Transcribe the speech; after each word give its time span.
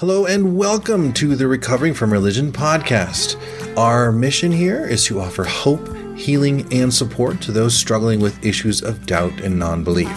Hello 0.00 0.26
and 0.26 0.58
welcome 0.58 1.10
to 1.14 1.34
the 1.34 1.48
Recovering 1.48 1.94
from 1.94 2.12
Religion 2.12 2.52
podcast. 2.52 3.40
Our 3.78 4.12
mission 4.12 4.52
here 4.52 4.84
is 4.86 5.06
to 5.06 5.18
offer 5.18 5.42
hope, 5.42 5.88
healing, 6.14 6.70
and 6.70 6.92
support 6.92 7.40
to 7.40 7.50
those 7.50 7.74
struggling 7.74 8.20
with 8.20 8.44
issues 8.44 8.82
of 8.82 9.06
doubt 9.06 9.40
and 9.40 9.58
non 9.58 9.84
belief. 9.84 10.14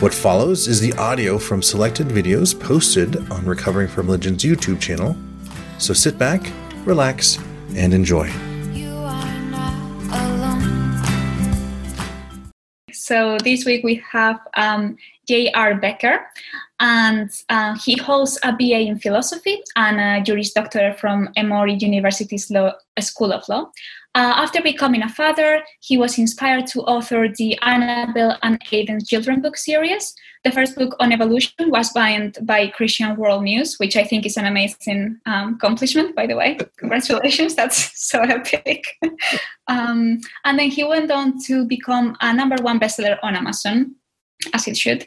What 0.00 0.14
follows 0.14 0.66
is 0.66 0.80
the 0.80 0.94
audio 0.94 1.36
from 1.36 1.60
selected 1.60 2.06
videos 2.06 2.58
posted 2.58 3.30
on 3.30 3.44
Recovering 3.44 3.88
from 3.88 4.06
Religion's 4.06 4.42
YouTube 4.42 4.80
channel. 4.80 5.14
So 5.76 5.92
sit 5.92 6.18
back, 6.18 6.50
relax, 6.86 7.38
and 7.74 7.92
enjoy. 7.92 8.32
So 12.92 13.36
this 13.44 13.66
week 13.66 13.84
we 13.84 14.02
have 14.10 14.40
um, 14.54 14.96
J.R. 15.28 15.74
Becker, 15.74 16.26
and 16.80 17.30
uh, 17.48 17.76
he 17.78 17.96
holds 17.96 18.38
a 18.42 18.52
BA 18.52 18.80
in 18.80 18.98
philosophy 18.98 19.62
and 19.76 20.00
a 20.00 20.22
Juris 20.22 20.52
Doctor 20.52 20.94
from 20.94 21.30
Emory 21.36 21.74
University's 21.74 22.50
Law, 22.50 22.72
School 23.00 23.32
of 23.32 23.48
Law. 23.48 23.70
Uh, 24.14 24.32
after 24.36 24.62
becoming 24.62 25.02
a 25.02 25.08
father, 25.10 25.62
he 25.80 25.98
was 25.98 26.16
inspired 26.16 26.66
to 26.66 26.80
author 26.80 27.28
the 27.36 27.58
Annabelle 27.60 28.38
and 28.42 28.58
Aiden's 28.64 29.06
children 29.06 29.42
book 29.42 29.58
series. 29.58 30.14
The 30.42 30.52
first 30.52 30.74
book 30.74 30.96
on 31.00 31.12
evolution 31.12 31.70
was 31.70 31.92
bound 31.92 32.38
by 32.42 32.68
Christian 32.68 33.16
World 33.16 33.44
News, 33.44 33.76
which 33.76 33.94
I 33.94 34.04
think 34.04 34.24
is 34.24 34.38
an 34.38 34.46
amazing 34.46 35.18
um, 35.26 35.54
accomplishment, 35.54 36.16
by 36.16 36.26
the 36.26 36.36
way. 36.36 36.56
Congratulations, 36.78 37.54
that's 37.54 37.90
so 38.08 38.22
epic. 38.22 38.86
um, 39.66 40.20
and 40.46 40.58
then 40.58 40.70
he 40.70 40.82
went 40.82 41.10
on 41.10 41.38
to 41.44 41.66
become 41.66 42.16
a 42.22 42.32
number 42.32 42.56
one 42.62 42.80
bestseller 42.80 43.18
on 43.22 43.36
Amazon 43.36 43.96
as 44.54 44.66
it 44.66 44.76
should. 44.76 45.06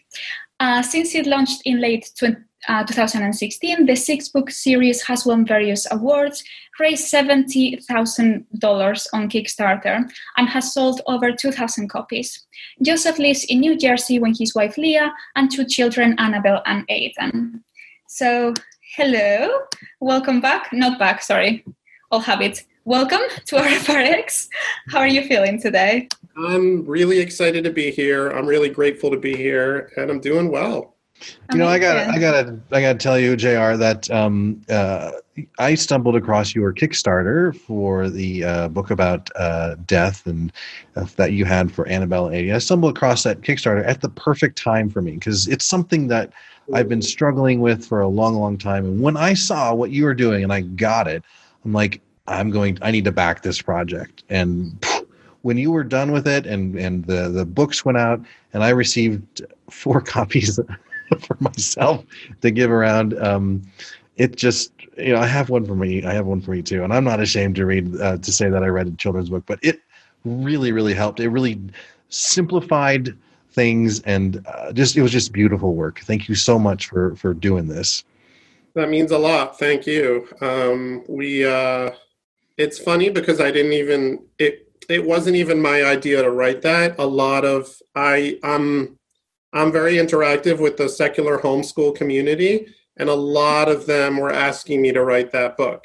Uh, 0.59 0.81
since 0.81 1.15
it 1.15 1.25
launched 1.25 1.61
in 1.63 1.79
late 1.79 2.11
20, 2.19 2.35
uh, 2.67 2.83
2016, 2.83 3.85
the 3.85 3.95
six 3.95 4.27
book 4.27 4.51
series 4.51 5.01
has 5.03 5.25
won 5.25 5.45
various 5.45 5.87
awards, 5.91 6.43
raised 6.79 7.11
$70,000 7.11 9.07
on 9.13 9.29
Kickstarter, 9.29 10.09
and 10.35 10.49
has 10.49 10.73
sold 10.73 11.01
over 11.07 11.31
2,000 11.31 11.87
copies. 11.87 12.45
Joseph 12.81 13.17
lives 13.17 13.45
in 13.45 13.61
New 13.61 13.77
Jersey 13.77 14.19
with 14.19 14.37
his 14.37 14.53
wife 14.53 14.77
Leah 14.77 15.13
and 15.37 15.49
two 15.49 15.65
children, 15.65 16.15
Annabelle 16.17 16.61
and 16.65 16.85
Aiden. 16.89 17.61
So, 18.07 18.53
hello, 18.97 19.49
welcome 20.01 20.41
back. 20.41 20.73
Not 20.73 20.99
back, 20.99 21.23
sorry. 21.23 21.63
I'll 22.11 22.19
have 22.19 22.41
it. 22.41 22.65
Welcome 22.83 23.21
to 23.45 23.57
our 23.57 23.63
RFRX. 23.67 24.49
How 24.89 24.99
are 24.99 25.07
you 25.07 25.23
feeling 25.25 25.61
today? 25.61 26.09
I'm 26.45 26.85
really 26.85 27.19
excited 27.19 27.63
to 27.63 27.71
be 27.71 27.91
here. 27.91 28.29
I'm 28.29 28.45
really 28.45 28.69
grateful 28.69 29.11
to 29.11 29.17
be 29.17 29.35
here, 29.35 29.91
and 29.97 30.09
I'm 30.09 30.19
doing 30.19 30.51
well. 30.51 30.95
You 31.51 31.59
know, 31.59 31.67
I 31.67 31.79
got, 31.79 31.97
I 31.97 32.17
got 32.17 32.43
to, 32.43 32.59
I 32.71 32.81
got 32.81 32.93
to 32.93 32.97
tell 32.97 33.19
you, 33.19 33.35
J.R. 33.35 33.75
That 33.75 34.09
um, 34.09 34.61
uh, 34.69 35.11
I 35.57 35.75
stumbled 35.75 36.15
across 36.15 36.55
your 36.55 36.73
Kickstarter 36.73 37.53
for 37.53 38.09
the 38.09 38.43
uh, 38.45 38.67
book 38.69 38.89
about 38.89 39.29
uh, 39.35 39.75
death 39.85 40.25
and 40.25 40.53
uh, 40.95 41.05
that 41.17 41.33
you 41.33 41.43
had 41.43 41.71
for 41.71 41.87
Annabelle 41.87 42.29
Aiden. 42.29 42.55
I 42.55 42.59
stumbled 42.59 42.95
across 42.95 43.23
that 43.23 43.41
Kickstarter 43.41 43.85
at 43.85 43.99
the 43.99 44.09
perfect 44.09 44.57
time 44.57 44.89
for 44.89 45.01
me 45.01 45.13
because 45.13 45.47
it's 45.47 45.65
something 45.65 46.07
that 46.07 46.31
I've 46.73 46.87
been 46.87 47.01
struggling 47.01 47.59
with 47.59 47.85
for 47.85 47.99
a 47.99 48.07
long, 48.07 48.35
long 48.35 48.57
time. 48.57 48.85
And 48.85 49.01
when 49.01 49.17
I 49.17 49.33
saw 49.33 49.73
what 49.73 49.91
you 49.91 50.05
were 50.05 50.13
doing 50.13 50.43
and 50.43 50.53
I 50.53 50.61
got 50.61 51.07
it, 51.07 51.23
I'm 51.65 51.73
like, 51.73 52.01
I'm 52.27 52.51
going, 52.51 52.77
I 52.81 52.91
need 52.91 53.05
to 53.05 53.11
back 53.11 53.41
this 53.41 53.61
project. 53.61 54.23
And 54.29 54.79
when 55.49 55.57
you 55.57 55.71
were 55.71 55.83
done 55.83 56.11
with 56.11 56.27
it 56.27 56.45
and 56.45 56.75
and 56.75 57.05
the 57.05 57.27
the 57.27 57.43
books 57.43 57.83
went 57.83 57.97
out 57.97 58.21
and 58.53 58.63
I 58.63 58.69
received 58.69 59.41
four 59.71 59.99
copies 60.15 60.59
for 61.21 61.37
myself 61.39 62.05
to 62.41 62.51
give 62.51 62.69
around. 62.69 63.19
Um, 63.19 63.63
it 64.17 64.35
just 64.35 64.71
you 64.95 65.11
know 65.11 65.19
I 65.19 65.25
have 65.25 65.49
one 65.49 65.65
for 65.65 65.73
me. 65.75 66.05
I 66.05 66.13
have 66.13 66.27
one 66.27 66.39
for 66.39 66.51
me 66.51 66.61
too, 66.61 66.83
and 66.83 66.93
I'm 66.93 67.03
not 67.03 67.19
ashamed 67.19 67.55
to 67.55 67.65
read 67.65 67.99
uh, 67.99 68.17
to 68.17 68.31
say 68.31 68.47
that 68.47 68.63
I 68.63 68.67
read 68.67 68.89
a 68.89 68.91
children's 68.91 69.31
book, 69.31 69.43
but 69.47 69.57
it 69.63 69.81
really 70.23 70.71
really 70.71 70.93
helped. 70.93 71.19
It 71.19 71.29
really 71.29 71.59
simplified 72.09 73.17
things 73.51 74.01
and 74.01 74.45
uh, 74.45 74.71
just 74.71 74.95
it 74.97 75.01
was 75.01 75.11
just 75.11 75.33
beautiful 75.33 75.73
work. 75.73 76.01
Thank 76.01 76.29
you 76.29 76.35
so 76.35 76.59
much 76.59 76.89
for 76.89 77.15
for 77.15 77.33
doing 77.33 77.69
this. 77.69 78.03
That 78.75 78.89
means 78.91 79.09
a 79.09 79.17
lot. 79.17 79.57
Thank 79.57 79.87
you. 79.87 80.27
Um, 80.41 81.03
we 81.07 81.43
uh, 81.43 81.89
it's 82.57 82.77
funny 82.77 83.09
because 83.09 83.41
I 83.41 83.49
didn't 83.49 83.73
even 83.73 84.19
it 84.37 84.68
it 84.89 85.05
wasn't 85.05 85.35
even 85.35 85.61
my 85.61 85.83
idea 85.83 86.21
to 86.21 86.31
write 86.31 86.61
that. 86.63 86.95
A 86.99 87.05
lot 87.05 87.45
of 87.45 87.73
I 87.95 88.39
I'm 88.43 88.97
I'm 89.53 89.71
very 89.71 89.93
interactive 89.93 90.59
with 90.59 90.77
the 90.77 90.89
secular 90.89 91.37
homeschool 91.39 91.95
community, 91.95 92.67
and 92.97 93.09
a 93.09 93.13
lot 93.15 93.69
of 93.69 93.85
them 93.85 94.17
were 94.17 94.31
asking 94.31 94.81
me 94.81 94.91
to 94.91 95.03
write 95.03 95.31
that 95.31 95.57
book. 95.57 95.83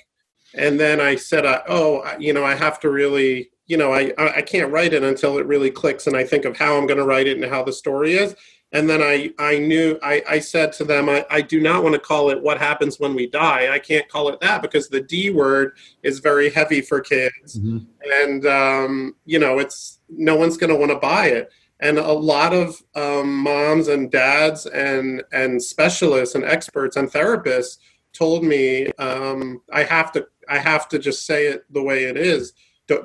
And 0.54 0.78
then 0.78 1.00
I 1.00 1.16
said, 1.16 1.46
uh, 1.46 1.62
"Oh, 1.68 2.04
you 2.18 2.32
know, 2.32 2.44
I 2.44 2.54
have 2.54 2.80
to 2.80 2.90
really, 2.90 3.50
you 3.66 3.76
know, 3.76 3.92
I 3.92 4.12
I 4.18 4.42
can't 4.42 4.72
write 4.72 4.92
it 4.92 5.02
until 5.02 5.38
it 5.38 5.46
really 5.46 5.70
clicks, 5.70 6.06
and 6.06 6.16
I 6.16 6.24
think 6.24 6.44
of 6.44 6.56
how 6.56 6.76
I'm 6.76 6.86
going 6.86 6.98
to 6.98 7.04
write 7.04 7.26
it 7.26 7.36
and 7.38 7.50
how 7.50 7.62
the 7.64 7.72
story 7.72 8.14
is." 8.14 8.34
And 8.74 8.90
then 8.90 9.00
I, 9.00 9.32
I 9.38 9.58
knew 9.58 9.98
I, 10.02 10.22
I 10.28 10.38
said 10.40 10.72
to 10.74 10.84
them 10.84 11.08
I, 11.08 11.24
I 11.30 11.40
do 11.40 11.60
not 11.60 11.84
want 11.84 11.94
to 11.94 12.00
call 12.00 12.28
it 12.30 12.42
what 12.42 12.58
happens 12.58 12.98
when 12.98 13.14
we 13.14 13.28
die. 13.28 13.72
I 13.72 13.78
can't 13.78 14.08
call 14.08 14.28
it 14.28 14.40
that 14.40 14.62
because 14.62 14.88
the 14.88 15.00
d 15.00 15.30
word 15.30 15.76
is 16.02 16.18
very 16.18 16.50
heavy 16.50 16.80
for 16.80 17.00
kids. 17.00 17.58
Mm-hmm. 17.58 17.78
and 18.20 18.46
um, 18.46 19.14
you 19.24 19.38
know 19.38 19.60
it's 19.60 20.00
no 20.10 20.34
one's 20.36 20.56
going 20.56 20.70
to 20.70 20.76
want 20.76 20.90
to 20.90 20.98
buy 20.98 21.28
it. 21.28 21.50
And 21.80 21.98
a 21.98 22.12
lot 22.12 22.52
of 22.52 22.82
um, 22.94 23.36
moms 23.38 23.88
and 23.88 24.10
dads 24.10 24.66
and 24.66 25.22
and 25.32 25.62
specialists 25.62 26.34
and 26.34 26.44
experts 26.44 26.96
and 26.96 27.08
therapists 27.08 27.78
told 28.12 28.44
me 28.44 28.86
um, 28.98 29.60
i 29.72 29.82
have 29.82 30.12
to 30.12 30.24
i 30.48 30.56
have 30.58 30.88
to 30.88 30.98
just 30.98 31.26
say 31.26 31.46
it 31.46 31.64
the 31.72 31.82
way 31.82 32.04
it 32.04 32.16
is. 32.16 32.52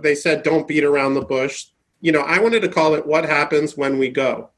They 0.01 0.16
said 0.16 0.41
don't 0.41 0.68
beat 0.68 0.84
around 0.84 1.13
the 1.13 1.22
bush. 1.22 1.68
You 2.01 2.12
know 2.12 2.22
i 2.22 2.40
wanted 2.40 2.62
to 2.62 2.69
call 2.69 2.96
it 2.96 3.06
what 3.06 3.25
happens 3.25 3.78
when 3.78 4.00
we 4.00 4.09
go 4.09 4.50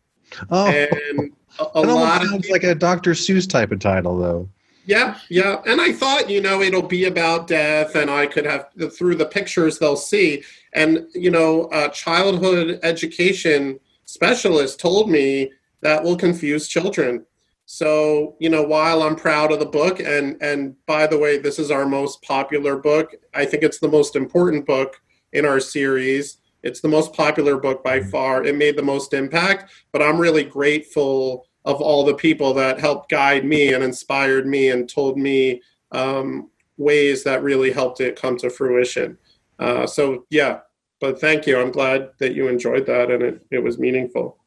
Oh, 0.50 0.68
and 0.68 1.34
a, 1.60 1.66
a 1.76 1.82
lot 1.82 2.22
sounds 2.24 2.46
of, 2.46 2.52
like 2.52 2.64
a 2.64 2.76
Dr. 2.76 3.12
Seuss 3.12 3.50
type 3.50 3.72
of 3.72 3.80
title, 3.80 4.18
though. 4.18 4.50
Yeah, 4.86 5.18
yeah. 5.30 5.62
And 5.66 5.80
I 5.80 5.94
thought, 5.94 6.30
you 6.30 6.42
know, 6.42 6.62
it'll 6.62 6.82
be 6.82 7.06
about 7.06 7.48
death, 7.48 7.96
and 7.96 8.10
I 8.10 8.26
could 8.26 8.46
have 8.46 8.70
through 8.98 9.16
the 9.16 9.26
pictures 9.26 9.78
they'll 9.78 9.96
see. 9.96 10.44
And 10.74 11.08
you 11.14 11.32
know, 11.32 11.70
a 11.72 11.90
childhood 11.90 12.80
education 12.84 13.80
specialist 14.06 14.80
told 14.80 15.10
me 15.10 15.52
that 15.82 16.04
will 16.04 16.18
confuse 16.18 16.68
children. 16.68 17.26
So, 17.66 18.36
you 18.40 18.50
know, 18.50 18.64
while 18.64 19.04
I'm 19.04 19.16
proud 19.16 19.52
of 19.52 19.60
the 19.60 19.66
book, 19.66 20.00
and 20.00 20.36
and 20.42 20.76
by 20.88 21.08
the 21.08 21.18
way, 21.18 21.38
this 21.38 21.60
is 21.60 21.72
our 21.72 21.86
most 21.86 22.22
popular 22.24 22.76
book. 22.76 23.16
I 23.34 23.46
think 23.46 23.64
it's 23.64 23.80
the 23.80 23.88
most 23.88 24.16
important 24.16 24.66
book 24.66 25.00
in 25.32 25.46
our 25.46 25.60
series. 25.60 26.38
It's 26.64 26.82
the 26.82 26.88
most 26.88 27.14
popular 27.14 27.58
book 27.58 27.84
by 27.84 28.00
mm-hmm. 28.00 28.10
far. 28.10 28.44
It 28.44 28.56
made 28.56 28.76
the 28.76 28.84
most 28.84 29.14
impact, 29.14 29.72
but 29.92 30.02
I'm 30.02 30.20
really 30.20 30.44
grateful 30.44 31.48
of 31.66 31.82
all 31.82 32.04
the 32.04 32.16
people 32.16 32.54
that 32.56 32.80
helped 32.80 33.10
guide 33.10 33.46
me 33.46 33.74
and 33.74 33.84
inspired 33.84 34.48
me 34.48 34.70
and 34.70 34.90
told 34.90 35.18
me 35.18 35.62
um, 35.92 36.50
ways 36.78 37.24
that 37.24 37.44
really 37.44 37.72
helped 37.72 38.02
it 38.02 38.20
come 38.20 38.38
to 38.38 38.50
fruition. 38.50 39.18
Uh, 39.60 39.86
so, 39.86 40.26
yeah, 40.30 40.60
but 41.00 41.20
thank 41.22 41.46
you. 41.46 41.60
I'm 41.60 41.72
glad 41.72 42.10
that 42.20 42.34
you 42.34 42.48
enjoyed 42.48 42.86
that 42.88 43.12
and 43.12 43.22
it, 43.22 43.46
it 43.52 43.60
was 43.60 43.78
meaningful. 43.78 44.38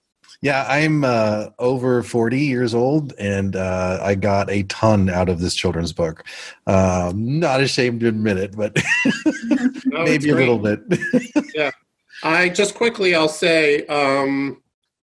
Yeah, 0.41 0.67
I'm 0.69 1.05
uh, 1.05 1.47
over 1.59 2.03
40 2.03 2.39
years 2.39 2.75
old, 2.75 3.15
and 3.19 3.57
uh, 3.57 3.99
I 4.03 4.15
got 4.15 4.51
a 4.51 4.65
ton 4.65 5.09
out 5.09 5.29
of 5.29 5.41
this 5.41 5.55
children's 5.55 5.93
book. 5.93 6.25
Uh, 6.67 7.13
not 7.15 7.61
ashamed 7.61 8.01
to 8.01 8.09
admit 8.09 8.37
it, 8.37 8.57
but 8.57 8.77
no, 9.87 10.05
maybe 10.05 10.31
a 10.31 10.35
little 10.35 10.59
bit. 10.59 10.81
yeah, 11.55 11.71
I 12.23 12.49
just 12.49 12.75
quickly, 12.75 13.15
I'll 13.15 13.29
say, 13.29 13.87
um, 13.87 14.63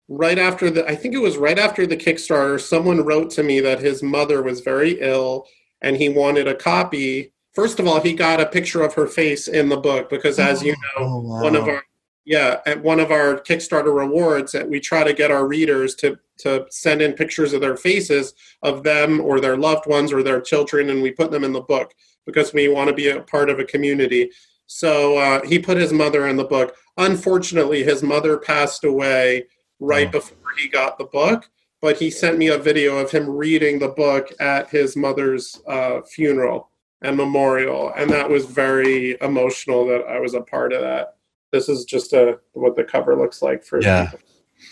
right 0.08 0.38
after 0.38 0.70
the, 0.70 0.88
I 0.88 0.96
think 0.96 1.14
it 1.14 1.20
was 1.20 1.38
right 1.38 1.58
after 1.58 1.86
the 1.86 1.98
Kickstarter, 1.98 2.60
someone 2.60 3.04
wrote 3.04 3.30
to 3.32 3.44
me 3.44 3.60
that 3.62 3.80
his 3.80 4.04
mother 4.04 4.42
was 4.44 4.62
very 4.62 5.00
ill 5.02 5.48
and 5.82 5.96
he 5.96 6.10
wanted 6.10 6.48
a 6.48 6.56
copy. 6.56 7.34
First 7.54 7.80
of 7.80 7.88
all, 7.88 8.02
he 8.02 8.14
got 8.14 8.42
a 8.42 8.46
picture 8.46 8.84
of 8.84 8.94
her 8.94 9.08
face 9.08 9.48
in 9.48 9.70
the 9.70 9.78
book 9.78 10.10
because, 10.10 10.38
as 10.40 10.62
you 10.62 10.74
know, 10.74 10.78
oh, 10.98 11.20
wow. 11.22 11.44
one 11.44 11.56
of 11.56 11.68
our 11.68 11.84
yeah, 12.28 12.60
at 12.66 12.84
one 12.84 13.00
of 13.00 13.10
our 13.10 13.40
Kickstarter 13.40 13.96
rewards, 13.96 14.52
that 14.52 14.68
we 14.68 14.82
try 14.82 15.02
to 15.02 15.14
get 15.14 15.32
our 15.32 15.48
readers 15.48 15.96
to 15.96 16.20
to 16.40 16.68
send 16.70 17.02
in 17.02 17.14
pictures 17.14 17.54
of 17.54 17.62
their 17.62 17.78
faces 17.78 18.34
of 18.62 18.84
them 18.84 19.22
or 19.22 19.40
their 19.40 19.56
loved 19.56 19.88
ones 19.88 20.12
or 20.12 20.22
their 20.22 20.42
children, 20.42 20.90
and 20.90 21.02
we 21.02 21.10
put 21.10 21.32
them 21.32 21.46
in 21.46 21.54
the 21.54 21.62
book 21.62 21.94
because 22.26 22.54
we 22.54 22.68
want 22.68 22.90
to 22.90 22.94
be 22.94 23.08
a 23.08 23.22
part 23.22 23.50
of 23.50 23.60
a 23.60 23.64
community. 23.64 24.30
So 24.68 25.18
uh, 25.18 25.46
he 25.46 25.60
put 25.60 25.78
his 25.78 25.94
mother 25.94 26.28
in 26.28 26.36
the 26.36 26.44
book. 26.44 26.76
Unfortunately, 26.98 27.84
his 27.84 28.04
mother 28.04 28.38
passed 28.38 28.84
away 28.84 29.46
right 29.80 30.08
oh. 30.08 30.12
before 30.12 30.52
he 30.58 30.68
got 30.68 30.98
the 30.98 31.06
book, 31.06 31.50
but 31.82 31.98
he 31.98 32.10
sent 32.10 32.38
me 32.38 32.48
a 32.48 32.58
video 32.58 32.98
of 32.98 33.10
him 33.10 33.30
reading 33.30 33.80
the 33.80 33.90
book 33.90 34.32
at 34.40 34.70
his 34.70 34.96
mother's 34.96 35.60
uh, 35.68 36.02
funeral 36.02 36.70
and 37.02 37.16
memorial, 37.16 37.94
and 37.96 38.10
that 38.10 38.30
was 38.30 38.46
very 38.46 39.18
emotional 39.22 39.86
that 39.88 40.02
I 40.08 40.20
was 40.20 40.34
a 40.34 40.42
part 40.42 40.74
of 40.74 40.82
that. 40.82 41.16
This 41.52 41.70
is 41.70 41.86
just 41.86 42.14
a 42.14 42.40
what 42.54 42.76
the 42.76 42.84
cover 42.84 43.16
looks 43.16 43.42
like 43.42 43.64
for 43.64 43.82
yeah. 43.82 44.12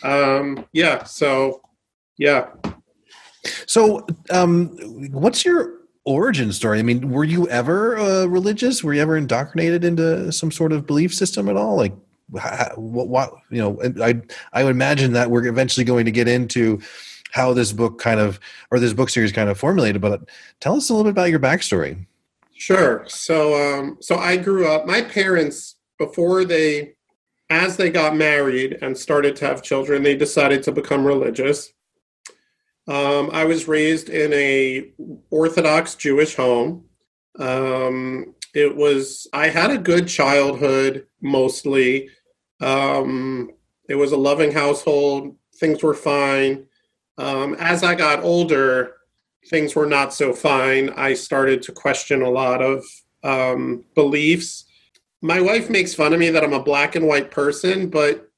Um, 0.03 0.65
yeah. 0.73 1.03
So 1.03 1.61
yeah. 2.17 2.47
So, 3.67 4.05
um, 4.31 4.69
what's 5.11 5.45
your 5.45 5.84
origin 6.05 6.51
story. 6.51 6.79
I 6.79 6.83
mean, 6.83 7.09
were 7.09 7.23
you 7.23 7.47
ever 7.49 7.97
uh, 7.97 8.25
religious? 8.25 8.83
Were 8.83 8.93
you 8.93 9.01
ever 9.01 9.17
indoctrinated 9.17 9.83
into 9.83 10.31
some 10.31 10.51
sort 10.51 10.71
of 10.71 10.85
belief 10.85 11.13
system 11.13 11.49
at 11.49 11.57
all? 11.57 11.75
Like, 11.75 11.93
what, 12.75 13.07
what 13.07 13.33
you 13.49 13.59
know? 13.61 13.79
I 14.01 14.21
I 14.53 14.63
would 14.63 14.71
imagine 14.71 15.13
that 15.13 15.29
we're 15.29 15.45
eventually 15.47 15.83
going 15.83 16.05
to 16.05 16.11
get 16.11 16.27
into 16.27 16.81
how 17.31 17.53
this 17.53 17.73
book 17.73 17.99
kind 17.99 18.19
of 18.19 18.39
or 18.71 18.79
this 18.79 18.93
book 18.93 19.09
series 19.09 19.31
kind 19.31 19.49
of 19.49 19.59
formulated. 19.59 20.01
But 20.01 20.21
tell 20.59 20.75
us 20.75 20.89
a 20.89 20.93
little 20.93 21.03
bit 21.03 21.11
about 21.11 21.29
your 21.29 21.39
backstory. 21.39 22.05
Sure. 22.55 23.03
So, 23.07 23.53
um, 23.53 23.97
so 23.99 24.15
I 24.17 24.37
grew 24.37 24.67
up. 24.67 24.87
My 24.87 25.01
parents, 25.01 25.75
before 25.99 26.45
they, 26.45 26.93
as 27.49 27.75
they 27.75 27.89
got 27.89 28.15
married 28.15 28.79
and 28.81 28.97
started 28.97 29.35
to 29.37 29.45
have 29.45 29.61
children, 29.61 30.03
they 30.03 30.15
decided 30.15 30.63
to 30.63 30.71
become 30.71 31.05
religious. 31.05 31.73
Um, 32.87 33.29
I 33.33 33.45
was 33.45 33.67
raised 33.67 34.09
in 34.09 34.31
a 34.33 34.91
Orthodox 35.29 35.95
Jewish 35.95 36.35
home. 36.35 36.85
Um, 37.39 38.35
it 38.53 38.75
was 38.75 39.27
I 39.33 39.49
had 39.49 39.71
a 39.71 39.77
good 39.77 40.07
childhood 40.07 41.07
mostly. 41.21 42.09
Um, 42.61 43.51
it 43.89 43.95
was 43.95 44.11
a 44.11 44.17
loving 44.17 44.51
household. 44.51 45.35
Things 45.59 45.83
were 45.83 45.93
fine. 45.93 46.65
Um, 47.17 47.55
as 47.55 47.83
I 47.83 47.95
got 47.95 48.23
older, 48.23 48.95
things 49.49 49.75
were 49.75 49.85
not 49.85 50.13
so 50.13 50.33
fine. 50.33 50.89
I 50.91 51.13
started 51.13 51.61
to 51.63 51.71
question 51.71 52.21
a 52.21 52.29
lot 52.29 52.61
of 52.61 52.83
um, 53.23 53.83
beliefs. 53.95 54.65
My 55.21 55.41
wife 55.41 55.69
makes 55.69 55.93
fun 55.93 56.13
of 56.13 56.19
me 56.19 56.29
that 56.29 56.43
I'm 56.43 56.53
a 56.53 56.63
black 56.63 56.95
and 56.95 57.07
white 57.07 57.31
person, 57.31 57.89
but 57.89 58.29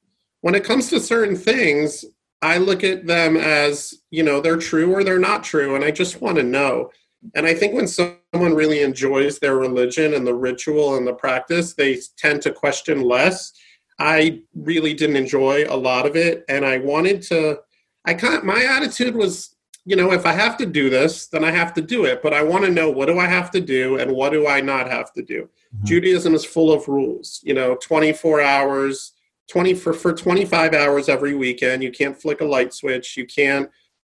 when 0.41 0.55
it 0.55 0.63
comes 0.63 0.89
to 0.89 0.99
certain 0.99 1.35
things, 1.35 2.05
I 2.41 2.57
look 2.57 2.83
at 2.83 3.07
them 3.07 3.35
as, 3.35 3.95
you 4.11 4.23
know, 4.23 4.39
they're 4.41 4.57
true 4.57 4.93
or 4.93 5.03
they're 5.03 5.19
not 5.19 5.43
true, 5.43 5.75
and 5.75 5.83
I 5.83 5.91
just 5.91 6.21
want 6.21 6.37
to 6.37 6.43
know. 6.43 6.91
And 7.33 7.47
I 7.47 7.53
think 7.53 7.73
when 7.73 7.87
someone 7.87 8.53
really 8.53 8.81
enjoys 8.81 9.39
their 9.39 9.57
religion 9.57 10.13
and 10.13 10.25
the 10.25 10.35
ritual 10.35 10.95
and 10.97 11.07
the 11.07 11.13
practice, 11.13 11.73
they 11.73 11.99
tend 12.15 12.41
to 12.43 12.51
question 12.51 13.01
less. 13.01 13.53
I 13.99 14.41
really 14.55 14.93
didn't 14.93 15.15
enjoy 15.15 15.65
a 15.67 15.75
lot 15.75 16.05
of 16.05 16.15
it, 16.15 16.45
and 16.47 16.63
I 16.63 16.77
wanted 16.77 17.23
to. 17.23 17.59
I 18.05 18.13
kind 18.13 18.43
my 18.43 18.63
attitude 18.63 19.15
was, 19.15 19.55
you 19.85 19.95
know, 19.95 20.11
if 20.11 20.25
I 20.25 20.33
have 20.33 20.57
to 20.57 20.65
do 20.67 20.89
this, 20.89 21.27
then 21.27 21.43
I 21.43 21.49
have 21.49 21.73
to 21.73 21.81
do 21.81 22.05
it. 22.05 22.21
But 22.21 22.33
I 22.33 22.43
want 22.43 22.65
to 22.65 22.71
know 22.71 22.91
what 22.91 23.07
do 23.07 23.17
I 23.17 23.25
have 23.25 23.49
to 23.51 23.59
do 23.59 23.97
and 23.97 24.11
what 24.11 24.31
do 24.31 24.47
I 24.47 24.61
not 24.61 24.89
have 24.89 25.11
to 25.13 25.23
do. 25.23 25.49
Mm-hmm. 25.75 25.85
Judaism 25.85 26.35
is 26.35 26.45
full 26.45 26.71
of 26.71 26.87
rules. 26.87 27.41
You 27.43 27.55
know, 27.55 27.75
twenty 27.75 28.13
four 28.13 28.41
hours 28.41 29.13
20 29.47 29.73
for, 29.75 29.93
for 29.93 30.13
25 30.13 30.73
hours 30.73 31.09
every 31.09 31.35
weekend. 31.35 31.83
You 31.83 31.91
can't 31.91 32.19
flick 32.19 32.41
a 32.41 32.45
light 32.45 32.73
switch. 32.73 33.15
You 33.15 33.25
can't 33.25 33.69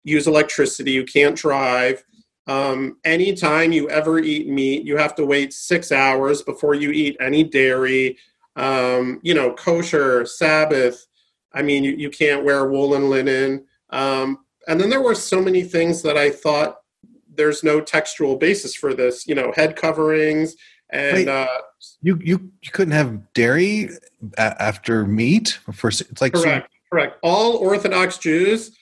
use 0.05 0.27
electricity. 0.27 0.93
You 0.93 1.05
can't 1.05 1.37
drive. 1.37 2.05
Um, 2.47 2.99
anytime 3.05 3.73
you 3.73 3.89
ever 3.89 4.19
eat 4.19 4.49
meat, 4.49 4.85
you 4.85 4.97
have 4.97 5.15
to 5.17 5.25
wait 5.25 5.53
six 5.53 5.93
hours 5.93 6.43
before 6.43 6.75
you 6.75 6.91
eat 6.91 7.17
any 7.21 7.45
dairy. 7.45 8.19
Um, 8.57 9.21
you 9.23 9.35
know, 9.35 9.55
kosher, 9.55 10.27
Sabbath. 10.27 11.07
I 11.55 11.63
mean, 11.63 11.85
you, 11.85 11.93
you 11.93 12.11
can't 12.11 12.45
wear 12.45 12.69
woolen 12.69 13.09
linen. 13.09 13.67
Um, 13.91 14.39
and 14.67 14.81
then 14.81 14.91
there 14.91 15.03
were 15.03 15.15
so 15.15 15.41
many 15.41 15.63
things 15.63 16.03
that 16.03 16.17
I 16.17 16.31
thought 16.31 16.79
there's 17.35 17.63
no 17.63 17.81
textual 17.81 18.37
basis 18.37 18.75
for 18.75 18.95
this. 18.95 19.27
You 19.27 19.35
know, 19.35 19.53
head 19.55 19.77
coverings 19.77 20.57
and 20.91 21.17
Wait, 21.17 21.29
uh, 21.29 21.47
you 22.03 22.19
you 22.23 22.51
you 22.63 22.71
couldn't 22.71 22.93
have 22.93 23.33
dairy 23.35 23.91
a- 24.39 24.63
after 24.63 25.05
meat 25.05 25.59
for 25.73 25.89
it's 25.89 26.21
like 26.21 26.33
correct 26.33 26.69
so- 26.71 26.79
correct 26.91 27.19
all 27.23 27.57
orthodox 27.57 28.19
jews 28.19 28.73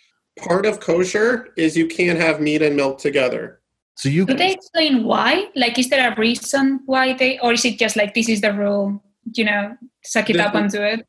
part 0.40 0.66
of 0.66 0.80
kosher 0.80 1.48
is 1.56 1.76
you 1.76 1.86
can't 1.86 2.18
have 2.18 2.40
meat 2.40 2.62
and 2.62 2.76
milk 2.76 2.98
together. 2.98 3.60
So 3.96 4.08
you 4.08 4.24
do 4.24 4.34
they 4.34 4.52
explain 4.52 5.04
why? 5.04 5.48
Like 5.54 5.78
is 5.78 5.90
there 5.90 6.10
a 6.10 6.18
reason 6.18 6.80
why 6.86 7.12
they 7.12 7.38
or 7.40 7.52
is 7.52 7.64
it 7.64 7.78
just 7.78 7.96
like 7.96 8.14
this 8.14 8.28
is 8.28 8.40
the 8.40 8.52
rule 8.52 9.02
you 9.34 9.44
know 9.44 9.76
suck 10.02 10.30
it 10.30 10.40
up 10.40 10.54
and 10.54 10.70
do 10.70 10.82
it? 10.82 11.06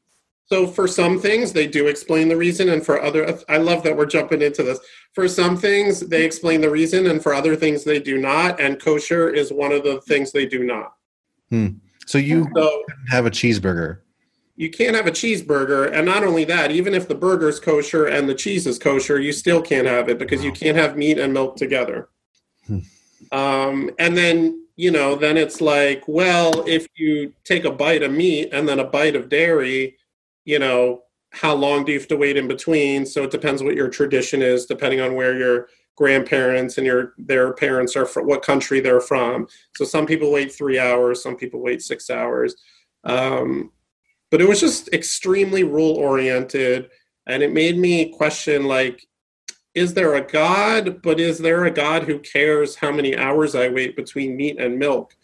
So 0.48 0.68
for 0.68 0.88
some 0.88 1.18
things 1.18 1.54
they 1.54 1.68
do 1.68 1.88
explain 1.88 2.28
the 2.28 2.36
reason 2.36 2.68
and 2.70 2.86
for 2.86 3.02
other 3.02 3.40
i 3.48 3.58
love 3.58 3.84
that 3.84 3.96
we're 3.96 4.06
jumping 4.06 4.42
into 4.42 4.64
this. 4.64 4.80
For 5.14 5.28
some 5.28 5.56
things 5.56 6.02
they 6.02 6.26
explain 6.26 6.60
the 6.60 6.70
reason 6.70 7.08
and 7.08 7.24
for 7.24 7.34
other 7.34 7.56
things 7.56 7.84
they 7.84 8.00
do 8.00 8.18
not 8.18 8.60
and 8.60 8.82
kosher 8.82 9.30
is 9.30 9.54
one 9.54 9.72
of 9.72 9.84
the 9.84 10.02
things 10.02 10.32
they 10.32 10.46
do 10.46 10.64
not 10.64 10.94
hmm. 11.52 11.68
so 12.08 12.18
you 12.18 12.50
so, 12.56 12.84
have 13.10 13.28
a 13.28 13.32
cheeseburger 13.32 14.00
you 14.56 14.70
can't 14.70 14.96
have 14.96 15.08
a 15.08 15.12
cheeseburger 15.12 15.92
and 15.94 16.06
not 16.06 16.24
only 16.24 16.44
that 16.44 16.72
even 16.72 16.96
if 16.96 17.08
the 17.08 17.16
burger's 17.16 17.60
kosher 17.60 18.08
and 18.08 18.28
the 18.28 18.34
cheese 18.34 18.66
is 18.66 18.80
kosher 18.80 19.20
you 19.20 19.32
still 19.32 19.62
can't 19.62 19.88
have 19.88 20.10
it 20.10 20.18
because 20.18 20.44
you 20.44 20.52
can't 20.52 20.78
have 20.78 20.98
meat 20.98 21.20
and 21.20 21.32
milk 21.32 21.56
together 21.56 22.10
hmm. 22.66 22.80
um, 23.32 23.92
and 24.00 24.18
then 24.18 24.66
you 24.76 24.90
know 24.90 25.16
then 25.16 25.38
it's 25.38 25.62
like 25.62 26.04
well 26.08 26.64
if 26.68 26.88
you 26.96 27.32
take 27.44 27.66
a 27.66 27.72
bite 27.72 28.02
of 28.02 28.12
meat 28.12 28.50
and 28.52 28.68
then 28.68 28.80
a 28.80 28.86
bite 28.86 29.16
of 29.16 29.30
dairy 29.30 29.96
you 30.46 30.58
know 30.58 31.04
how 31.32 31.54
long 31.54 31.86
do 31.86 31.92
you 31.92 32.00
have 32.00 32.08
to 32.10 32.18
wait 32.18 32.38
in 32.38 32.48
between? 32.48 33.06
So 33.06 33.24
it 33.24 33.32
depends 33.32 33.64
what 33.64 33.76
your 33.76 33.90
tradition 33.90 34.42
is, 34.42 34.66
depending 34.66 35.00
on 35.00 35.16
where 35.16 35.38
your 35.38 35.70
grandparents 35.96 36.78
and 36.78 36.88
your 36.88 37.14
their 37.18 37.54
parents 37.54 37.96
are 37.96 38.06
from, 38.06 38.28
what 38.28 38.42
country 38.42 38.80
they're 38.80 39.02
from. 39.02 39.48
So 39.76 39.86
some 39.86 40.06
people 40.06 40.32
wait 40.32 40.52
three 40.52 40.80
hours, 40.80 41.22
some 41.22 41.36
people 41.36 41.62
wait 41.62 41.82
six 41.82 42.10
hours. 42.10 42.56
Um, 43.04 43.72
but 44.30 44.42
it 44.42 44.48
was 44.48 44.60
just 44.60 44.94
extremely 44.94 45.64
rule 45.64 45.96
oriented, 45.96 46.90
and 47.28 47.44
it 47.44 47.52
made 47.52 47.78
me 47.78 48.14
question 48.14 48.66
like, 48.66 49.06
is 49.74 49.94
there 49.94 50.16
a 50.16 50.22
God? 50.22 51.02
But 51.02 51.20
is 51.20 51.38
there 51.38 51.66
a 51.66 51.72
God 51.72 52.04
who 52.04 52.20
cares 52.20 52.76
how 52.76 52.92
many 52.92 53.16
hours 53.16 53.56
I 53.56 53.70
wait 53.70 53.96
between 53.96 54.38
meat 54.38 54.60
and 54.60 54.78
milk? 54.78 55.16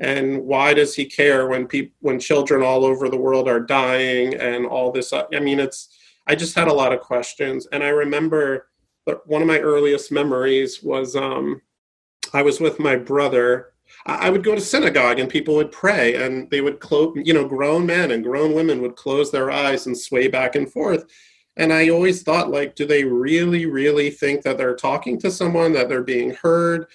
and 0.00 0.42
why 0.44 0.72
does 0.72 0.94
he 0.94 1.04
care 1.04 1.46
when 1.46 1.66
people 1.66 1.94
when 2.00 2.18
children 2.18 2.62
all 2.62 2.84
over 2.84 3.08
the 3.08 3.16
world 3.16 3.48
are 3.48 3.60
dying 3.60 4.34
and 4.34 4.66
all 4.66 4.90
this 4.90 5.12
i 5.12 5.38
mean 5.38 5.60
it's 5.60 5.90
i 6.26 6.34
just 6.34 6.54
had 6.54 6.68
a 6.68 6.72
lot 6.72 6.92
of 6.92 7.00
questions 7.00 7.66
and 7.72 7.84
i 7.84 7.88
remember 7.88 8.69
one 9.26 9.42
of 9.42 9.48
my 9.48 9.58
earliest 9.58 10.12
memories 10.12 10.82
was 10.82 11.16
um, 11.16 11.60
i 12.32 12.42
was 12.42 12.60
with 12.60 12.78
my 12.78 12.96
brother. 12.96 13.72
I 14.06 14.30
would 14.30 14.44
go 14.44 14.54
to 14.54 14.60
synagogue 14.60 15.18
and 15.18 15.28
people 15.28 15.56
would 15.56 15.72
pray 15.72 16.14
and 16.14 16.48
they 16.50 16.60
would 16.60 16.78
close 16.78 17.16
you 17.16 17.34
know 17.34 17.46
grown 17.46 17.86
men 17.86 18.12
and 18.12 18.22
grown 18.24 18.54
women 18.54 18.80
would 18.82 18.96
close 18.96 19.30
their 19.30 19.50
eyes 19.50 19.86
and 19.86 19.98
sway 19.98 20.28
back 20.28 20.54
and 20.54 20.70
forth. 20.70 21.04
And 21.56 21.72
i 21.72 21.88
always 21.88 22.22
thought 22.22 22.50
like 22.50 22.76
do 22.76 22.86
they 22.86 23.04
really 23.04 23.66
really 23.66 24.10
think 24.10 24.42
that 24.42 24.56
they're 24.58 24.76
talking 24.76 25.18
to 25.20 25.30
someone 25.30 25.72
that 25.72 25.88
they're 25.88 26.02
being 26.02 26.30
heard? 26.30 26.86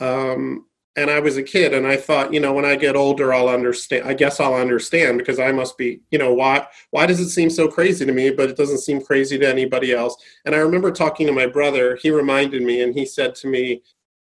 Um, 0.00 0.66
and 0.96 1.10
I 1.10 1.20
was 1.20 1.36
a 1.36 1.42
kid 1.42 1.72
and 1.72 1.86
I 1.86 1.96
thought, 1.96 2.32
you 2.32 2.40
know, 2.40 2.52
when 2.52 2.64
I 2.64 2.74
get 2.76 2.96
older 2.96 3.32
I'll 3.32 3.48
understand. 3.48 4.08
I 4.08 4.14
guess 4.14 4.40
I'll 4.40 4.54
understand 4.54 5.18
because 5.18 5.38
I 5.38 5.52
must 5.52 5.78
be, 5.78 6.00
you 6.10 6.18
know, 6.18 6.34
why 6.34 6.66
why 6.90 7.06
does 7.06 7.20
it 7.20 7.30
seem 7.30 7.50
so 7.50 7.68
crazy 7.68 8.04
to 8.04 8.12
me 8.12 8.30
but 8.30 8.50
it 8.50 8.56
doesn't 8.56 8.78
seem 8.78 9.00
crazy 9.00 9.38
to 9.38 9.48
anybody 9.48 9.92
else? 9.92 10.16
And 10.44 10.54
I 10.54 10.58
remember 10.58 10.90
talking 10.90 11.26
to 11.26 11.32
my 11.32 11.46
brother, 11.46 11.96
he 12.02 12.10
reminded 12.10 12.62
me 12.62 12.82
and 12.82 12.94
he 12.94 13.06
said 13.06 13.34
to 13.36 13.48
me 13.48 13.82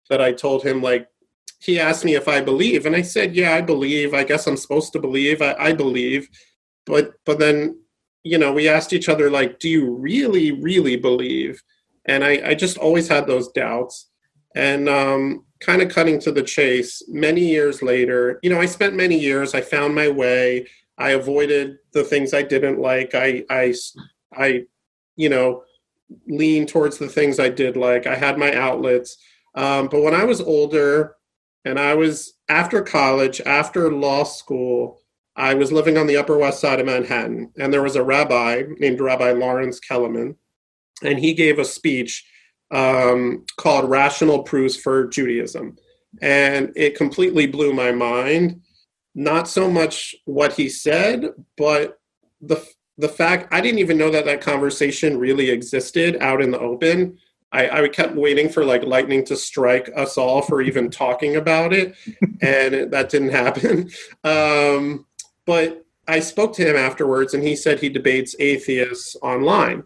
that 0.09 0.21
I 0.21 0.33
told 0.33 0.63
him 0.63 0.81
like 0.81 1.07
he 1.59 1.79
asked 1.79 2.05
me 2.05 2.15
if 2.15 2.27
I 2.27 2.41
believe 2.41 2.85
and 2.85 2.95
I 2.95 3.01
said, 3.01 3.35
"Yeah, 3.35 3.55
I 3.55 3.61
believe. 3.61 4.13
I 4.13 4.23
guess 4.23 4.45
I'm 4.45 4.57
supposed 4.57 4.93
to 4.93 4.99
believe. 4.99 5.41
I, 5.41 5.55
I 5.57 5.73
believe." 5.73 6.29
But 6.85 7.13
but 7.25 7.39
then, 7.39 7.79
you 8.23 8.37
know, 8.37 8.53
we 8.53 8.69
asked 8.69 8.93
each 8.93 9.09
other 9.09 9.31
like, 9.31 9.59
"Do 9.59 9.69
you 9.69 9.89
really 9.95 10.51
really 10.51 10.97
believe?" 10.97 11.63
And 12.05 12.23
I 12.23 12.41
I 12.49 12.53
just 12.55 12.77
always 12.77 13.07
had 13.07 13.25
those 13.25 13.47
doubts. 13.53 14.09
And 14.55 14.87
um 14.87 15.46
kind 15.59 15.81
of 15.81 15.89
cutting 15.89 16.19
to 16.19 16.31
the 16.31 16.43
chase, 16.43 17.01
many 17.07 17.41
years 17.41 17.81
later, 17.81 18.39
you 18.43 18.49
know, 18.49 18.59
I 18.59 18.65
spent 18.65 18.95
many 18.95 19.17
years, 19.17 19.53
I 19.53 19.61
found 19.61 19.95
my 19.95 20.07
way, 20.07 20.67
I 20.97 21.11
avoided 21.11 21.77
the 21.93 22.03
things 22.03 22.33
I 22.33 22.41
didn't 22.41 22.79
like. 22.79 23.13
I, 23.13 23.43
I, 23.49 23.73
I, 24.35 24.63
you 25.15 25.29
know, 25.29 25.63
leaned 26.27 26.69
towards 26.69 26.97
the 26.97 27.07
things 27.07 27.39
I 27.39 27.49
did 27.49 27.77
like. 27.77 28.07
I 28.07 28.15
had 28.15 28.37
my 28.37 28.53
outlets. 28.53 29.17
Um, 29.55 29.87
but 29.87 30.01
when 30.01 30.15
I 30.15 30.23
was 30.23 30.41
older 30.41 31.15
and 31.65 31.79
I 31.79 31.93
was 31.93 32.33
after 32.49 32.81
college, 32.81 33.41
after 33.41 33.91
law 33.91 34.23
school, 34.23 34.99
I 35.35 35.53
was 35.53 35.71
living 35.71 35.97
on 35.97 36.07
the 36.07 36.17
Upper 36.17 36.37
West 36.37 36.59
Side 36.59 36.79
of 36.79 36.87
Manhattan, 36.87 37.51
and 37.59 37.71
there 37.71 37.83
was 37.83 37.95
a 37.95 38.03
rabbi 38.03 38.63
named 38.79 38.99
Rabbi 38.99 39.33
Lawrence 39.33 39.79
Kelemen, 39.79 40.35
and 41.03 41.19
he 41.19 41.35
gave 41.35 41.59
a 41.59 41.65
speech 41.65 42.25
um, 42.71 43.45
called 43.57 43.89
Rational 43.89 44.43
Proofs 44.43 44.75
for 44.75 45.07
Judaism. 45.07 45.77
And 46.21 46.71
it 46.75 46.95
completely 46.95 47.47
blew 47.47 47.73
my 47.73 47.91
mind. 47.91 48.61
Not 49.15 49.47
so 49.47 49.69
much 49.69 50.15
what 50.25 50.53
he 50.53 50.69
said, 50.69 51.29
but 51.57 51.99
the 52.41 52.65
the 52.99 53.09
fact 53.09 53.53
I 53.53 53.61
didn't 53.61 53.79
even 53.79 53.97
know 53.97 54.09
that 54.11 54.25
that 54.25 54.41
conversation 54.41 55.19
really 55.19 55.49
existed 55.49 56.17
out 56.19 56.41
in 56.41 56.51
the 56.51 56.59
open. 56.59 57.17
I, 57.51 57.83
I 57.83 57.87
kept 57.87 58.15
waiting 58.15 58.49
for 58.49 58.65
like 58.65 58.83
lightning 58.83 59.23
to 59.25 59.35
strike 59.35 59.89
us 59.95 60.17
all 60.17 60.41
for 60.41 60.61
even 60.61 60.89
talking 60.89 61.35
about 61.35 61.73
it, 61.73 61.95
and 62.41 62.73
it, 62.73 62.91
that 62.91 63.09
didn't 63.09 63.29
happen. 63.29 63.89
Um, 64.23 65.05
but 65.45 65.85
I 66.07 66.19
spoke 66.19 66.53
to 66.53 66.69
him 66.69 66.75
afterwards, 66.75 67.33
and 67.33 67.43
he 67.43 67.55
said 67.55 67.79
he 67.79 67.89
debates 67.89 68.35
atheists 68.39 69.15
online. 69.21 69.83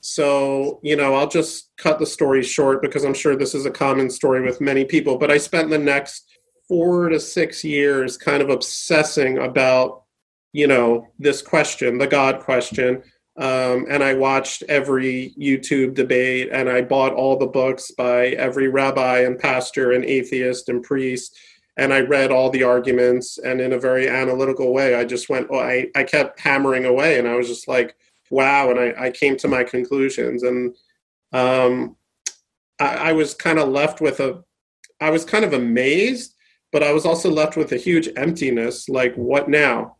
So, 0.00 0.80
you 0.82 0.96
know, 0.96 1.14
I'll 1.14 1.28
just 1.28 1.70
cut 1.76 1.98
the 1.98 2.06
story 2.06 2.42
short 2.42 2.82
because 2.82 3.04
I'm 3.04 3.14
sure 3.14 3.36
this 3.36 3.54
is 3.54 3.66
a 3.66 3.70
common 3.70 4.10
story 4.10 4.42
with 4.42 4.60
many 4.60 4.84
people. 4.84 5.18
But 5.18 5.30
I 5.30 5.38
spent 5.38 5.70
the 5.70 5.78
next 5.78 6.38
four 6.68 7.08
to 7.08 7.18
six 7.18 7.64
years 7.64 8.16
kind 8.16 8.42
of 8.42 8.50
obsessing 8.50 9.38
about, 9.38 10.04
you 10.52 10.66
know, 10.66 11.08
this 11.18 11.42
question, 11.42 11.98
the 11.98 12.06
God 12.06 12.40
question. 12.40 13.02
Um, 13.38 13.86
and 13.88 14.02
I 14.02 14.14
watched 14.14 14.64
every 14.68 15.32
YouTube 15.38 15.94
debate 15.94 16.48
and 16.52 16.68
I 16.68 16.82
bought 16.82 17.12
all 17.12 17.36
the 17.36 17.46
books 17.46 17.90
by 17.92 18.28
every 18.28 18.68
rabbi 18.68 19.20
and 19.20 19.38
pastor 19.38 19.92
and 19.92 20.04
atheist 20.04 20.68
and 20.68 20.82
priest. 20.82 21.38
And 21.76 21.94
I 21.94 22.00
read 22.00 22.32
all 22.32 22.50
the 22.50 22.64
arguments. 22.64 23.38
And 23.38 23.60
in 23.60 23.72
a 23.72 23.78
very 23.78 24.08
analytical 24.08 24.72
way, 24.72 24.96
I 24.96 25.04
just 25.04 25.28
went, 25.28 25.46
oh, 25.50 25.60
I, 25.60 25.86
I 25.94 26.02
kept 26.02 26.40
hammering 26.40 26.84
away. 26.84 27.18
And 27.18 27.28
I 27.28 27.36
was 27.36 27.46
just 27.46 27.68
like, 27.68 27.94
wow. 28.30 28.70
And 28.70 28.78
I, 28.78 29.06
I 29.06 29.10
came 29.10 29.36
to 29.38 29.48
my 29.48 29.64
conclusions. 29.64 30.42
And 30.42 30.74
um, 31.32 31.96
I, 32.80 33.10
I 33.10 33.12
was 33.12 33.34
kind 33.34 33.58
of 33.58 33.68
left 33.68 34.00
with 34.00 34.20
a, 34.20 34.42
I 35.00 35.10
was 35.10 35.24
kind 35.24 35.44
of 35.44 35.52
amazed, 35.52 36.34
but 36.72 36.82
I 36.82 36.92
was 36.92 37.06
also 37.06 37.30
left 37.30 37.56
with 37.56 37.72
a 37.72 37.76
huge 37.76 38.08
emptiness. 38.16 38.88
Like, 38.88 39.14
what 39.14 39.48
now? 39.48 39.96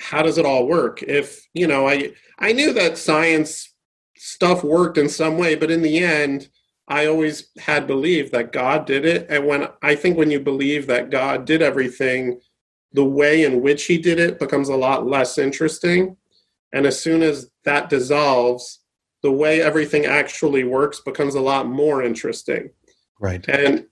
How 0.00 0.22
does 0.22 0.38
it 0.38 0.46
all 0.46 0.66
work? 0.66 1.02
If, 1.02 1.46
you 1.54 1.66
know, 1.66 1.88
I, 1.88 2.12
I 2.38 2.52
knew 2.52 2.72
that 2.72 2.98
science 2.98 3.74
stuff 4.16 4.64
worked 4.64 4.98
in 4.98 5.08
some 5.08 5.38
way, 5.38 5.54
but 5.54 5.70
in 5.70 5.82
the 5.82 5.98
end, 5.98 6.48
I 6.88 7.06
always 7.06 7.50
had 7.58 7.86
believed 7.86 8.32
that 8.32 8.52
God 8.52 8.84
did 8.84 9.04
it. 9.04 9.26
And 9.30 9.46
when 9.46 9.68
I 9.80 9.94
think 9.94 10.18
when 10.18 10.30
you 10.30 10.40
believe 10.40 10.88
that 10.88 11.10
God 11.10 11.44
did 11.44 11.62
everything, 11.62 12.40
the 12.92 13.04
way 13.04 13.44
in 13.44 13.62
which 13.62 13.84
he 13.84 13.96
did 13.96 14.18
it 14.18 14.38
becomes 14.38 14.68
a 14.68 14.76
lot 14.76 15.06
less 15.06 15.38
interesting. 15.38 16.16
And 16.72 16.86
as 16.86 17.00
soon 17.00 17.22
as 17.22 17.50
that 17.64 17.90
dissolves, 17.90 18.80
the 19.22 19.32
way 19.32 19.60
everything 19.60 20.06
actually 20.06 20.64
works 20.64 21.00
becomes 21.00 21.34
a 21.34 21.40
lot 21.40 21.68
more 21.68 22.02
interesting. 22.02 22.70
Right. 23.18 23.46
And 23.48 23.86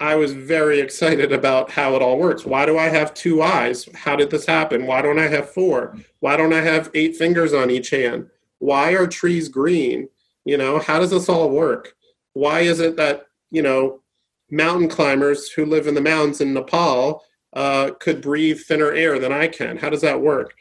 I 0.00 0.16
was 0.16 0.32
very 0.32 0.80
excited 0.80 1.32
about 1.32 1.70
how 1.70 1.94
it 1.94 2.02
all 2.02 2.18
works. 2.18 2.44
Why 2.44 2.66
do 2.66 2.76
I 2.76 2.88
have 2.88 3.14
two 3.14 3.42
eyes? 3.42 3.88
How 3.94 4.16
did 4.16 4.30
this 4.30 4.44
happen? 4.44 4.86
Why 4.86 5.00
don't 5.00 5.18
I 5.18 5.28
have 5.28 5.50
four? 5.50 5.96
Why 6.20 6.36
don't 6.36 6.52
I 6.52 6.60
have 6.60 6.90
eight 6.94 7.16
fingers 7.16 7.54
on 7.54 7.70
each 7.70 7.90
hand? 7.90 8.28
Why 8.58 8.92
are 8.92 9.06
trees 9.06 9.48
green? 9.48 10.08
You 10.44 10.58
know, 10.58 10.78
how 10.80 10.98
does 10.98 11.10
this 11.10 11.28
all 11.28 11.50
work? 11.50 11.94
Why 12.34 12.60
is 12.60 12.80
it 12.80 12.96
that, 12.96 13.26
you 13.50 13.62
know, 13.62 14.02
mountain 14.50 14.88
climbers 14.88 15.50
who 15.50 15.64
live 15.64 15.86
in 15.86 15.94
the 15.94 16.00
mountains 16.00 16.40
in 16.40 16.52
Nepal 16.52 17.24
uh, 17.54 17.92
could 17.98 18.20
breathe 18.20 18.60
thinner 18.60 18.92
air 18.92 19.18
than 19.18 19.32
I 19.32 19.48
can? 19.48 19.78
How 19.78 19.88
does 19.88 20.02
that 20.02 20.20
work? 20.20 20.54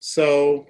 So 0.00 0.66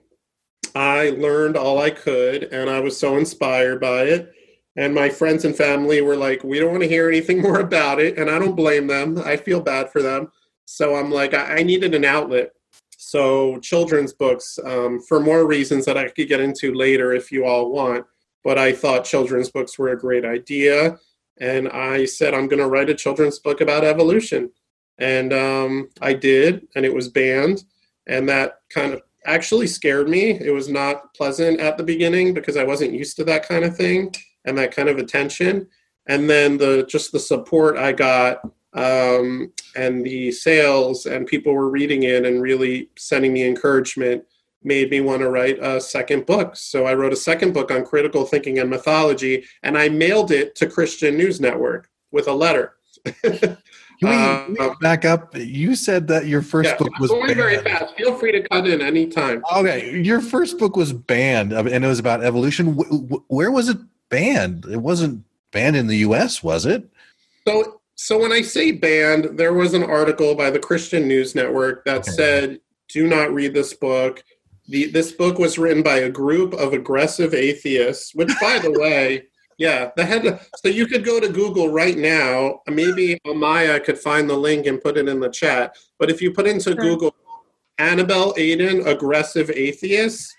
I 0.74 1.10
learned 1.10 1.56
all 1.56 1.80
I 1.80 1.90
could, 1.90 2.44
and 2.44 2.70
I 2.70 2.80
was 2.80 2.98
so 2.98 3.16
inspired 3.16 3.80
by 3.80 4.04
it. 4.04 4.32
And 4.76 4.94
my 4.94 5.10
friends 5.10 5.44
and 5.44 5.54
family 5.54 6.00
were 6.00 6.16
like, 6.16 6.42
we 6.42 6.58
don't 6.58 6.70
want 6.70 6.82
to 6.82 6.88
hear 6.88 7.08
anything 7.08 7.42
more 7.42 7.60
about 7.60 8.00
it. 8.00 8.18
And 8.18 8.30
I 8.30 8.38
don't 8.38 8.56
blame 8.56 8.86
them. 8.86 9.18
I 9.18 9.36
feel 9.36 9.60
bad 9.60 9.90
for 9.90 10.02
them. 10.02 10.32
So 10.64 10.96
I'm 10.96 11.10
like, 11.10 11.34
I, 11.34 11.58
I 11.58 11.62
needed 11.62 11.94
an 11.94 12.04
outlet. 12.04 12.52
So 12.96 13.58
children's 13.58 14.12
books, 14.12 14.58
um, 14.64 15.00
for 15.00 15.20
more 15.20 15.46
reasons 15.46 15.84
that 15.84 15.98
I 15.98 16.08
could 16.08 16.28
get 16.28 16.40
into 16.40 16.72
later 16.72 17.12
if 17.12 17.30
you 17.30 17.44
all 17.44 17.70
want. 17.70 18.06
But 18.44 18.58
I 18.58 18.72
thought 18.72 19.04
children's 19.04 19.50
books 19.50 19.78
were 19.78 19.90
a 19.90 19.98
great 19.98 20.24
idea. 20.24 20.98
And 21.38 21.68
I 21.68 22.04
said, 22.06 22.34
I'm 22.34 22.48
going 22.48 22.60
to 22.62 22.68
write 22.68 22.90
a 22.90 22.94
children's 22.94 23.38
book 23.38 23.60
about 23.60 23.84
evolution. 23.84 24.50
And 24.98 25.32
um, 25.32 25.90
I 26.00 26.12
did, 26.14 26.66
and 26.74 26.86
it 26.86 26.94
was 26.94 27.08
banned. 27.08 27.64
And 28.06 28.28
that 28.28 28.60
kind 28.70 28.92
of 28.92 29.02
actually 29.26 29.66
scared 29.66 30.08
me. 30.08 30.30
It 30.30 30.52
was 30.52 30.68
not 30.68 31.14
pleasant 31.14 31.60
at 31.60 31.76
the 31.76 31.84
beginning 31.84 32.34
because 32.34 32.56
I 32.56 32.64
wasn't 32.64 32.92
used 32.92 33.16
to 33.16 33.24
that 33.24 33.46
kind 33.46 33.64
of 33.64 33.76
thing 33.76 34.14
and 34.44 34.56
that 34.58 34.74
kind 34.74 34.88
of 34.88 34.98
attention. 34.98 35.68
And 36.08 36.28
then 36.28 36.58
the 36.58 36.84
just 36.88 37.12
the 37.12 37.20
support 37.20 37.76
I 37.76 37.92
got 37.92 38.40
um, 38.74 39.52
and 39.76 40.04
the 40.04 40.32
sales 40.32 41.06
and 41.06 41.26
people 41.26 41.52
were 41.54 41.68
reading 41.68 42.04
it 42.04 42.24
and 42.24 42.42
really 42.42 42.90
sending 42.96 43.32
me 43.32 43.46
encouragement 43.46 44.24
made 44.64 44.90
me 44.90 45.00
want 45.00 45.20
to 45.20 45.28
write 45.28 45.58
a 45.60 45.80
second 45.80 46.26
book. 46.26 46.56
So 46.56 46.86
I 46.86 46.94
wrote 46.94 47.12
a 47.12 47.16
second 47.16 47.52
book 47.52 47.70
on 47.70 47.84
critical 47.84 48.24
thinking 48.24 48.58
and 48.58 48.70
mythology, 48.70 49.44
and 49.62 49.76
I 49.76 49.88
mailed 49.88 50.30
it 50.30 50.54
to 50.56 50.68
Christian 50.68 51.16
News 51.16 51.40
Network 51.40 51.88
with 52.12 52.28
a 52.28 52.32
letter. 52.32 52.74
Can 54.02 54.52
we, 54.52 54.58
uh, 54.58 54.74
back 54.80 55.04
up? 55.04 55.36
You 55.36 55.76
said 55.76 56.08
that 56.08 56.26
your 56.26 56.42
first 56.42 56.70
yeah, 56.70 56.76
book 56.76 56.98
was 56.98 57.10
going 57.10 57.34
very 57.34 57.58
fast. 57.58 57.94
Feel 57.96 58.14
free 58.16 58.32
to 58.32 58.42
cut 58.48 58.66
in 58.66 58.80
anytime. 58.80 59.42
Okay, 59.54 60.00
your 60.00 60.20
first 60.20 60.58
book 60.58 60.76
was 60.76 60.92
banned, 60.92 61.52
and 61.52 61.84
it 61.84 61.88
was 61.88 61.98
about 61.98 62.24
evolution. 62.24 62.74
Where 63.28 63.50
was 63.50 63.68
it 63.68 63.78
banned? 64.08 64.66
It 64.66 64.78
wasn't 64.78 65.24
banned 65.52 65.76
in 65.76 65.86
the 65.86 65.98
U.S., 65.98 66.42
was 66.42 66.66
it? 66.66 66.88
So, 67.46 67.80
so 67.94 68.18
when 68.18 68.32
I 68.32 68.42
say 68.42 68.72
banned, 68.72 69.38
there 69.38 69.52
was 69.52 69.74
an 69.74 69.84
article 69.84 70.34
by 70.34 70.50
the 70.50 70.58
Christian 70.58 71.06
News 71.06 71.34
Network 71.34 71.84
that 71.84 72.00
okay. 72.00 72.10
said, 72.10 72.60
"Do 72.88 73.06
not 73.06 73.32
read 73.32 73.54
this 73.54 73.74
book." 73.74 74.24
The, 74.68 74.86
this 74.86 75.12
book 75.12 75.38
was 75.38 75.58
written 75.58 75.82
by 75.82 75.98
a 75.98 76.08
group 76.08 76.54
of 76.54 76.72
aggressive 76.72 77.34
atheists, 77.34 78.14
which, 78.14 78.30
by 78.40 78.58
the 78.58 78.72
way. 78.80 79.24
Yeah, 79.62 79.92
the 79.94 80.04
head. 80.04 80.40
So 80.56 80.66
you 80.66 80.88
could 80.88 81.04
go 81.04 81.20
to 81.20 81.28
Google 81.28 81.68
right 81.68 81.96
now. 81.96 82.62
Maybe 82.66 83.20
Amaya 83.24 83.82
could 83.84 83.96
find 83.96 84.28
the 84.28 84.36
link 84.36 84.66
and 84.66 84.82
put 84.82 84.96
it 84.96 85.08
in 85.08 85.20
the 85.20 85.28
chat. 85.30 85.76
But 86.00 86.10
if 86.10 86.20
you 86.20 86.32
put 86.32 86.48
into 86.48 86.72
sure. 86.72 86.74
Google 86.74 87.14
Annabelle 87.78 88.34
Aiden, 88.34 88.84
aggressive 88.84 89.50
atheist, 89.50 90.34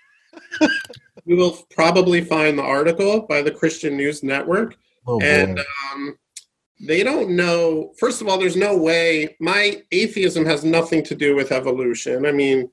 you 1.24 1.36
will 1.36 1.56
probably 1.70 2.22
find 2.22 2.58
the 2.58 2.62
article 2.62 3.22
by 3.22 3.40
the 3.40 3.50
Christian 3.50 3.96
News 3.96 4.22
Network. 4.22 4.76
Oh, 5.06 5.18
and 5.22 5.58
um, 5.58 6.18
they 6.86 7.02
don't 7.02 7.30
know. 7.30 7.94
First 7.98 8.20
of 8.20 8.28
all, 8.28 8.36
there's 8.36 8.56
no 8.56 8.76
way. 8.76 9.38
My 9.40 9.82
atheism 9.90 10.44
has 10.44 10.64
nothing 10.64 11.02
to 11.02 11.14
do 11.14 11.34
with 11.34 11.50
evolution. 11.50 12.26
I 12.26 12.32
mean, 12.32 12.70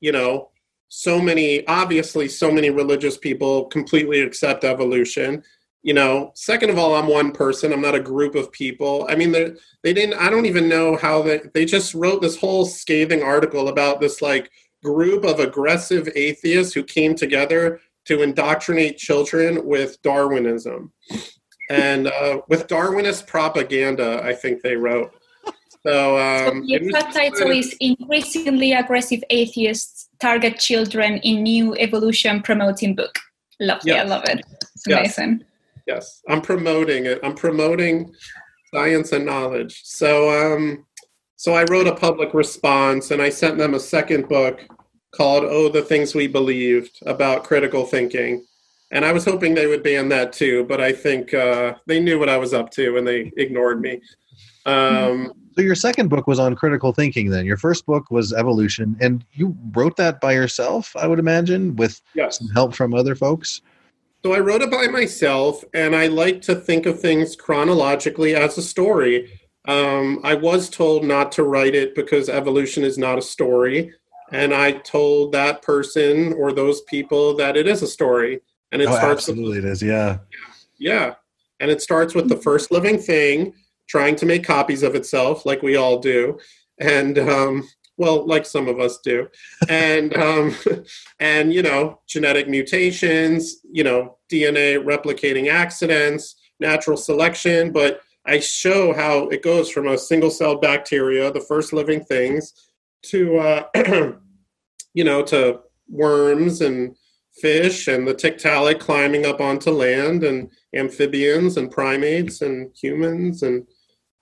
you 0.00 0.12
know, 0.12 0.50
so 0.88 1.20
many 1.20 1.66
obviously 1.66 2.28
so 2.28 2.50
many 2.50 2.70
religious 2.70 3.16
people 3.16 3.64
completely 3.64 4.20
accept 4.20 4.62
evolution 4.62 5.42
you 5.86 5.94
know 5.94 6.32
second 6.34 6.68
of 6.68 6.78
all 6.78 6.96
i'm 6.96 7.06
one 7.06 7.30
person. 7.30 7.72
I'm 7.72 7.80
not 7.80 7.94
a 7.94 8.00
group 8.00 8.34
of 8.34 8.50
people. 8.50 9.06
I 9.08 9.14
mean 9.14 9.30
they 9.30 9.52
they 9.84 9.94
didn't 9.94 10.18
i 10.20 10.28
don't 10.28 10.44
even 10.44 10.68
know 10.68 10.96
how 10.96 11.22
they 11.22 11.40
they 11.54 11.64
just 11.64 11.94
wrote 11.94 12.20
this 12.20 12.36
whole 12.36 12.66
scathing 12.66 13.22
article 13.22 13.68
about 13.68 14.00
this 14.00 14.20
like 14.20 14.50
group 14.82 15.24
of 15.24 15.38
aggressive 15.38 16.08
atheists 16.16 16.74
who 16.74 16.82
came 16.82 17.14
together 17.14 17.80
to 18.06 18.22
indoctrinate 18.22 18.98
children 18.98 19.64
with 19.64 20.00
darwinism. 20.02 20.92
And 21.70 22.08
uh, 22.08 22.40
with 22.48 22.66
darwinist 22.66 23.28
propaganda 23.28 24.20
i 24.24 24.34
think 24.34 24.62
they 24.62 24.76
wrote. 24.76 25.12
So, 25.86 26.18
um, 26.18 26.66
so 26.66 26.78
the 26.78 26.90
subtitle 26.90 27.52
is 27.52 27.76
increasingly 27.78 28.72
aggressive 28.72 29.22
atheists 29.30 30.08
target 30.18 30.58
children 30.58 31.18
in 31.18 31.44
new 31.44 31.76
evolution 31.76 32.42
promoting 32.42 32.96
book. 32.96 33.14
Lovely 33.60 33.92
yes. 33.92 34.04
i 34.04 34.08
love 34.08 34.24
it. 34.24 34.40
It's 34.74 34.86
amazing 34.88 35.44
yes 35.86 36.22
i'm 36.28 36.42
promoting 36.42 37.06
it. 37.06 37.20
I'm 37.22 37.34
promoting 37.34 38.12
science 38.74 39.12
and 39.12 39.24
knowledge. 39.24 39.80
So 39.84 40.54
um 40.54 40.84
so 41.36 41.54
i 41.54 41.64
wrote 41.64 41.86
a 41.86 41.94
public 41.94 42.34
response 42.34 43.10
and 43.10 43.22
i 43.22 43.28
sent 43.28 43.58
them 43.58 43.74
a 43.74 43.80
second 43.80 44.28
book 44.28 44.60
called 45.14 45.44
oh 45.44 45.68
the 45.68 45.82
things 45.82 46.14
we 46.14 46.26
believed 46.26 46.98
about 47.06 47.44
critical 47.44 47.84
thinking. 47.84 48.44
And 48.92 49.04
i 49.04 49.12
was 49.12 49.24
hoping 49.24 49.54
they 49.54 49.66
would 49.66 49.82
ban 49.82 50.08
that 50.10 50.32
too 50.32 50.64
but 50.64 50.80
i 50.80 50.92
think 50.92 51.32
uh, 51.34 51.74
they 51.86 52.00
knew 52.00 52.18
what 52.18 52.28
i 52.28 52.36
was 52.36 52.52
up 52.54 52.70
to 52.72 52.96
and 52.96 53.06
they 53.06 53.32
ignored 53.36 53.80
me. 53.80 54.00
Um, 54.66 55.32
so 55.54 55.62
your 55.62 55.76
second 55.76 56.08
book 56.08 56.26
was 56.26 56.40
on 56.40 56.56
critical 56.56 56.92
thinking 56.92 57.30
then. 57.30 57.46
Your 57.46 57.56
first 57.56 57.86
book 57.86 58.10
was 58.10 58.32
evolution. 58.32 58.96
And 59.00 59.24
you 59.32 59.56
wrote 59.74 59.96
that 59.96 60.20
by 60.20 60.32
yourself 60.32 60.94
i 60.96 61.06
would 61.06 61.18
imagine 61.18 61.76
with 61.76 62.00
yes. 62.14 62.38
some 62.38 62.48
help 62.48 62.74
from 62.74 62.94
other 62.94 63.14
folks 63.14 63.62
so 64.26 64.32
I 64.32 64.40
wrote 64.40 64.60
it 64.60 64.72
by 64.72 64.88
myself, 64.88 65.62
and 65.72 65.94
I 65.94 66.08
like 66.08 66.42
to 66.42 66.56
think 66.56 66.84
of 66.86 66.98
things 66.98 67.36
chronologically 67.36 68.34
as 68.34 68.58
a 68.58 68.62
story. 68.62 69.40
Um, 69.68 70.18
I 70.24 70.34
was 70.34 70.68
told 70.68 71.04
not 71.04 71.30
to 71.32 71.44
write 71.44 71.76
it 71.76 71.94
because 71.94 72.28
evolution 72.28 72.82
is 72.82 72.98
not 72.98 73.18
a 73.18 73.22
story, 73.22 73.94
and 74.32 74.52
I 74.52 74.72
told 74.72 75.30
that 75.30 75.62
person 75.62 76.32
or 76.32 76.50
those 76.52 76.80
people 76.80 77.36
that 77.36 77.56
it 77.56 77.68
is 77.68 77.82
a 77.82 77.86
story, 77.86 78.40
and 78.72 78.82
it 78.82 78.88
oh, 78.88 78.96
starts. 78.96 79.28
Absolutely, 79.28 79.58
with, 79.58 79.66
it 79.66 79.70
is. 79.70 79.80
Yeah. 79.80 80.18
Yeah, 80.76 81.14
and 81.60 81.70
it 81.70 81.80
starts 81.80 82.12
with 82.12 82.28
the 82.28 82.36
first 82.36 82.72
living 82.72 82.98
thing 82.98 83.54
trying 83.88 84.16
to 84.16 84.26
make 84.26 84.42
copies 84.42 84.82
of 84.82 84.96
itself, 84.96 85.46
like 85.46 85.62
we 85.62 85.76
all 85.76 86.00
do, 86.00 86.40
and 86.80 87.16
um, 87.16 87.62
well 87.96 88.26
like 88.26 88.44
some 88.44 88.68
of 88.68 88.80
us 88.80 88.98
do 88.98 89.28
and 89.68 90.16
um, 90.16 90.54
and 91.20 91.52
you 91.52 91.62
know 91.62 92.00
genetic 92.06 92.48
mutations 92.48 93.58
you 93.70 93.84
know 93.84 94.15
dna 94.30 94.82
replicating 94.82 95.48
accidents 95.48 96.36
natural 96.60 96.96
selection 96.96 97.72
but 97.72 98.00
i 98.26 98.38
show 98.38 98.92
how 98.92 99.28
it 99.28 99.42
goes 99.42 99.70
from 99.70 99.88
a 99.88 99.98
single 99.98 100.30
celled 100.30 100.60
bacteria 100.60 101.30
the 101.32 101.40
first 101.40 101.72
living 101.72 102.02
things 102.04 102.52
to 103.02 103.38
uh, 103.38 103.64
you 104.94 105.04
know 105.04 105.22
to 105.22 105.60
worms 105.88 106.60
and 106.60 106.96
fish 107.40 107.86
and 107.86 108.08
the 108.08 108.14
tiktaalik 108.14 108.80
climbing 108.80 109.26
up 109.26 109.40
onto 109.40 109.70
land 109.70 110.24
and 110.24 110.50
amphibians 110.74 111.58
and 111.58 111.70
primates 111.70 112.40
and 112.40 112.70
humans 112.74 113.42
and 113.42 113.66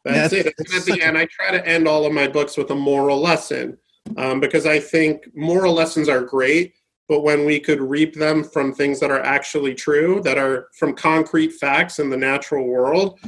that's 0.05 0.35
yeah, 0.35 0.41
it. 0.41 0.55
And 0.59 0.75
at 0.77 0.85
the 0.85 1.03
end, 1.03 1.17
I 1.17 1.27
try 1.27 1.51
to 1.51 1.67
end 1.67 1.89
all 1.89 2.05
of 2.05 2.13
my 2.13 2.29
books 2.29 2.57
with 2.57 2.71
a 2.71 2.75
moral 2.75 3.21
lesson 3.21 3.79
um, 4.17 4.39
because 4.39 4.67
I 4.67 4.79
think 4.79 5.25
moral 5.35 5.73
lessons 5.73 6.09
are 6.09 6.23
great, 6.23 6.75
but 7.09 7.23
when 7.23 7.45
we 7.45 7.61
could 7.61 7.81
reap 7.81 8.15
them 8.15 8.43
from 8.45 8.73
things 8.73 9.01
that 9.01 9.11
are 9.11 9.23
actually 9.23 9.75
true, 9.75 10.21
that 10.23 10.39
are 10.39 10.69
from 10.79 10.95
concrete 10.95 11.53
facts 11.53 11.99
in 11.99 12.11
the 12.11 12.17
natural 12.17 12.67
world, 12.67 13.19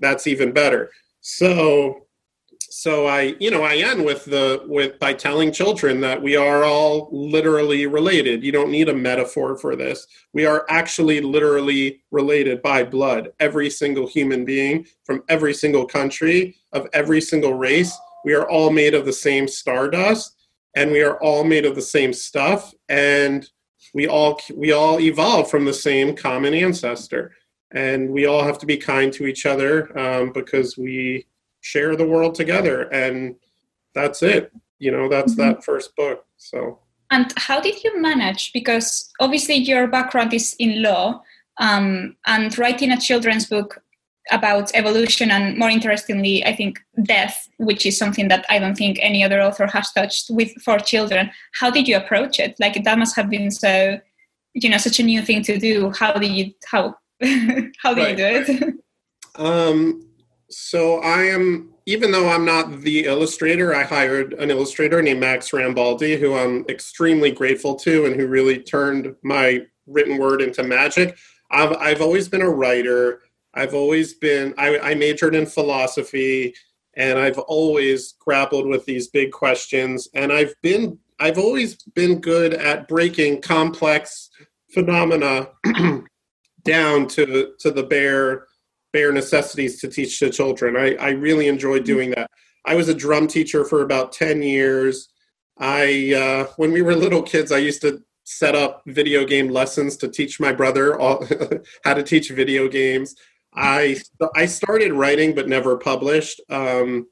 that's 0.00 0.26
even 0.26 0.52
better. 0.52 0.90
So 1.20 2.06
so 2.74 3.06
i 3.06 3.36
you 3.38 3.50
know 3.50 3.64
i 3.64 3.76
end 3.76 4.02
with 4.02 4.24
the 4.24 4.64
with 4.66 4.98
by 4.98 5.12
telling 5.12 5.52
children 5.52 6.00
that 6.00 6.20
we 6.20 6.36
are 6.36 6.64
all 6.64 7.10
literally 7.12 7.86
related. 7.86 8.42
You 8.42 8.50
don't 8.50 8.70
need 8.70 8.88
a 8.88 8.94
metaphor 8.94 9.58
for 9.58 9.76
this. 9.76 10.06
We 10.32 10.46
are 10.46 10.64
actually 10.70 11.20
literally 11.20 12.00
related 12.10 12.62
by 12.62 12.84
blood. 12.84 13.28
Every 13.40 13.68
single 13.68 14.06
human 14.06 14.46
being 14.46 14.86
from 15.04 15.22
every 15.28 15.52
single 15.52 15.84
country 15.84 16.56
of 16.72 16.88
every 16.94 17.20
single 17.20 17.52
race 17.52 17.94
we 18.24 18.32
are 18.34 18.48
all 18.48 18.70
made 18.70 18.94
of 18.94 19.04
the 19.04 19.12
same 19.12 19.46
stardust 19.46 20.36
and 20.74 20.90
we 20.90 21.02
are 21.02 21.16
all 21.18 21.44
made 21.44 21.66
of 21.66 21.74
the 21.74 21.82
same 21.82 22.12
stuff 22.12 22.72
and 22.88 23.48
we 23.94 24.06
all 24.08 24.40
we 24.54 24.72
all 24.72 25.00
evolve 25.00 25.50
from 25.50 25.64
the 25.64 25.74
same 25.74 26.16
common 26.16 26.54
ancestor. 26.54 27.32
And 27.74 28.10
we 28.10 28.26
all 28.26 28.42
have 28.44 28.58
to 28.58 28.66
be 28.66 28.76
kind 28.76 29.12
to 29.14 29.26
each 29.26 29.46
other 29.46 29.98
um, 29.98 30.32
because 30.32 30.76
we 30.76 31.26
share 31.60 31.96
the 31.96 32.06
world 32.06 32.34
together 32.34 32.82
and 32.92 33.36
that's 33.94 34.22
it. 34.22 34.52
You 34.78 34.90
know 34.90 35.08
that's 35.08 35.34
mm-hmm. 35.34 35.52
that 35.52 35.64
first 35.64 35.94
book 35.96 36.24
so. 36.36 36.78
And 37.10 37.32
how 37.36 37.60
did 37.60 37.84
you 37.84 38.00
manage 38.00 38.52
because 38.52 39.10
obviously 39.20 39.56
your 39.56 39.86
background 39.86 40.32
is 40.32 40.56
in 40.58 40.82
law 40.82 41.22
um, 41.58 42.16
and 42.26 42.56
writing 42.58 42.90
a 42.90 43.00
children's 43.00 43.46
book 43.46 43.81
about 44.30 44.70
evolution 44.74 45.30
and 45.30 45.58
more 45.58 45.68
interestingly 45.68 46.44
i 46.44 46.54
think 46.54 46.80
death 47.02 47.48
which 47.58 47.84
is 47.84 47.98
something 47.98 48.28
that 48.28 48.44
i 48.48 48.58
don't 48.58 48.76
think 48.76 48.98
any 49.00 49.24
other 49.24 49.40
author 49.40 49.66
has 49.66 49.90
touched 49.92 50.30
with 50.30 50.52
for 50.62 50.78
children 50.78 51.30
how 51.54 51.70
did 51.70 51.88
you 51.88 51.96
approach 51.96 52.38
it 52.38 52.54
like 52.60 52.82
that 52.84 52.98
must 52.98 53.16
have 53.16 53.28
been 53.28 53.50
so 53.50 53.98
you 54.54 54.70
know 54.70 54.78
such 54.78 55.00
a 55.00 55.02
new 55.02 55.22
thing 55.22 55.42
to 55.42 55.58
do 55.58 55.90
how 55.90 56.12
did 56.12 56.30
you 56.30 56.52
how 56.66 56.94
how 57.82 57.94
did 57.94 58.02
right. 58.02 58.10
you 58.10 58.16
do 58.16 58.66
it 58.66 58.74
um 59.36 60.02
so 60.52 61.00
I 61.00 61.22
am, 61.24 61.72
even 61.86 62.12
though 62.12 62.28
I'm 62.28 62.44
not 62.44 62.82
the 62.82 63.04
illustrator, 63.04 63.74
I 63.74 63.84
hired 63.84 64.34
an 64.34 64.50
illustrator 64.50 65.02
named 65.02 65.20
Max 65.20 65.50
Rambaldi, 65.50 66.18
who 66.18 66.34
I'm 66.36 66.64
extremely 66.68 67.30
grateful 67.30 67.74
to 67.76 68.04
and 68.04 68.14
who 68.14 68.26
really 68.26 68.58
turned 68.58 69.14
my 69.22 69.62
written 69.86 70.18
word 70.18 70.42
into 70.42 70.62
magic. 70.62 71.16
I've, 71.50 71.72
I've 71.78 72.02
always 72.02 72.28
been 72.28 72.42
a 72.42 72.50
writer. 72.50 73.20
I've 73.54 73.74
always 73.74 74.14
been, 74.14 74.54
I, 74.58 74.78
I 74.78 74.94
majored 74.94 75.34
in 75.34 75.46
philosophy 75.46 76.54
and 76.94 77.18
I've 77.18 77.38
always 77.38 78.14
grappled 78.18 78.66
with 78.66 78.84
these 78.84 79.08
big 79.08 79.32
questions. 79.32 80.08
And 80.14 80.32
I've 80.32 80.54
been, 80.62 80.98
I've 81.20 81.38
always 81.38 81.76
been 81.94 82.20
good 82.20 82.54
at 82.54 82.88
breaking 82.88 83.42
complex 83.42 84.30
phenomena 84.70 85.48
down 86.64 87.06
to, 87.08 87.52
to 87.58 87.70
the 87.70 87.82
bare 87.82 88.46
bare 88.92 89.12
necessities 89.12 89.80
to 89.80 89.88
teach 89.88 90.20
the 90.20 90.30
children. 90.30 90.76
I, 90.76 90.94
I 90.96 91.10
really 91.10 91.48
enjoy 91.48 91.80
doing 91.80 92.10
that. 92.10 92.30
I 92.64 92.74
was 92.74 92.88
a 92.88 92.94
drum 92.94 93.26
teacher 93.26 93.64
for 93.64 93.82
about 93.82 94.12
10 94.12 94.42
years. 94.42 95.08
I 95.58 96.14
uh, 96.14 96.52
when 96.56 96.72
we 96.72 96.82
were 96.82 96.94
little 96.94 97.22
kids, 97.22 97.52
I 97.52 97.58
used 97.58 97.82
to 97.82 98.02
set 98.24 98.54
up 98.54 98.82
video 98.86 99.24
game 99.24 99.48
lessons 99.48 99.96
to 99.96 100.08
teach 100.08 100.38
my 100.38 100.52
brother 100.52 100.98
all, 101.00 101.26
how 101.84 101.94
to 101.94 102.02
teach 102.02 102.30
video 102.30 102.68
games. 102.68 103.16
I 103.54 104.00
I 104.34 104.46
started 104.46 104.92
writing 104.92 105.34
but 105.34 105.48
never 105.48 105.76
published 105.76 106.40
um, 106.48 107.06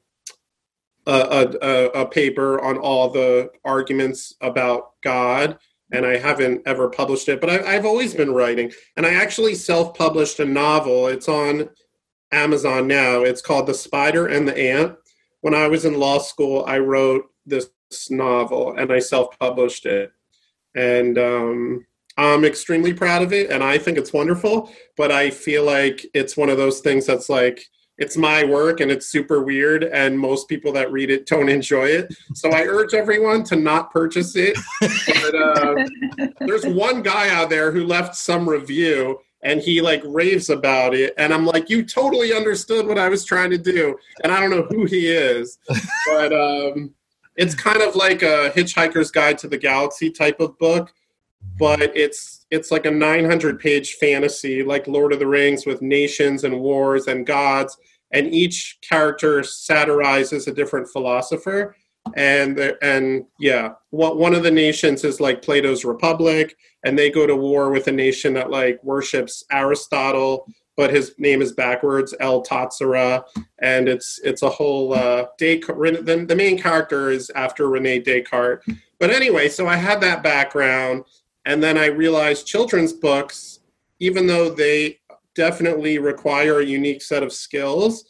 a, 1.05 1.55
a, 1.61 2.01
a 2.01 2.05
paper 2.07 2.61
on 2.61 2.77
all 2.77 3.09
the 3.09 3.51
arguments 3.63 4.33
about 4.41 4.91
God 5.03 5.57
and 5.91 6.05
I 6.05 6.17
haven't 6.17 6.61
ever 6.65 6.89
published 6.89 7.27
it, 7.27 7.41
but 7.41 7.49
I, 7.49 7.73
have 7.73 7.85
always 7.85 8.13
been 8.13 8.33
writing. 8.33 8.71
And 8.95 9.05
I 9.05 9.13
actually 9.13 9.55
self 9.55 9.97
published 9.97 10.39
a 10.39 10.45
novel. 10.45 11.07
It's 11.07 11.27
on 11.27 11.69
Amazon 12.31 12.87
now. 12.87 13.21
It's 13.21 13.41
called 13.41 13.67
The 13.67 13.73
Spider 13.73 14.27
and 14.27 14.47
the 14.47 14.57
Ant. 14.57 14.95
When 15.41 15.53
I 15.53 15.67
was 15.67 15.85
in 15.85 15.99
law 15.99 16.19
school, 16.19 16.63
I 16.65 16.77
wrote 16.79 17.25
this 17.45 17.69
novel 18.09 18.75
and 18.77 18.91
I 18.91 18.99
self 18.99 19.37
published 19.37 19.85
it. 19.85 20.11
And 20.75 21.17
um, 21.17 21.85
I'm 22.17 22.45
extremely 22.45 22.93
proud 22.93 23.21
of 23.21 23.33
it 23.33 23.49
and 23.49 23.63
I 23.63 23.77
think 23.77 23.97
it's 23.97 24.13
wonderful, 24.13 24.71
but 24.97 25.11
I 25.11 25.29
feel 25.29 25.63
like 25.63 26.05
it's 26.13 26.35
one 26.35 26.49
of 26.49 26.57
those 26.57 26.79
things 26.81 27.05
that's 27.05 27.29
like, 27.29 27.63
it's 27.97 28.17
my 28.17 28.43
work 28.43 28.79
and 28.79 28.89
it's 28.89 29.07
super 29.07 29.43
weird 29.43 29.83
and 29.83 30.17
most 30.17 30.49
people 30.49 30.71
that 30.73 30.91
read 30.91 31.11
it 31.11 31.27
don't 31.27 31.49
enjoy 31.59 31.85
it. 31.85 32.13
So 32.33 32.49
i 32.49 32.63
urge 32.63 32.93
everyone 32.93 33.43
to 33.45 33.55
not 33.55 33.91
purchase 33.91 34.35
it 34.35 34.57
but, 34.79 35.35
uh, 35.35 36.27
there's 36.47 36.65
one 36.65 37.01
guy 37.01 37.29
out 37.29 37.49
there 37.49 37.71
who 37.71 37.85
left 37.85 38.15
some 38.15 38.49
review 38.49 39.19
and 39.43 39.61
he 39.61 39.81
like 39.81 40.01
raves 40.05 40.49
about 40.49 40.93
it 40.93 41.13
and 41.17 41.33
i'm 41.33 41.45
like 41.45 41.69
you 41.69 41.83
totally 41.83 42.33
understood 42.33 42.87
what 42.87 42.97
i 42.97 43.09
was 43.09 43.25
trying 43.25 43.49
to 43.49 43.57
do 43.57 43.95
and 44.23 44.31
i 44.31 44.39
don't 44.39 44.51
know 44.51 44.63
who 44.69 44.85
he 44.85 45.07
is 45.07 45.57
but 46.07 46.31
um, 46.33 46.93
it's 47.35 47.55
kind 47.55 47.81
of 47.81 47.95
like 47.95 48.21
a 48.21 48.51
hitchhiker's 48.55 49.11
guide 49.11 49.37
to 49.37 49.47
the 49.47 49.57
galaxy 49.57 50.11
type 50.11 50.39
of 50.39 50.57
book 50.57 50.93
but 51.57 51.81
it's 51.95 52.45
it's 52.49 52.71
like 52.71 52.85
a 52.85 52.91
900 52.91 53.59
page 53.59 53.93
fantasy 53.95 54.63
like 54.63 54.87
lord 54.87 55.13
of 55.13 55.19
the 55.19 55.27
rings 55.27 55.65
with 55.65 55.81
nations 55.81 56.43
and 56.43 56.59
wars 56.59 57.07
and 57.07 57.25
gods 57.25 57.77
and 58.11 58.33
each 58.33 58.77
character 58.81 59.43
satirizes 59.43 60.47
a 60.47 60.53
different 60.53 60.87
philosopher. 60.89 61.75
And 62.15 62.59
and 62.81 63.25
yeah 63.39 63.73
what 63.91 64.17
one 64.17 64.33
of 64.33 64.41
the 64.41 64.49
nations 64.49 65.03
is 65.03 65.21
like 65.21 65.43
plato's 65.43 65.85
republic 65.85 66.55
and 66.83 66.97
they 66.97 67.11
go 67.11 67.27
to 67.27 67.35
war 67.35 67.69
with 67.69 67.87
a 67.87 67.91
nation 67.91 68.33
that 68.33 68.49
like 68.49 68.83
worships 68.83 69.43
aristotle 69.51 70.47
but 70.75 70.89
his 70.89 71.13
name 71.19 71.43
is 71.43 71.51
backwards 71.51 72.15
el 72.19 72.41
tatsura 72.41 73.23
and 73.61 73.87
it's 73.87 74.19
it's 74.23 74.41
a 74.41 74.49
whole 74.49 74.95
uh 74.95 75.27
descartes 75.37 76.03
the, 76.03 76.25
the 76.25 76.35
main 76.35 76.57
character 76.57 77.11
is 77.11 77.29
after 77.35 77.69
rene 77.69 77.99
descartes. 77.99 78.67
But 78.99 79.11
anyway 79.11 79.47
so 79.47 79.67
i 79.67 79.75
had 79.75 80.01
that 80.01 80.23
background 80.23 81.03
and 81.45 81.61
then 81.61 81.77
i 81.77 81.85
realized 81.85 82.47
children's 82.47 82.93
books 82.93 83.59
even 83.99 84.25
though 84.25 84.49
they 84.49 84.99
definitely 85.35 85.99
require 85.99 86.59
a 86.59 86.65
unique 86.65 87.01
set 87.01 87.23
of 87.23 87.31
skills. 87.31 88.05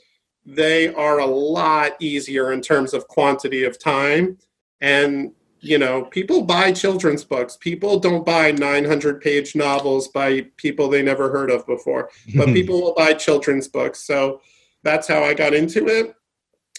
They 0.46 0.94
are 0.94 1.20
a 1.20 1.26
lot 1.26 1.94
easier 2.00 2.52
in 2.52 2.62
terms 2.62 2.94
of 2.94 3.08
quantity 3.08 3.63
of 3.63 3.78
time. 3.78 4.38
And, 4.80 5.34
you 5.60 5.78
know, 5.78 6.06
people 6.06 6.44
buy 6.44 6.72
children's 6.72 7.24
books. 7.24 7.58
People 7.58 8.00
don't 8.00 8.26
buy 8.26 8.52
900 8.52 9.22
page 9.22 9.56
novels 9.56 10.08
by 10.08 10.48
people 10.58 10.89
they 10.89 11.04
never 11.04 11.30
heard 11.30 11.52
of 11.52 11.67
before, 11.67 12.10
but 12.36 12.48
people 12.54 12.82
will 12.82 12.96
buy 12.96 13.13
children's 13.13 13.67
books. 13.67 14.00
So 14.00 14.41
that's 14.84 15.08
how 15.08 15.24
I 15.24 15.36
got 15.36 15.54
into 15.54 15.88
it. 15.88 16.15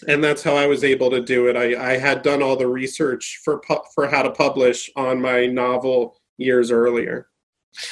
And 0.07 0.21
that's 0.21 0.43
how 0.43 0.55
I 0.55 0.67
was 0.67 0.83
able 0.83 1.09
to 1.11 1.21
do 1.21 1.47
it. 1.47 1.55
I, 1.55 1.93
I 1.93 1.97
had 1.97 2.23
done 2.23 2.43
all 2.43 2.57
the 2.57 2.67
research 2.67 3.39
for, 3.45 3.61
for 3.95 4.07
how 4.07 4.23
to 4.23 4.31
publish 4.31 4.89
on 4.97 5.21
my 5.21 5.45
novel 5.45 6.17
years 6.37 6.71
earlier. 6.71 7.27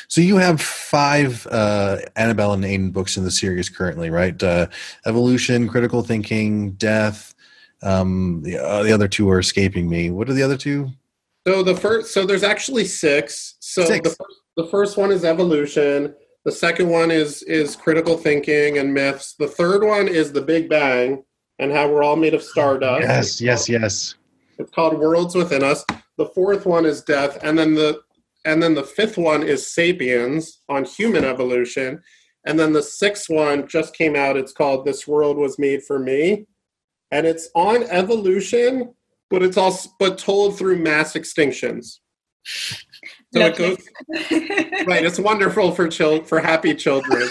So 0.07 0.21
you 0.21 0.37
have 0.37 0.61
five 0.61 1.47
uh, 1.47 1.97
Annabelle 2.15 2.53
and 2.53 2.63
Aiden 2.63 2.93
books 2.93 3.17
in 3.17 3.23
the 3.23 3.31
series 3.31 3.69
currently, 3.69 4.09
right? 4.09 4.41
Uh, 4.41 4.67
Evolution, 5.05 5.67
Critical 5.67 6.03
Thinking, 6.03 6.73
Death. 6.73 7.33
Um, 7.81 8.43
the, 8.43 8.59
uh, 8.59 8.83
the 8.83 8.91
other 8.91 9.07
two 9.07 9.29
are 9.31 9.39
escaping 9.39 9.89
me. 9.89 10.11
What 10.11 10.29
are 10.29 10.33
the 10.33 10.43
other 10.43 10.57
two? 10.57 10.91
So 11.47 11.63
the 11.63 11.75
first, 11.75 12.13
so 12.13 12.25
there's 12.25 12.43
actually 12.43 12.85
six. 12.85 13.55
So 13.59 13.83
six. 13.85 14.07
The, 14.07 14.15
first, 14.15 14.39
the 14.57 14.67
first 14.67 14.97
one 14.97 15.11
is 15.11 15.25
Evolution. 15.25 16.13
The 16.45 16.51
second 16.51 16.89
one 16.89 17.09
is 17.09 17.41
is 17.43 17.75
Critical 17.75 18.17
Thinking 18.17 18.77
and 18.77 18.93
Myths. 18.93 19.33
The 19.33 19.47
third 19.47 19.83
one 19.83 20.07
is 20.07 20.31
The 20.31 20.41
Big 20.41 20.69
Bang 20.69 21.23
and 21.57 21.71
how 21.71 21.87
we're 21.87 22.03
all 22.03 22.15
made 22.15 22.33
of 22.33 22.43
stardust. 22.43 23.01
Yes, 23.01 23.41
yes, 23.41 23.69
yes. 23.69 24.15
It's 24.57 24.71
called 24.71 24.99
Worlds 24.99 25.33
Within 25.35 25.63
Us. 25.63 25.85
The 26.17 26.25
fourth 26.27 26.65
one 26.65 26.85
is 26.85 27.01
Death, 27.01 27.39
and 27.43 27.57
then 27.57 27.73
the 27.73 28.01
and 28.45 28.61
then 28.61 28.73
the 28.73 28.83
fifth 28.83 29.17
one 29.17 29.43
is 29.43 29.71
Sapiens 29.71 30.61
on 30.67 30.85
human 30.85 31.23
evolution. 31.23 32.01
And 32.45 32.59
then 32.59 32.73
the 32.73 32.81
sixth 32.81 33.29
one 33.29 33.67
just 33.67 33.95
came 33.95 34.15
out. 34.15 34.37
It's 34.37 34.51
called 34.53 34.85
This 34.85 35.07
World 35.07 35.37
Was 35.37 35.59
Made 35.59 35.83
for 35.83 35.99
Me. 35.99 36.47
And 37.11 37.27
it's 37.27 37.49
on 37.53 37.83
evolution, 37.83 38.95
but 39.29 39.43
it's 39.43 39.57
all 39.57 39.77
but 39.99 40.17
told 40.17 40.57
through 40.57 40.79
mass 40.79 41.13
extinctions. 41.13 41.99
So 43.33 43.41
it 43.41 43.55
goes 43.55 43.77
right. 44.87 45.05
It's 45.05 45.19
wonderful 45.19 45.71
for 45.73 45.87
children 45.87 46.25
for 46.25 46.39
happy 46.39 46.73
children. 46.73 47.29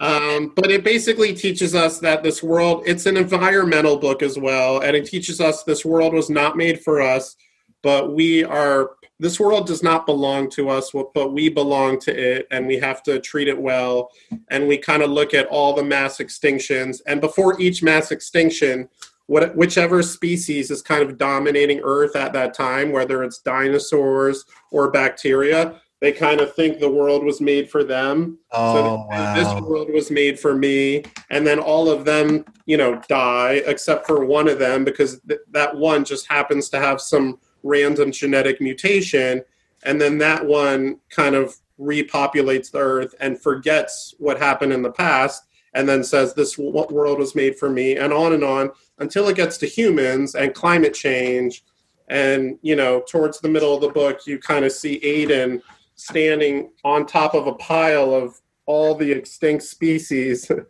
um, 0.00 0.52
but 0.56 0.70
it 0.70 0.82
basically 0.82 1.34
teaches 1.34 1.74
us 1.74 1.98
that 2.00 2.22
this 2.22 2.42
world 2.42 2.82
it's 2.86 3.06
an 3.06 3.16
environmental 3.16 3.98
book 3.98 4.22
as 4.22 4.38
well 4.38 4.80
and 4.80 4.96
it 4.96 5.04
teaches 5.06 5.40
us 5.40 5.62
this 5.62 5.84
world 5.84 6.14
was 6.14 6.30
not 6.30 6.56
made 6.56 6.80
for 6.80 7.00
us 7.02 7.36
but 7.82 8.14
we 8.14 8.42
are 8.44 8.90
this 9.20 9.38
world 9.38 9.66
does 9.66 9.82
not 9.82 10.06
belong 10.06 10.50
to 10.50 10.68
us, 10.68 10.90
but 11.14 11.32
we 11.32 11.48
belong 11.48 12.00
to 12.00 12.36
it, 12.36 12.46
and 12.50 12.66
we 12.66 12.78
have 12.78 13.02
to 13.04 13.20
treat 13.20 13.48
it 13.48 13.60
well. 13.60 14.10
And 14.50 14.66
we 14.66 14.76
kind 14.76 15.02
of 15.02 15.10
look 15.10 15.34
at 15.34 15.46
all 15.46 15.74
the 15.74 15.84
mass 15.84 16.18
extinctions, 16.18 17.00
and 17.06 17.20
before 17.20 17.60
each 17.60 17.82
mass 17.82 18.10
extinction, 18.10 18.88
what, 19.26 19.56
whichever 19.56 20.02
species 20.02 20.70
is 20.70 20.82
kind 20.82 21.02
of 21.02 21.16
dominating 21.16 21.80
Earth 21.82 22.14
at 22.14 22.32
that 22.34 22.52
time, 22.54 22.92
whether 22.92 23.22
it's 23.22 23.38
dinosaurs 23.38 24.44
or 24.70 24.90
bacteria, 24.90 25.80
they 26.00 26.12
kind 26.12 26.42
of 26.42 26.54
think 26.54 26.78
the 26.78 26.90
world 26.90 27.24
was 27.24 27.40
made 27.40 27.70
for 27.70 27.82
them. 27.82 28.38
Oh, 28.52 28.74
so 28.74 29.06
wow. 29.08 29.34
this 29.34 29.62
world 29.62 29.88
was 29.90 30.10
made 30.10 30.38
for 30.38 30.54
me, 30.54 31.04
and 31.30 31.46
then 31.46 31.58
all 31.58 31.88
of 31.88 32.04
them, 32.04 32.44
you 32.66 32.76
know, 32.76 33.00
die 33.08 33.62
except 33.64 34.06
for 34.06 34.26
one 34.26 34.46
of 34.48 34.58
them 34.58 34.84
because 34.84 35.20
th- 35.26 35.40
that 35.52 35.74
one 35.74 36.04
just 36.04 36.26
happens 36.26 36.68
to 36.70 36.78
have 36.78 37.00
some 37.00 37.38
random 37.64 38.12
genetic 38.12 38.60
mutation, 38.60 39.42
and 39.82 40.00
then 40.00 40.18
that 40.18 40.46
one 40.46 41.00
kind 41.10 41.34
of 41.34 41.56
repopulates 41.80 42.70
the 42.70 42.78
Earth 42.78 43.14
and 43.18 43.40
forgets 43.40 44.14
what 44.18 44.38
happened 44.38 44.72
in 44.72 44.82
the 44.82 44.92
past, 44.92 45.44
and 45.74 45.88
then 45.88 46.04
says 46.04 46.34
this 46.34 46.56
world 46.56 47.18
was 47.18 47.34
made 47.34 47.58
for 47.58 47.68
me, 47.68 47.96
and 47.96 48.12
on 48.12 48.32
and 48.32 48.44
on 48.44 48.70
until 48.98 49.28
it 49.28 49.36
gets 49.36 49.58
to 49.58 49.66
humans 49.66 50.36
and 50.36 50.54
climate 50.54 50.94
change. 50.94 51.64
And 52.08 52.58
you 52.62 52.76
know, 52.76 53.02
towards 53.08 53.40
the 53.40 53.48
middle 53.48 53.74
of 53.74 53.80
the 53.80 53.88
book, 53.88 54.26
you 54.26 54.38
kind 54.38 54.64
of 54.64 54.72
see 54.72 55.00
Aiden 55.00 55.62
standing 55.96 56.70
on 56.84 57.06
top 57.06 57.34
of 57.34 57.46
a 57.46 57.54
pile 57.54 58.14
of 58.14 58.40
all 58.66 58.94
the 58.94 59.10
extinct 59.10 59.64
species. 59.64 60.50
um, 60.50 60.60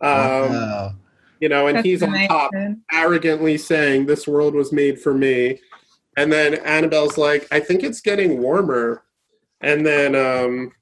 Wow. 0.00 0.94
You 1.40 1.48
know, 1.48 1.66
and 1.66 1.76
That's 1.76 1.84
he's 1.86 2.02
on 2.02 2.14
top, 2.28 2.52
arrogantly 2.92 3.58
saying, 3.58 4.06
This 4.06 4.26
world 4.26 4.54
was 4.54 4.72
made 4.72 5.00
for 5.00 5.12
me. 5.12 5.60
And 6.16 6.32
then 6.32 6.54
Annabelle's 6.54 7.18
like, 7.18 7.46
I 7.50 7.60
think 7.60 7.82
it's 7.82 8.00
getting 8.00 8.40
warmer. 8.40 9.02
And 9.60 9.84
then, 9.84 10.14
um, 10.14 10.72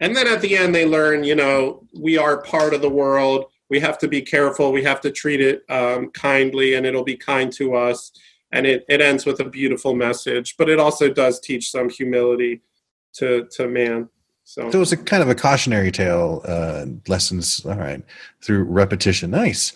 and 0.00 0.16
then 0.16 0.26
at 0.26 0.40
the 0.40 0.56
end, 0.56 0.74
they 0.74 0.86
learn, 0.86 1.24
you 1.24 1.34
know, 1.34 1.86
we 1.94 2.18
are 2.18 2.42
part 2.42 2.74
of 2.74 2.82
the 2.82 2.88
world. 2.88 3.46
We 3.68 3.80
have 3.80 3.98
to 3.98 4.08
be 4.08 4.22
careful. 4.22 4.72
We 4.72 4.82
have 4.84 5.00
to 5.02 5.10
treat 5.10 5.40
it 5.40 5.64
um, 5.70 6.10
kindly, 6.10 6.74
and 6.74 6.84
it'll 6.84 7.04
be 7.04 7.16
kind 7.16 7.52
to 7.54 7.74
us. 7.74 8.12
And 8.50 8.66
it, 8.66 8.84
it 8.88 9.00
ends 9.00 9.24
with 9.24 9.40
a 9.40 9.44
beautiful 9.44 9.94
message, 9.94 10.56
but 10.58 10.68
it 10.68 10.78
also 10.78 11.08
does 11.08 11.40
teach 11.40 11.70
some 11.70 11.88
humility 11.88 12.60
to 13.14 13.46
to 13.52 13.68
man. 13.68 14.08
So, 14.44 14.70
So 14.70 14.78
was 14.78 14.92
a 14.92 14.96
kind 14.96 15.22
of 15.22 15.30
a 15.30 15.34
cautionary 15.34 15.90
tale, 15.90 16.42
uh, 16.44 16.86
lessons. 17.08 17.64
All 17.64 17.76
right, 17.76 18.02
through 18.42 18.64
repetition. 18.64 19.30
Nice. 19.30 19.72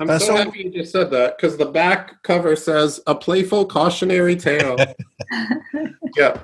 I'm 0.00 0.10
uh, 0.10 0.18
so, 0.18 0.26
so- 0.26 0.36
happy 0.36 0.64
you 0.64 0.70
just 0.70 0.92
said 0.92 1.10
that 1.10 1.36
because 1.36 1.56
the 1.56 1.66
back 1.66 2.22
cover 2.22 2.56
says 2.56 3.00
a 3.06 3.14
playful 3.14 3.66
cautionary 3.66 4.36
tale. 4.36 4.76
yeah. 6.16 6.40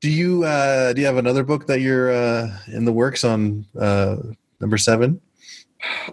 Do 0.00 0.10
you 0.10 0.44
uh, 0.44 0.92
do 0.92 1.00
you 1.00 1.06
have 1.06 1.16
another 1.16 1.42
book 1.42 1.66
that 1.66 1.80
you're 1.80 2.12
uh, 2.12 2.56
in 2.68 2.84
the 2.84 2.92
works 2.92 3.24
on? 3.24 3.64
Uh, 3.78 4.16
number 4.60 4.78
seven. 4.78 5.20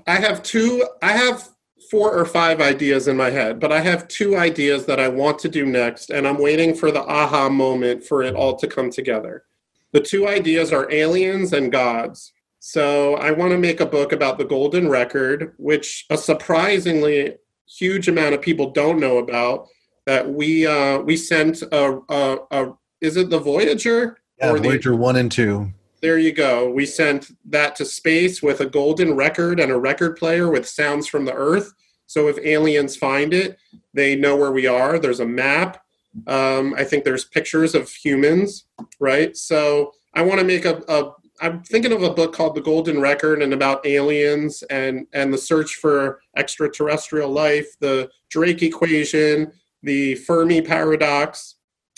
I 0.07 0.15
have 0.15 0.43
two, 0.43 0.87
I 1.01 1.13
have 1.13 1.49
four 1.89 2.13
or 2.13 2.25
five 2.25 2.61
ideas 2.61 3.07
in 3.07 3.17
my 3.17 3.29
head, 3.29 3.59
but 3.59 3.71
I 3.71 3.79
have 3.79 4.07
two 4.07 4.37
ideas 4.37 4.85
that 4.85 4.99
I 4.99 5.07
want 5.07 5.39
to 5.39 5.49
do 5.49 5.65
next, 5.65 6.09
and 6.09 6.27
I'm 6.27 6.37
waiting 6.37 6.75
for 6.75 6.91
the 6.91 7.03
aha 7.03 7.49
moment 7.49 8.03
for 8.03 8.23
it 8.23 8.35
all 8.35 8.55
to 8.57 8.67
come 8.67 8.89
together. 8.89 9.45
The 9.91 10.01
two 10.01 10.27
ideas 10.27 10.73
are 10.73 10.91
aliens 10.91 11.53
and 11.53 11.71
gods. 11.71 12.33
So 12.67 13.13
I 13.17 13.29
want 13.29 13.51
to 13.51 13.59
make 13.59 13.79
a 13.79 13.85
book 13.85 14.11
about 14.11 14.39
the 14.39 14.43
Golden 14.43 14.89
Record, 14.89 15.53
which 15.57 16.03
a 16.09 16.17
surprisingly 16.17 17.35
huge 17.67 18.07
amount 18.07 18.33
of 18.33 18.41
people 18.41 18.71
don't 18.71 18.99
know 18.99 19.19
about. 19.19 19.67
That 20.07 20.33
we 20.33 20.65
uh, 20.65 20.97
we 20.97 21.15
sent 21.15 21.61
a, 21.61 21.99
a, 22.09 22.37
a 22.49 22.73
is 23.01 23.17
it 23.17 23.29
the 23.29 23.37
Voyager 23.37 24.17
Yeah, 24.39 24.49
or 24.49 24.57
the 24.57 24.67
Voyager 24.69 24.95
one 24.95 25.15
and 25.15 25.31
two. 25.31 25.73
there 26.01 26.17
you 26.17 26.31
go. 26.31 26.67
We 26.71 26.87
sent 26.87 27.29
that 27.51 27.75
to 27.75 27.85
space 27.85 28.41
with 28.41 28.61
a 28.61 28.65
golden 28.65 29.15
record 29.15 29.59
and 29.59 29.71
a 29.71 29.77
record 29.77 30.17
player 30.17 30.49
with 30.49 30.67
sounds 30.67 31.07
from 31.07 31.25
the 31.25 31.33
Earth. 31.33 31.71
So 32.07 32.27
if 32.29 32.39
aliens 32.39 32.95
find 32.97 33.31
it, 33.31 33.57
they 33.93 34.15
know 34.15 34.35
where 34.35 34.51
we 34.51 34.65
are. 34.65 34.97
There's 34.97 35.19
a 35.19 35.25
map. 35.27 35.83
Um, 36.25 36.73
I 36.75 36.83
think 36.83 37.03
there's 37.03 37.25
pictures 37.25 37.75
of 37.75 37.91
humans, 37.91 38.65
right? 38.99 39.37
So 39.37 39.91
I 40.15 40.23
want 40.23 40.39
to 40.39 40.45
make 40.47 40.65
a, 40.65 40.81
a. 40.87 41.11
I'm 41.41 41.63
thinking 41.63 41.91
of 41.91 42.03
a 42.03 42.13
book 42.13 42.33
called 42.33 42.55
The 42.55 42.61
Golden 42.61 43.01
Record 43.01 43.41
and 43.41 43.53
about 43.53 43.85
aliens 43.85 44.63
and 44.69 45.05
and 45.13 45.33
the 45.33 45.37
search 45.37 45.75
for 45.75 46.21
extraterrestrial 46.37 47.29
life, 47.29 47.67
the 47.79 48.09
Drake 48.29 48.63
equation, 48.63 49.51
the 49.83 50.15
Fermi 50.15 50.61
paradox. 50.61 51.55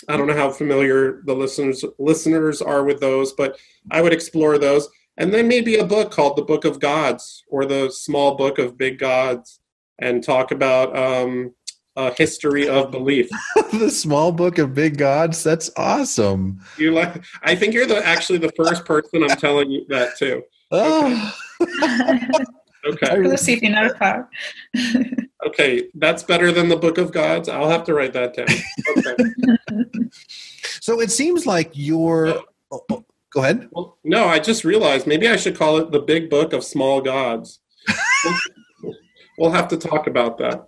I 0.08 0.18
don't 0.18 0.28
know 0.28 0.36
how 0.36 0.52
familiar 0.52 1.22
the 1.26 1.34
listeners 1.34 1.84
listeners 2.00 2.62
are 2.62 2.84
with 2.84 3.00
those, 3.00 3.34
but 3.34 3.58
I 3.92 4.02
would 4.02 4.14
explore 4.14 4.58
those. 4.58 4.90
And 5.18 5.34
then 5.34 5.48
maybe 5.48 5.78
a 5.78 5.86
book 5.86 6.12
called 6.12 6.38
The 6.38 6.44
Book 6.44 6.64
of 6.66 6.80
Gods 6.80 7.44
or 7.50 7.66
The 7.66 7.90
Small 7.90 8.36
Book 8.36 8.60
of 8.60 8.78
Big 8.78 9.00
Gods 9.00 9.60
and 10.00 10.24
talk 10.24 10.52
about 10.52 10.96
um, 10.96 11.56
a 11.98 12.14
history 12.14 12.70
of 12.70 12.92
belief. 12.92 13.30
the 13.74 13.90
small 13.90 14.32
book 14.32 14.58
of 14.60 14.74
big 14.74 14.98
gods. 14.98 15.44
That's 15.44 15.70
awesome. 15.76 16.62
You 16.78 16.94
like? 16.94 17.26
I 17.44 17.56
think 17.56 17.74
you're 17.74 17.86
the 17.88 18.06
actually 18.06 18.38
the 18.40 18.52
first 18.56 18.86
person 18.86 19.24
I'm 19.24 19.38
telling 19.38 19.70
you 19.70 19.86
that 19.90 20.18
to. 20.20 20.44
Oh, 20.72 21.34
Okay, 22.86 23.20
Exclusive 23.20 23.64
in 23.64 23.76
our 23.76 23.94
part. 23.96 24.30
okay, 25.46 25.90
that's 25.96 26.24
better 26.24 26.52
than 26.52 26.70
the 26.70 26.76
Book 26.78 26.98
of 26.98 27.12
Gods. 27.12 27.50
I'll 27.50 27.70
have 27.70 27.84
to 27.86 27.94
write 27.94 28.14
that 28.14 28.34
down. 28.34 28.48
Okay. 28.98 30.10
so 30.80 31.02
it 31.02 31.12
seems 31.12 31.46
like 31.46 31.72
you're. 31.74 32.28
oh, 32.72 32.82
oh, 32.90 33.06
go 33.34 33.42
ahead. 33.42 33.68
Well, 33.72 33.98
no, 34.06 34.28
I 34.28 34.40
just 34.40 34.64
realized 34.64 35.06
maybe 35.06 35.28
I 35.28 35.36
should 35.36 35.58
call 35.58 35.78
it 35.78 35.92
the 35.92 36.00
Big 36.00 36.30
Book 36.30 36.54
of 36.54 36.64
Small 36.64 37.02
Gods. 37.02 37.60
we'll 39.38 39.52
have 39.52 39.68
to 39.70 39.78
talk 39.78 40.08
about 40.08 40.38
that. 40.40 40.68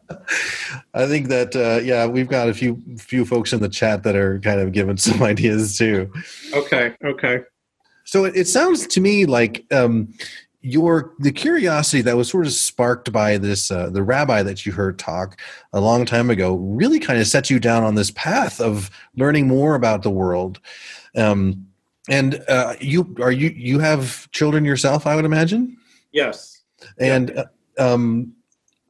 I 0.94 1.08
think 1.08 1.28
that 1.28 1.56
uh, 1.56 1.82
yeah, 1.84 2.06
we've 2.06 2.28
got 2.28 2.50
a 2.50 2.54
few 2.54 2.82
few 2.98 3.26
folks 3.26 3.52
in 3.52 3.62
the 3.62 3.70
chat 3.70 4.04
that 4.04 4.16
are 4.16 4.40
kind 4.40 4.60
of 4.60 4.72
giving 4.72 4.98
some 5.10 5.22
ideas 5.24 5.78
too. 5.78 6.12
Okay, 6.54 6.96
okay. 7.04 7.42
So 8.06 8.26
it, 8.26 8.36
it 8.36 8.48
sounds 8.48 8.88
to 8.88 9.02
me 9.02 9.26
like 9.26 9.66
um, 9.72 10.14
your 10.62 11.14
the 11.20 11.32
curiosity 11.32 12.02
that 12.02 12.18
was 12.18 12.30
sort 12.30 12.46
of 12.46 12.54
sparked 12.54 13.12
by 13.12 13.38
this 13.38 13.72
uh, 13.72 13.90
the 13.90 14.04
rabbi 14.04 14.44
that 14.44 14.66
you 14.66 14.72
heard 14.72 15.00
talk 15.00 15.40
a 15.74 15.82
long 15.82 16.06
time 16.06 16.30
ago 16.30 16.56
really 16.56 17.00
kind 17.00 17.20
of 17.20 17.28
set 17.28 17.50
you 17.50 17.60
down 17.60 17.84
on 17.84 17.96
this 17.96 18.12
path 18.12 18.60
of 18.60 18.90
learning 19.16 19.48
more 19.48 19.76
about 19.76 20.04
the 20.04 20.10
world. 20.10 20.60
Um, 21.16 21.66
and 22.10 22.44
uh, 22.48 22.76
you 22.80 23.16
are 23.22 23.32
you 23.32 23.50
you 23.50 23.80
have 23.80 24.30
children 24.32 24.66
yourself, 24.66 25.06
I 25.06 25.16
would 25.16 25.26
imagine. 25.26 25.78
Yes. 26.12 26.64
And 26.98 27.38
uh, 27.38 27.46
um, 27.78 28.34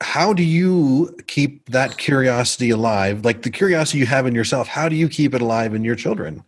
how 0.02 0.34
do 0.34 0.44
you 0.44 1.16
keep 1.28 1.70
that 1.70 1.98
curiosity 1.98 2.70
alive? 2.70 3.26
Like 3.26 3.42
the 3.42 3.50
curiosity 3.50 4.00
you 4.00 4.06
have 4.06 4.26
in 4.26 4.34
yourself, 4.34 4.68
how 4.68 4.88
do 4.88 4.96
you 4.96 5.10
keep 5.10 5.34
it 5.34 5.42
alive 5.42 5.76
in 5.76 5.84
your 5.84 5.96
children? 5.96 6.44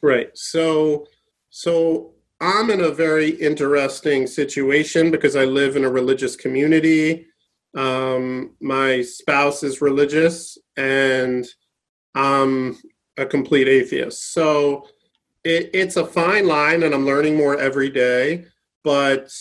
Right. 0.00 0.30
So 0.34 1.06
so 1.50 2.12
I'm 2.40 2.70
in 2.70 2.80
a 2.80 2.90
very 2.90 3.30
interesting 3.30 4.26
situation 4.26 5.10
because 5.10 5.36
I 5.36 5.44
live 5.44 5.76
in 5.76 5.84
a 5.84 5.90
religious 5.90 6.34
community. 6.34 7.26
Um, 7.76 8.56
my 8.60 9.02
spouse 9.02 9.62
is 9.62 9.80
religious 9.80 10.58
and 10.76 11.46
I'm 12.14 12.78
a 13.16 13.26
complete 13.26 13.68
atheist. 13.68 14.32
So 14.32 14.88
it, 15.44 15.70
it's 15.72 15.96
a 15.96 16.06
fine 16.06 16.46
line 16.46 16.82
and 16.82 16.94
I'm 16.94 17.06
learning 17.06 17.36
more 17.36 17.58
every 17.58 17.90
day. 17.90 18.46
But 18.82 19.32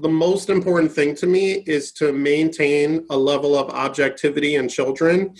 the 0.00 0.08
most 0.08 0.48
important 0.48 0.92
thing 0.92 1.14
to 1.16 1.26
me 1.26 1.64
is 1.66 1.92
to 1.92 2.12
maintain 2.12 3.04
a 3.10 3.16
level 3.16 3.56
of 3.56 3.70
objectivity 3.70 4.54
in 4.54 4.68
children. 4.68 5.34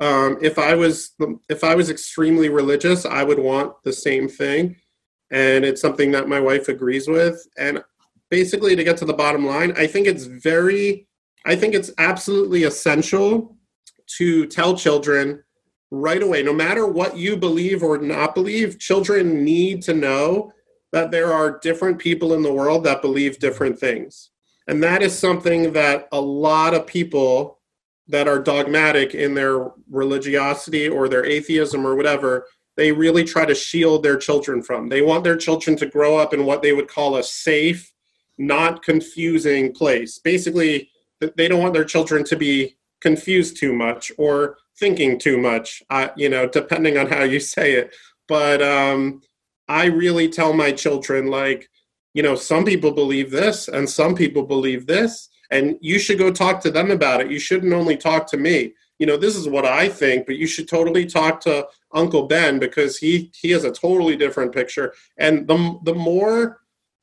Um, 0.00 0.38
if 0.40 0.58
I 0.58 0.74
was 0.74 1.14
if 1.48 1.64
I 1.64 1.74
was 1.74 1.90
extremely 1.90 2.48
religious, 2.48 3.04
I 3.04 3.24
would 3.24 3.38
want 3.38 3.72
the 3.82 3.92
same 3.92 4.28
thing, 4.28 4.76
and 5.32 5.64
it's 5.64 5.80
something 5.80 6.12
that 6.12 6.28
my 6.28 6.38
wife 6.38 6.68
agrees 6.68 7.08
with. 7.08 7.44
And 7.58 7.82
basically, 8.30 8.76
to 8.76 8.84
get 8.84 8.96
to 8.98 9.04
the 9.04 9.12
bottom 9.12 9.44
line, 9.44 9.72
I 9.76 9.88
think 9.88 10.06
it's 10.06 10.24
very, 10.24 11.08
I 11.44 11.56
think 11.56 11.74
it's 11.74 11.90
absolutely 11.98 12.62
essential 12.62 13.56
to 14.18 14.46
tell 14.46 14.76
children 14.76 15.42
right 15.90 16.22
away, 16.22 16.42
no 16.42 16.52
matter 16.52 16.86
what 16.86 17.16
you 17.16 17.36
believe 17.36 17.82
or 17.82 17.98
not 17.98 18.34
believe, 18.34 18.78
children 18.78 19.44
need 19.44 19.82
to 19.82 19.94
know 19.94 20.52
that 20.92 21.10
there 21.10 21.32
are 21.32 21.58
different 21.58 21.98
people 21.98 22.34
in 22.34 22.42
the 22.42 22.52
world 22.52 22.84
that 22.84 23.02
believe 23.02 23.38
different 23.38 23.78
things. 23.78 24.30
And 24.66 24.82
that 24.82 25.02
is 25.02 25.18
something 25.18 25.72
that 25.72 26.08
a 26.12 26.20
lot 26.20 26.74
of 26.74 26.86
people 26.86 27.58
that 28.08 28.28
are 28.28 28.38
dogmatic 28.38 29.14
in 29.14 29.34
their 29.34 29.70
religiosity 29.90 30.88
or 30.88 31.08
their 31.08 31.24
atheism 31.24 31.86
or 31.86 31.94
whatever, 31.94 32.46
they 32.76 32.92
really 32.92 33.24
try 33.24 33.44
to 33.44 33.54
shield 33.54 34.02
their 34.02 34.16
children 34.16 34.62
from. 34.62 34.88
They 34.88 35.02
want 35.02 35.24
their 35.24 35.36
children 35.36 35.76
to 35.78 35.86
grow 35.86 36.16
up 36.16 36.32
in 36.32 36.46
what 36.46 36.62
they 36.62 36.72
would 36.72 36.88
call 36.88 37.16
a 37.16 37.22
safe, 37.22 37.92
not 38.38 38.82
confusing 38.82 39.72
place. 39.72 40.18
Basically, 40.18 40.90
they 41.36 41.48
don't 41.48 41.60
want 41.60 41.74
their 41.74 41.84
children 41.84 42.24
to 42.24 42.36
be 42.36 42.76
confused 43.00 43.56
too 43.58 43.72
much 43.72 44.12
or 44.16 44.58
thinking 44.78 45.18
too 45.18 45.38
much, 45.38 45.82
uh, 45.90 46.08
you 46.16 46.28
know, 46.28 46.48
depending 46.48 46.96
on 46.96 47.06
how 47.08 47.24
you 47.24 47.40
say 47.56 47.72
it. 47.72 47.94
but 48.26 48.62
um, 48.62 49.22
I 49.68 49.86
really 49.86 50.28
tell 50.28 50.52
my 50.52 50.72
children 50.72 51.26
like, 51.28 51.68
you 52.14 52.22
know, 52.22 52.34
some 52.34 52.64
people 52.64 52.90
believe 52.90 53.30
this 53.30 53.68
and 53.68 53.88
some 53.88 54.14
people 54.14 54.42
believe 54.42 54.86
this, 54.86 55.28
and 55.50 55.76
you 55.80 55.98
should 55.98 56.18
go 56.18 56.30
talk 56.30 56.60
to 56.62 56.70
them 56.70 56.90
about 56.90 57.20
it. 57.20 57.30
You 57.30 57.38
shouldn't 57.38 57.72
only 57.72 57.96
talk 57.96 58.26
to 58.28 58.36
me. 58.36 58.74
You 58.98 59.06
know, 59.06 59.16
this 59.16 59.36
is 59.36 59.48
what 59.48 59.64
I 59.64 59.88
think, 59.88 60.26
but 60.26 60.36
you 60.36 60.46
should 60.46 60.68
totally 60.68 61.06
talk 61.06 61.40
to 61.42 61.68
Uncle 61.92 62.26
Ben 62.26 62.58
because 62.58 62.98
he 62.98 63.30
he 63.34 63.50
has 63.50 63.64
a 63.64 63.70
totally 63.70 64.16
different 64.16 64.52
picture. 64.52 64.94
And 65.16 65.46
the 65.46 65.78
the 65.84 65.94
more 65.94 66.60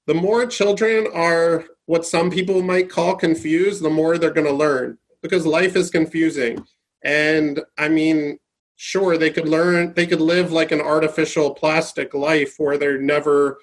the 0.08 0.13
more 0.13 0.45
children 0.45 1.08
are 1.13 1.65
what 1.86 2.06
some 2.06 2.30
people 2.30 2.62
might 2.62 2.89
call 2.89 3.15
confused, 3.15 3.82
the 3.82 3.89
more 3.89 4.17
they're 4.17 4.32
going 4.32 4.47
to 4.47 4.54
learn 4.54 4.97
because 5.21 5.45
life 5.45 5.75
is 5.75 5.89
confusing. 5.89 6.63
And 7.04 7.62
I 7.78 7.89
mean, 7.89 8.38
sure, 8.76 9.18
they 9.18 9.30
could 9.30 9.48
learn, 9.48 9.94
they 9.94 10.08
could 10.08 10.22
live 10.22 10.52
like 10.52 10.72
an 10.72 10.82
artificial 10.82 11.54
plastic 11.54 12.14
life 12.14 12.56
where 12.58 12.78
they're 12.78 13.00
never, 13.00 13.60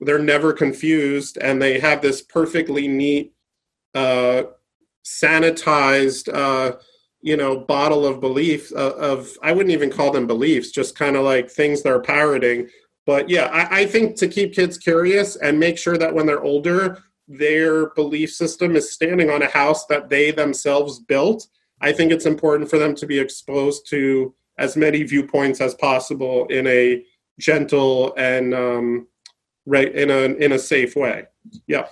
they're 0.00 0.18
never 0.18 0.52
confused, 0.52 1.38
and 1.38 1.60
they 1.60 1.78
have 1.78 2.00
this 2.02 2.22
perfectly 2.22 2.88
neat, 2.88 3.32
uh, 3.94 4.44
sanitized, 5.04 6.32
uh, 6.32 6.76
you 7.20 7.36
know, 7.36 7.58
bottle 7.58 8.04
of 8.04 8.20
belief 8.20 8.72
uh, 8.72 8.94
of 8.96 9.30
I 9.42 9.52
wouldn't 9.52 9.72
even 9.72 9.90
call 9.90 10.10
them 10.10 10.26
beliefs, 10.26 10.70
just 10.70 10.98
kind 10.98 11.16
of 11.16 11.24
like 11.24 11.50
things 11.50 11.82
they're 11.82 12.00
parroting. 12.00 12.68
But 13.06 13.28
yeah, 13.28 13.46
I, 13.46 13.80
I 13.80 13.86
think 13.86 14.16
to 14.16 14.28
keep 14.28 14.54
kids 14.54 14.78
curious 14.78 15.36
and 15.36 15.58
make 15.58 15.78
sure 15.78 15.96
that 15.96 16.14
when 16.14 16.26
they're 16.26 16.42
older, 16.42 17.02
their 17.28 17.90
belief 17.90 18.32
system 18.32 18.76
is 18.76 18.92
standing 18.92 19.30
on 19.30 19.42
a 19.42 19.48
house 19.48 19.86
that 19.86 20.08
they 20.08 20.30
themselves 20.30 20.98
built, 20.98 21.46
I 21.80 21.92
think 21.92 22.12
it's 22.12 22.26
important 22.26 22.70
for 22.70 22.78
them 22.78 22.94
to 22.96 23.06
be 23.06 23.18
exposed 23.18 23.88
to 23.90 24.34
as 24.62 24.76
many 24.76 25.02
viewpoints 25.02 25.60
as 25.60 25.74
possible 25.74 26.46
in 26.46 26.66
a 26.68 27.04
gentle 27.38 28.14
and 28.16 28.54
um, 28.54 29.08
right 29.66 29.92
in 29.94 30.08
a 30.08 30.20
in 30.44 30.52
a 30.52 30.58
safe 30.58 30.94
way. 30.94 31.26
Yeah. 31.66 31.86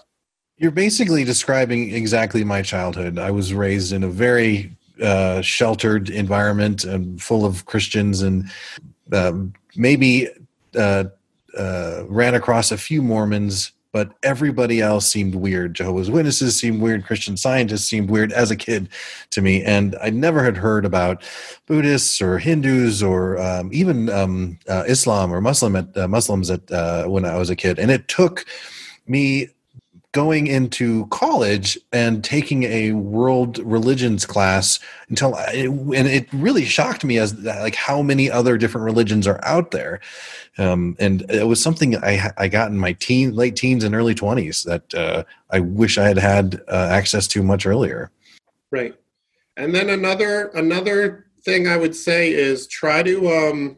You're 0.56 0.70
basically 0.70 1.24
describing 1.24 1.92
exactly 1.92 2.44
my 2.44 2.62
childhood. 2.62 3.18
I 3.18 3.30
was 3.30 3.52
raised 3.52 3.92
in 3.92 4.04
a 4.04 4.08
very 4.08 4.70
uh, 5.02 5.40
sheltered 5.40 6.10
environment 6.10 6.84
and 6.84 7.20
full 7.20 7.44
of 7.44 7.64
Christians, 7.64 8.22
and 8.22 8.50
um, 9.12 9.54
maybe 9.74 10.28
uh, 10.76 11.04
uh, 11.58 12.04
ran 12.06 12.34
across 12.34 12.70
a 12.70 12.76
few 12.76 13.02
Mormons 13.02 13.72
but 13.92 14.12
everybody 14.22 14.80
else 14.80 15.06
seemed 15.06 15.34
weird. 15.34 15.74
Jehovah's 15.74 16.10
Witnesses 16.10 16.58
seemed 16.58 16.80
weird. 16.80 17.04
Christian 17.04 17.36
scientists 17.36 17.84
seemed 17.84 18.10
weird 18.10 18.32
as 18.32 18.50
a 18.50 18.56
kid 18.56 18.88
to 19.30 19.42
me. 19.42 19.62
And 19.64 19.96
I 20.00 20.10
never 20.10 20.44
had 20.44 20.56
heard 20.56 20.84
about 20.84 21.22
Buddhists 21.66 22.22
or 22.22 22.38
Hindus 22.38 23.02
or 23.02 23.38
um, 23.38 23.70
even 23.72 24.08
um, 24.08 24.58
uh, 24.68 24.84
Islam 24.86 25.32
or 25.32 25.40
Muslim 25.40 25.76
at, 25.76 25.96
uh, 25.96 26.08
Muslims 26.08 26.50
at, 26.50 26.70
uh, 26.70 27.06
when 27.06 27.24
I 27.24 27.36
was 27.36 27.50
a 27.50 27.56
kid. 27.56 27.78
And 27.78 27.90
it 27.90 28.06
took 28.08 28.44
me 29.06 29.48
going 30.12 30.48
into 30.48 31.06
college 31.06 31.78
and 31.92 32.24
taking 32.24 32.64
a 32.64 32.92
world 32.92 33.58
religions 33.58 34.26
class 34.26 34.80
until 35.08 35.36
I, 35.36 35.52
and 35.52 36.08
it 36.08 36.26
really 36.32 36.64
shocked 36.64 37.04
me 37.04 37.18
as 37.18 37.38
like 37.38 37.76
how 37.76 38.02
many 38.02 38.28
other 38.28 38.58
different 38.58 38.84
religions 38.84 39.28
are 39.28 39.38
out 39.44 39.70
there. 39.70 40.00
Um, 40.58 40.96
and 40.98 41.30
it 41.30 41.46
was 41.46 41.62
something 41.62 41.96
I, 41.96 42.32
I 42.36 42.48
got 42.48 42.70
in 42.70 42.78
my 42.78 42.92
teen 42.94 43.36
late 43.36 43.54
teens 43.54 43.84
and 43.84 43.94
early 43.94 44.14
20s 44.14 44.64
that 44.64 44.94
uh, 44.94 45.22
i 45.50 45.60
wish 45.60 45.96
i 45.96 46.06
had 46.06 46.18
had 46.18 46.60
uh, 46.68 46.88
access 46.90 47.28
to 47.28 47.42
much 47.42 47.64
earlier. 47.64 48.10
Right. 48.72 48.94
And 49.56 49.74
then 49.74 49.90
another 49.90 50.48
another 50.48 51.26
thing 51.42 51.68
i 51.68 51.76
would 51.76 51.94
say 51.94 52.32
is 52.32 52.66
try 52.66 53.02
to 53.04 53.28
um, 53.30 53.76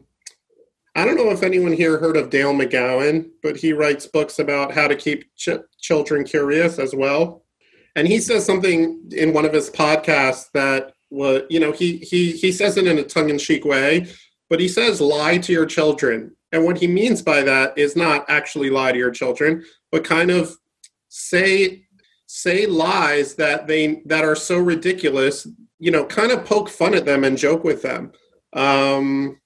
I 0.95 1.05
don't 1.05 1.15
know 1.15 1.31
if 1.31 1.41
anyone 1.41 1.73
here 1.73 1.97
heard 1.97 2.17
of 2.17 2.29
Dale 2.29 2.53
McGowan, 2.53 3.29
but 3.41 3.57
he 3.57 3.73
writes 3.73 4.05
books 4.05 4.37
about 4.37 4.73
how 4.73 4.87
to 4.87 4.95
keep 4.95 5.25
ch- 5.35 5.49
children 5.83 6.23
curious 6.23 6.79
as 6.79 6.95
well. 6.95 7.45
And 7.95 8.07
he 8.07 8.19
says 8.19 8.43
something 8.43 9.11
in 9.11 9.33
one 9.33 9.45
of 9.45 9.53
his 9.53 9.69
podcasts 9.69 10.49
that 10.53 10.93
was, 11.11 11.43
you 11.49 11.59
know, 11.59 11.71
he 11.71 11.97
he 11.97 12.31
he 12.31 12.51
says 12.51 12.75
it 12.77 12.87
in 12.87 12.97
a 12.97 13.03
tongue-in-cheek 13.03 13.63
way, 13.65 14.07
but 14.49 14.59
he 14.59 14.67
says 14.67 14.99
lie 14.99 15.37
to 15.37 15.53
your 15.53 15.67
children. 15.67 16.35
And 16.51 16.65
what 16.65 16.79
he 16.79 16.87
means 16.87 17.21
by 17.21 17.43
that 17.43 17.77
is 17.77 17.95
not 17.95 18.25
actually 18.29 18.71
lie 18.71 18.91
to 18.91 18.97
your 18.97 19.11
children, 19.11 19.63
but 19.91 20.03
kind 20.03 20.31
of 20.31 20.57
say 21.09 21.85
say 22.25 22.65
lies 22.65 23.35
that 23.35 23.67
they 23.67 24.01
that 24.05 24.23
are 24.23 24.35
so 24.35 24.57
ridiculous, 24.57 25.45
you 25.77 25.91
know, 25.91 26.05
kind 26.05 26.31
of 26.31 26.45
poke 26.45 26.69
fun 26.69 26.95
at 26.95 27.05
them 27.05 27.23
and 27.23 27.37
joke 27.37 27.63
with 27.63 27.83
them. 27.83 28.11
Um, 28.53 29.39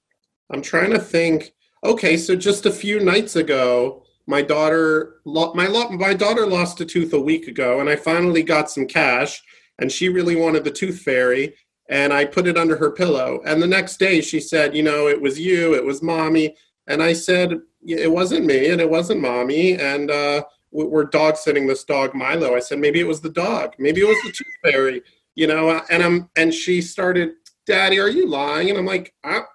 I'm 0.50 0.62
trying 0.62 0.92
to 0.92 0.98
think. 0.98 1.52
Okay, 1.84 2.16
so 2.16 2.34
just 2.34 2.66
a 2.66 2.72
few 2.72 2.98
nights 2.98 3.36
ago, 3.36 4.04
my 4.28 4.42
daughter 4.42 5.20
my 5.24 5.68
my 5.90 6.14
daughter 6.14 6.46
lost 6.46 6.80
a 6.82 6.84
tooth 6.84 7.14
a 7.14 7.20
week 7.20 7.48
ago, 7.48 7.80
and 7.80 7.88
I 7.88 7.96
finally 7.96 8.42
got 8.42 8.70
some 8.70 8.86
cash, 8.86 9.42
and 9.78 9.90
she 9.90 10.10
really 10.10 10.36
wanted 10.36 10.64
the 10.64 10.70
tooth 10.70 11.00
fairy, 11.00 11.54
and 11.88 12.12
I 12.12 12.26
put 12.26 12.46
it 12.46 12.58
under 12.58 12.76
her 12.76 12.90
pillow. 12.90 13.40
And 13.46 13.60
the 13.60 13.66
next 13.66 13.96
day, 13.96 14.20
she 14.20 14.38
said, 14.38 14.76
"You 14.76 14.82
know, 14.82 15.08
it 15.08 15.20
was 15.20 15.40
you, 15.40 15.74
it 15.74 15.84
was 15.84 16.02
mommy," 16.02 16.54
and 16.86 17.02
I 17.02 17.14
said, 17.14 17.58
"It 17.86 18.12
wasn't 18.12 18.44
me, 18.44 18.68
and 18.68 18.82
it 18.82 18.90
wasn't 18.90 19.22
mommy," 19.22 19.78
and 19.78 20.10
uh, 20.10 20.44
we're 20.70 21.04
dog 21.04 21.38
sitting 21.38 21.66
this 21.66 21.84
dog 21.84 22.14
Milo. 22.14 22.54
I 22.54 22.60
said, 22.60 22.78
"Maybe 22.78 23.00
it 23.00 23.08
was 23.08 23.22
the 23.22 23.30
dog, 23.30 23.74
maybe 23.78 24.02
it 24.02 24.08
was 24.08 24.22
the 24.22 24.32
tooth 24.32 24.56
fairy." 24.62 25.02
You 25.36 25.46
know, 25.46 25.80
and 25.88 26.02
I'm 26.02 26.28
and 26.36 26.52
she 26.52 26.82
started, 26.82 27.30
"Daddy, 27.66 27.98
are 27.98 28.10
you 28.10 28.28
lying?" 28.28 28.68
And 28.68 28.78
I'm 28.78 28.86
like, 28.86 29.14
ah, 29.24 29.46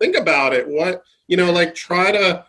think 0.00 0.16
about 0.16 0.52
it 0.52 0.68
what 0.68 1.02
you 1.28 1.36
know 1.36 1.52
like 1.52 1.74
try 1.74 2.10
to 2.10 2.44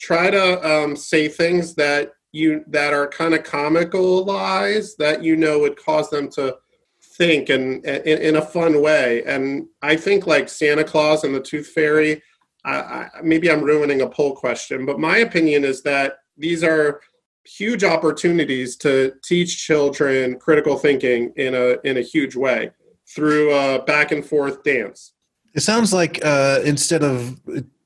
try 0.00 0.30
to 0.30 0.68
um, 0.68 0.96
say 0.96 1.28
things 1.28 1.74
that 1.74 2.12
you 2.32 2.64
that 2.68 2.92
are 2.92 3.08
kind 3.08 3.34
of 3.34 3.42
comical 3.42 4.24
lies 4.24 4.96
that 4.96 5.22
you 5.22 5.36
know 5.36 5.58
would 5.58 5.76
cause 5.76 6.10
them 6.10 6.28
to 6.30 6.56
think 7.02 7.48
and 7.48 7.84
in, 7.84 8.18
in 8.18 8.36
a 8.36 8.42
fun 8.42 8.80
way. 8.80 9.22
And 9.24 9.66
i 9.82 9.96
think 9.96 10.26
like 10.26 10.48
santa 10.48 10.84
claus 10.84 11.24
and 11.24 11.34
the 11.34 11.40
tooth 11.40 11.68
fairy 11.68 12.22
I, 12.64 12.74
I, 12.74 13.08
maybe 13.22 13.50
i'm 13.50 13.62
ruining 13.62 14.02
a 14.02 14.08
poll 14.08 14.34
question 14.34 14.86
but 14.86 15.00
my 15.00 15.18
opinion 15.18 15.64
is 15.64 15.82
that 15.82 16.18
these 16.36 16.62
are 16.62 17.00
huge 17.44 17.84
opportunities 17.84 18.76
to 18.76 19.12
teach 19.24 19.66
children 19.66 20.38
critical 20.38 20.76
thinking 20.76 21.32
in 21.36 21.54
a 21.54 21.76
in 21.84 21.96
a 21.96 22.02
huge 22.02 22.36
way 22.36 22.70
through 23.08 23.52
a 23.52 23.82
back 23.82 24.12
and 24.12 24.24
forth 24.24 24.62
dance. 24.62 25.12
It 25.54 25.60
sounds 25.60 25.92
like 25.92 26.24
uh, 26.24 26.60
instead 26.64 27.02
of 27.02 27.40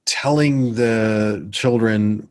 telling 0.07 0.75
the 0.75 1.49
children 1.53 2.29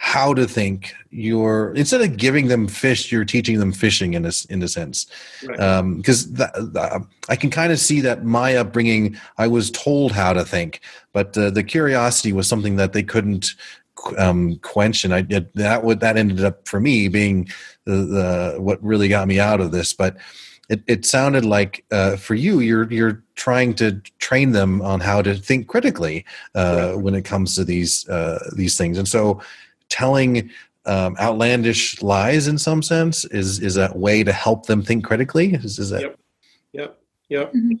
how 0.00 0.32
to 0.32 0.46
think, 0.46 0.94
you're 1.10 1.74
instead 1.74 2.00
of 2.00 2.16
giving 2.16 2.46
them 2.46 2.68
fish, 2.68 3.10
you're 3.10 3.24
teaching 3.24 3.58
them 3.58 3.72
fishing 3.72 4.14
in 4.14 4.24
a 4.24 4.32
in 4.48 4.62
a 4.62 4.68
sense. 4.68 5.06
Because 5.40 6.28
right. 6.28 6.80
um, 6.84 7.08
I 7.28 7.34
can 7.34 7.50
kind 7.50 7.72
of 7.72 7.80
see 7.80 8.00
that 8.02 8.24
my 8.24 8.54
upbringing, 8.54 9.18
I 9.38 9.48
was 9.48 9.70
told 9.70 10.12
how 10.12 10.32
to 10.32 10.44
think, 10.44 10.80
but 11.12 11.36
uh, 11.36 11.50
the 11.50 11.64
curiosity 11.64 12.32
was 12.32 12.46
something 12.46 12.76
that 12.76 12.92
they 12.92 13.02
couldn't 13.02 13.54
um, 14.16 14.56
quench, 14.62 15.04
and 15.04 15.12
I 15.12 15.22
that 15.54 15.82
would 15.82 16.00
that 16.00 16.16
ended 16.16 16.44
up 16.44 16.68
for 16.68 16.78
me 16.78 17.08
being 17.08 17.48
the, 17.84 17.96
the 17.96 18.60
what 18.60 18.82
really 18.82 19.08
got 19.08 19.26
me 19.26 19.40
out 19.40 19.60
of 19.60 19.72
this, 19.72 19.92
but 19.92 20.16
it, 20.68 20.82
it 20.86 21.06
sounded 21.06 21.44
like 21.44 21.84
uh, 21.90 22.16
for 22.16 22.34
you 22.34 22.60
you're 22.60 22.90
you're 22.92 23.22
trying 23.36 23.74
to 23.74 24.00
train 24.18 24.52
them 24.52 24.82
on 24.82 25.00
how 25.00 25.22
to 25.22 25.34
think 25.34 25.68
critically 25.68 26.24
uh, 26.54 26.92
when 26.92 27.14
it 27.14 27.24
comes 27.24 27.54
to 27.54 27.64
these 27.64 28.08
uh, 28.08 28.38
these 28.54 28.76
things. 28.76 28.98
And 28.98 29.08
so 29.08 29.40
telling 29.88 30.50
um, 30.86 31.16
outlandish 31.18 32.02
lies 32.02 32.48
in 32.48 32.58
some 32.58 32.82
sense 32.82 33.24
is 33.26 33.60
is 33.60 33.76
a 33.76 33.92
way 33.94 34.24
to 34.24 34.32
help 34.32 34.66
them 34.66 34.82
think 34.82 35.04
critically? 35.04 35.54
Is, 35.54 35.78
is 35.78 35.90
that 35.90 36.02
yep. 36.02 36.18
Yep. 36.72 36.98
Yep. 37.30 37.52
Mm-hmm. 37.52 37.72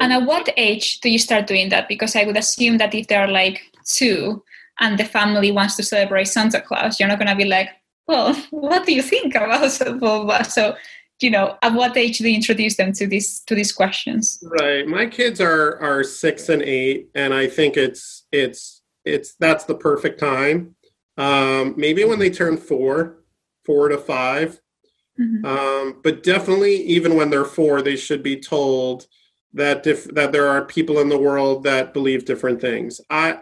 and 0.00 0.12
at 0.12 0.26
what 0.26 0.48
age 0.56 1.00
do 1.00 1.10
you 1.10 1.18
start 1.18 1.46
doing 1.48 1.70
that? 1.70 1.88
Because 1.88 2.14
i 2.14 2.24
would 2.24 2.36
assume 2.36 2.78
that 2.78 2.94
if 2.94 3.08
they're 3.08 3.28
like 3.28 3.62
two 3.84 4.42
and 4.80 4.98
the 4.98 5.04
family 5.04 5.50
wants 5.50 5.76
to 5.76 5.82
celebrate 5.82 6.28
santa 6.28 6.60
claus 6.60 6.98
you're 6.98 7.08
not 7.08 7.18
going 7.18 7.28
to 7.28 7.34
be 7.34 7.44
like 7.44 7.68
well 8.06 8.32
what 8.50 8.86
do 8.86 8.94
you 8.94 9.02
think 9.02 9.34
about 9.34 9.70
so 9.70 10.76
you 11.22 11.30
know 11.30 11.56
at 11.62 11.72
what 11.72 11.96
age 11.96 12.18
do 12.18 12.28
you 12.28 12.34
introduce 12.34 12.76
them 12.76 12.92
to 12.92 13.06
these 13.06 13.40
to 13.40 13.54
these 13.54 13.72
questions 13.72 14.42
right 14.60 14.86
my 14.86 15.06
kids 15.06 15.40
are 15.40 15.78
are 15.80 16.02
six 16.02 16.48
and 16.48 16.62
eight 16.62 17.08
and 17.14 17.32
i 17.32 17.46
think 17.46 17.76
it's 17.76 18.26
it's 18.32 18.82
it's 19.04 19.34
that's 19.34 19.64
the 19.64 19.74
perfect 19.74 20.18
time 20.18 20.74
um 21.18 21.74
maybe 21.76 22.04
when 22.04 22.18
they 22.18 22.30
turn 22.30 22.56
four 22.56 23.18
four 23.64 23.88
to 23.88 23.98
5 23.98 24.60
mm-hmm. 25.20 25.44
um 25.44 26.00
but 26.02 26.22
definitely 26.22 26.76
even 26.82 27.16
when 27.16 27.30
they're 27.30 27.44
four 27.44 27.82
they 27.82 27.96
should 27.96 28.22
be 28.22 28.38
told 28.38 29.06
that 29.54 29.86
if 29.86 30.04
that 30.14 30.32
there 30.32 30.48
are 30.48 30.64
people 30.64 30.98
in 30.98 31.08
the 31.08 31.18
world 31.18 31.62
that 31.64 31.92
believe 31.92 32.24
different 32.24 32.60
things 32.60 33.00
i 33.10 33.38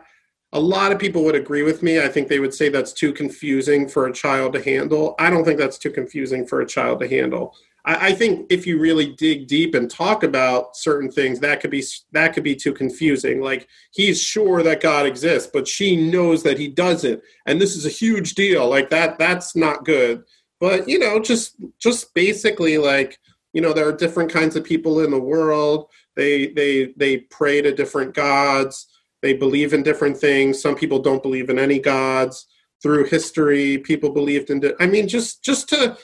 a 0.52 0.60
lot 0.60 0.92
of 0.92 0.98
people 0.98 1.22
would 1.24 1.34
agree 1.34 1.62
with 1.62 1.82
me. 1.82 2.00
I 2.00 2.08
think 2.08 2.28
they 2.28 2.40
would 2.40 2.54
say 2.54 2.68
that's 2.68 2.92
too 2.92 3.12
confusing 3.12 3.88
for 3.88 4.06
a 4.06 4.12
child 4.12 4.52
to 4.54 4.62
handle. 4.62 5.14
I 5.18 5.30
don't 5.30 5.44
think 5.44 5.58
that's 5.58 5.78
too 5.78 5.90
confusing 5.90 6.46
for 6.46 6.60
a 6.60 6.66
child 6.66 7.00
to 7.00 7.08
handle. 7.08 7.54
I, 7.84 8.08
I 8.08 8.12
think 8.12 8.46
if 8.50 8.66
you 8.66 8.78
really 8.78 9.12
dig 9.12 9.46
deep 9.46 9.74
and 9.74 9.90
talk 9.90 10.22
about 10.22 10.76
certain 10.76 11.10
things, 11.10 11.40
that 11.40 11.60
could 11.60 11.70
be 11.70 11.84
that 12.12 12.34
could 12.34 12.44
be 12.44 12.54
too 12.54 12.72
confusing. 12.72 13.40
Like 13.40 13.68
he's 13.92 14.20
sure 14.20 14.62
that 14.62 14.80
God 14.80 15.06
exists, 15.06 15.50
but 15.52 15.68
she 15.68 15.96
knows 15.96 16.42
that 16.42 16.58
he 16.58 16.68
doesn't, 16.68 17.22
and 17.46 17.60
this 17.60 17.76
is 17.76 17.86
a 17.86 17.90
huge 17.90 18.34
deal. 18.34 18.68
Like 18.68 18.90
that, 18.90 19.18
that's 19.18 19.56
not 19.56 19.84
good. 19.84 20.24
But 20.58 20.88
you 20.88 20.98
know, 20.98 21.20
just 21.20 21.56
just 21.78 22.12
basically 22.14 22.78
like 22.78 23.18
you 23.52 23.60
know, 23.60 23.72
there 23.72 23.88
are 23.88 23.96
different 23.96 24.32
kinds 24.32 24.56
of 24.56 24.64
people 24.64 25.00
in 25.00 25.10
the 25.10 25.20
world. 25.20 25.90
They 26.16 26.48
they 26.48 26.92
they 26.96 27.18
pray 27.18 27.62
to 27.62 27.74
different 27.74 28.14
gods. 28.14 28.86
They 29.22 29.34
believe 29.34 29.74
in 29.74 29.82
different 29.82 30.16
things. 30.16 30.60
Some 30.60 30.76
people 30.76 31.00
don't 31.00 31.22
believe 31.22 31.50
in 31.50 31.58
any 31.58 31.78
gods. 31.78 32.46
Through 32.82 33.04
history, 33.06 33.76
people 33.76 34.10
believed 34.10 34.48
in. 34.48 34.62
I 34.80 34.86
mean, 34.86 35.06
just 35.06 35.44
just 35.44 35.68
to 35.70 35.98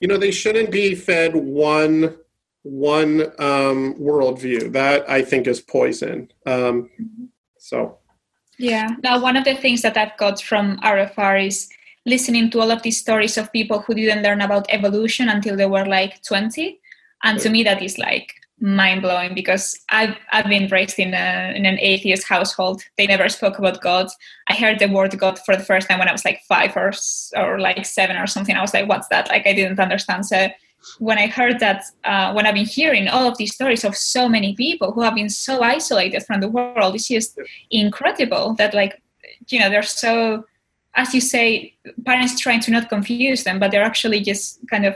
you 0.00 0.08
know 0.08 0.16
they 0.16 0.30
shouldn't 0.30 0.70
be 0.70 0.94
fed 0.94 1.34
one 1.34 2.16
one 2.62 3.22
um, 3.38 3.94
worldview. 3.94 4.72
That 4.72 5.08
I 5.08 5.22
think 5.22 5.46
is 5.46 5.60
poison. 5.60 6.30
Um, 6.46 6.90
so, 7.58 7.98
yeah. 8.58 8.96
Now, 9.02 9.20
one 9.20 9.36
of 9.36 9.44
the 9.44 9.54
things 9.54 9.82
that 9.82 9.96
I've 9.96 10.16
got 10.16 10.40
from 10.40 10.78
RFR 10.78 11.46
is 11.46 11.68
listening 12.06 12.50
to 12.50 12.60
all 12.60 12.70
of 12.70 12.82
these 12.82 13.00
stories 13.00 13.36
of 13.38 13.52
people 13.52 13.80
who 13.80 13.94
didn't 13.94 14.22
learn 14.22 14.40
about 14.40 14.66
evolution 14.68 15.28
until 15.28 15.56
they 15.56 15.66
were 15.66 15.86
like 15.86 16.22
20 16.22 16.78
and 17.22 17.40
to 17.40 17.48
me 17.48 17.62
that 17.62 17.82
is 17.82 17.98
like 17.98 18.34
mind 18.60 19.02
blowing 19.02 19.34
because 19.34 19.78
I've 19.90 20.16
I've 20.32 20.48
been 20.48 20.68
raised 20.68 20.98
in 20.98 21.12
a 21.12 21.52
in 21.54 21.66
an 21.66 21.78
atheist 21.80 22.26
household. 22.26 22.82
They 22.96 23.06
never 23.06 23.28
spoke 23.28 23.58
about 23.58 23.80
God. 23.80 24.08
I 24.48 24.54
heard 24.54 24.78
the 24.78 24.88
word 24.88 25.18
God 25.18 25.38
for 25.40 25.56
the 25.56 25.64
first 25.64 25.88
time 25.88 25.98
when 25.98 26.08
I 26.08 26.12
was 26.12 26.24
like 26.24 26.40
five 26.48 26.76
or 26.76 26.92
or 27.36 27.58
like 27.58 27.84
seven 27.84 28.16
or 28.16 28.26
something. 28.26 28.56
I 28.56 28.62
was 28.62 28.74
like, 28.74 28.88
"What's 28.88 29.08
that?" 29.08 29.28
Like 29.28 29.46
I 29.46 29.52
didn't 29.52 29.80
understand. 29.80 30.26
So 30.26 30.48
when 30.98 31.18
I 31.18 31.26
heard 31.26 31.60
that, 31.60 31.84
uh, 32.04 32.32
when 32.32 32.46
I've 32.46 32.54
been 32.54 32.66
hearing 32.66 33.08
all 33.08 33.26
of 33.26 33.38
these 33.38 33.54
stories 33.54 33.84
of 33.84 33.96
so 33.96 34.28
many 34.28 34.54
people 34.54 34.92
who 34.92 35.02
have 35.02 35.14
been 35.14 35.30
so 35.30 35.62
isolated 35.62 36.24
from 36.24 36.40
the 36.40 36.48
world, 36.48 36.94
it's 36.94 37.08
just 37.08 37.38
incredible 37.70 38.54
that 38.54 38.74
like 38.74 39.02
you 39.48 39.58
know 39.58 39.68
they're 39.68 39.82
so, 39.82 40.44
as 40.94 41.12
you 41.12 41.20
say, 41.20 41.74
parents 42.04 42.38
trying 42.38 42.60
to 42.60 42.70
not 42.70 42.88
confuse 42.88 43.44
them, 43.44 43.58
but 43.58 43.70
they're 43.70 43.82
actually 43.82 44.20
just 44.20 44.60
kind 44.68 44.86
of 44.86 44.94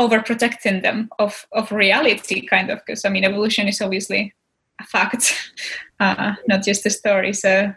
overprotecting 0.00 0.82
them 0.82 1.08
of 1.18 1.46
of 1.52 1.70
reality 1.70 2.46
kind 2.46 2.70
of 2.70 2.78
because 2.80 3.04
i 3.04 3.08
mean 3.08 3.24
evolution 3.24 3.68
is 3.68 3.82
obviously 3.82 4.34
a 4.80 4.84
fact 4.84 5.52
uh, 6.00 6.34
not 6.48 6.64
just 6.64 6.86
a 6.86 6.90
story 6.90 7.32
so 7.32 7.72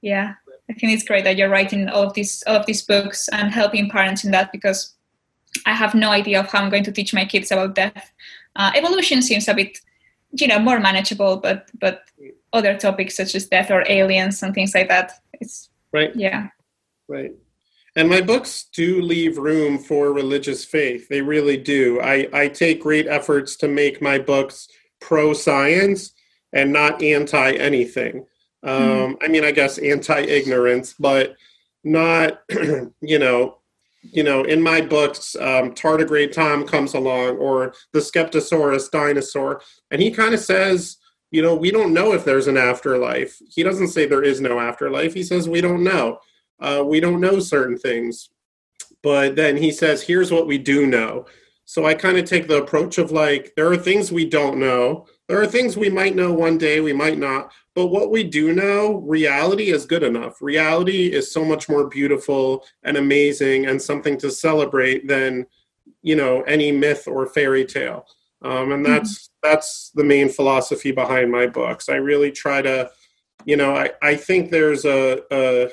yeah. 0.00 0.34
I 0.70 0.74
think 0.74 0.92
it's 0.92 1.04
great 1.04 1.24
that 1.24 1.36
you're 1.36 1.48
writing 1.48 1.88
all 1.88 2.02
of 2.02 2.14
these 2.14 2.42
all 2.46 2.56
of 2.56 2.66
these 2.66 2.82
books 2.82 3.28
and 3.28 3.52
helping 3.52 3.90
parents 3.90 4.24
in 4.24 4.30
that 4.32 4.52
because 4.52 4.94
i 5.66 5.72
have 5.72 5.94
no 5.94 6.10
idea 6.10 6.40
of 6.40 6.46
how 6.46 6.60
i'm 6.62 6.70
going 6.70 6.84
to 6.84 6.92
teach 6.92 7.14
my 7.14 7.24
kids 7.24 7.50
about 7.50 7.74
death. 7.74 8.12
Uh, 8.56 8.70
evolution 8.74 9.22
seems 9.22 9.48
a 9.48 9.54
bit 9.54 9.78
you 10.32 10.46
know 10.46 10.58
more 10.58 10.78
manageable 10.78 11.38
but 11.38 11.70
but 11.80 12.02
other 12.52 12.76
topics 12.76 13.16
such 13.16 13.34
as 13.34 13.46
death 13.46 13.70
or 13.70 13.82
aliens 13.88 14.42
and 14.42 14.54
things 14.54 14.74
like 14.74 14.88
that 14.88 15.12
it's 15.40 15.70
right. 15.92 16.14
yeah. 16.14 16.48
Right 17.08 17.32
and 17.98 18.08
my 18.08 18.20
books 18.20 18.66
do 18.72 19.02
leave 19.02 19.38
room 19.38 19.76
for 19.76 20.12
religious 20.12 20.64
faith. 20.64 21.08
They 21.08 21.20
really 21.20 21.56
do. 21.56 22.00
I, 22.00 22.28
I 22.32 22.46
take 22.46 22.80
great 22.80 23.08
efforts 23.08 23.56
to 23.56 23.66
make 23.66 24.00
my 24.00 24.20
books 24.20 24.68
pro 25.00 25.32
science 25.32 26.12
and 26.52 26.72
not 26.72 27.02
anti 27.02 27.54
anything. 27.54 28.24
Um, 28.62 28.82
mm. 28.82 29.16
I 29.20 29.26
mean, 29.26 29.42
I 29.42 29.50
guess 29.50 29.78
anti 29.78 30.20
ignorance, 30.20 30.94
but 30.96 31.34
not, 31.82 32.40
you 33.00 33.18
know, 33.18 33.58
you 34.02 34.22
know, 34.22 34.44
in 34.44 34.62
my 34.62 34.80
books, 34.80 35.34
um, 35.34 35.74
Tardigrade 35.74 36.32
Tom 36.32 36.68
comes 36.68 36.94
along, 36.94 37.38
or 37.38 37.74
the 37.92 37.98
Skeptosaurus 37.98 38.92
dinosaur, 38.92 39.60
and 39.90 40.00
he 40.00 40.12
kind 40.12 40.34
of 40.34 40.40
says, 40.40 40.98
you 41.32 41.42
know, 41.42 41.56
we 41.56 41.72
don't 41.72 41.92
know 41.92 42.12
if 42.12 42.24
there's 42.24 42.46
an 42.46 42.56
afterlife. 42.56 43.36
He 43.50 43.64
doesn't 43.64 43.88
say 43.88 44.06
there 44.06 44.22
is 44.22 44.40
no 44.40 44.60
afterlife. 44.60 45.14
He 45.14 45.24
says 45.24 45.48
we 45.48 45.60
don't 45.60 45.82
know 45.82 46.20
uh, 46.60 46.82
we 46.86 47.00
don't 47.00 47.20
know 47.20 47.40
certain 47.40 47.78
things. 47.78 48.30
But 49.02 49.36
then 49.36 49.56
he 49.56 49.70
says, 49.70 50.02
here's 50.02 50.32
what 50.32 50.46
we 50.46 50.58
do 50.58 50.86
know. 50.86 51.26
So 51.64 51.84
I 51.84 51.94
kind 51.94 52.16
of 52.16 52.24
take 52.24 52.48
the 52.48 52.62
approach 52.62 52.98
of 52.98 53.12
like, 53.12 53.52
there 53.54 53.70
are 53.70 53.76
things 53.76 54.10
we 54.10 54.24
don't 54.24 54.58
know. 54.58 55.06
There 55.28 55.40
are 55.40 55.46
things 55.46 55.76
we 55.76 55.90
might 55.90 56.16
know 56.16 56.32
one 56.32 56.56
day, 56.56 56.80
we 56.80 56.94
might 56.94 57.18
not. 57.18 57.52
But 57.74 57.88
what 57.88 58.10
we 58.10 58.24
do 58.24 58.54
know, 58.54 58.96
reality 58.96 59.70
is 59.70 59.86
good 59.86 60.02
enough. 60.02 60.40
Reality 60.40 61.12
is 61.12 61.30
so 61.30 61.44
much 61.44 61.68
more 61.68 61.86
beautiful 61.86 62.64
and 62.82 62.96
amazing 62.96 63.66
and 63.66 63.80
something 63.80 64.16
to 64.18 64.30
celebrate 64.30 65.06
than, 65.06 65.46
you 66.02 66.16
know, 66.16 66.42
any 66.42 66.72
myth 66.72 67.06
or 67.06 67.26
fairy 67.26 67.64
tale. 67.66 68.06
Um, 68.42 68.72
and 68.72 68.84
that's 68.84 69.28
mm-hmm. 69.28 69.50
that's 69.50 69.90
the 69.94 70.04
main 70.04 70.28
philosophy 70.28 70.90
behind 70.90 71.30
my 71.30 71.46
books. 71.46 71.88
I 71.88 71.96
really 71.96 72.32
try 72.32 72.62
to, 72.62 72.90
you 73.44 73.56
know, 73.56 73.76
I, 73.76 73.90
I 74.00 74.16
think 74.16 74.50
there's 74.50 74.84
a, 74.84 75.20
a 75.30 75.70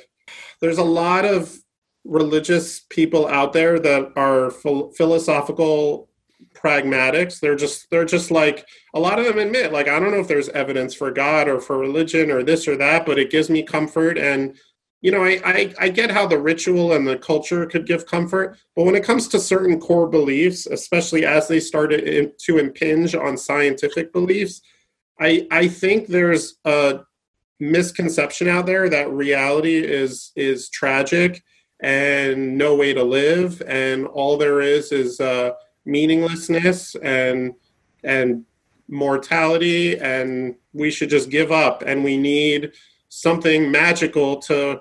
there's 0.61 0.77
a 0.77 0.83
lot 0.83 1.25
of 1.25 1.57
religious 2.03 2.81
people 2.89 3.27
out 3.27 3.53
there 3.53 3.79
that 3.79 4.11
are 4.15 4.51
ph- 4.51 4.93
philosophical 4.95 6.09
pragmatics. 6.53 7.39
They're 7.39 7.55
just 7.55 7.89
they're 7.89 8.05
just 8.05 8.31
like 8.31 8.65
a 8.93 8.99
lot 8.99 9.19
of 9.19 9.25
them 9.25 9.39
admit 9.39 9.73
like 9.73 9.87
i 9.87 9.99
don't 9.99 10.11
know 10.11 10.19
if 10.19 10.27
there's 10.27 10.49
evidence 10.49 10.93
for 10.93 11.11
god 11.11 11.47
or 11.47 11.59
for 11.59 11.77
religion 11.77 12.31
or 12.31 12.43
this 12.43 12.67
or 12.67 12.77
that 12.77 13.05
but 13.05 13.19
it 13.19 13.31
gives 13.31 13.49
me 13.49 13.63
comfort. 13.63 14.17
And 14.17 14.57
you 15.01 15.11
know 15.11 15.23
I, 15.23 15.39
I 15.45 15.73
i 15.79 15.89
get 15.89 16.09
how 16.09 16.25
the 16.25 16.39
ritual 16.39 16.93
and 16.93 17.07
the 17.07 17.17
culture 17.17 17.65
could 17.67 17.85
give 17.85 18.07
comfort 18.07 18.57
but 18.75 18.85
when 18.85 18.95
it 18.95 19.03
comes 19.03 19.27
to 19.27 19.39
certain 19.39 19.79
core 19.79 20.07
beliefs 20.07 20.65
especially 20.65 21.25
as 21.25 21.47
they 21.47 21.59
started 21.59 22.31
to 22.39 22.57
impinge 22.57 23.13
on 23.13 23.37
scientific 23.37 24.11
beliefs 24.11 24.61
i 25.19 25.47
i 25.51 25.67
think 25.67 26.07
there's 26.07 26.55
a 26.65 27.01
misconception 27.59 28.47
out 28.47 28.65
there 28.65 28.89
that 28.89 29.11
reality 29.11 29.77
is 29.77 30.31
is 30.35 30.69
tragic 30.69 31.43
and 31.81 32.57
no 32.57 32.75
way 32.75 32.93
to 32.93 33.03
live 33.03 33.61
and 33.67 34.07
all 34.07 34.37
there 34.37 34.61
is 34.61 34.91
is 34.91 35.19
uh, 35.19 35.51
meaninglessness 35.85 36.95
and 36.95 37.53
and 38.03 38.43
mortality 38.87 39.97
and 39.99 40.55
we 40.73 40.91
should 40.91 41.09
just 41.09 41.29
give 41.29 41.51
up 41.51 41.81
and 41.81 42.03
we 42.03 42.17
need 42.17 42.71
something 43.09 43.71
magical 43.71 44.37
to 44.37 44.79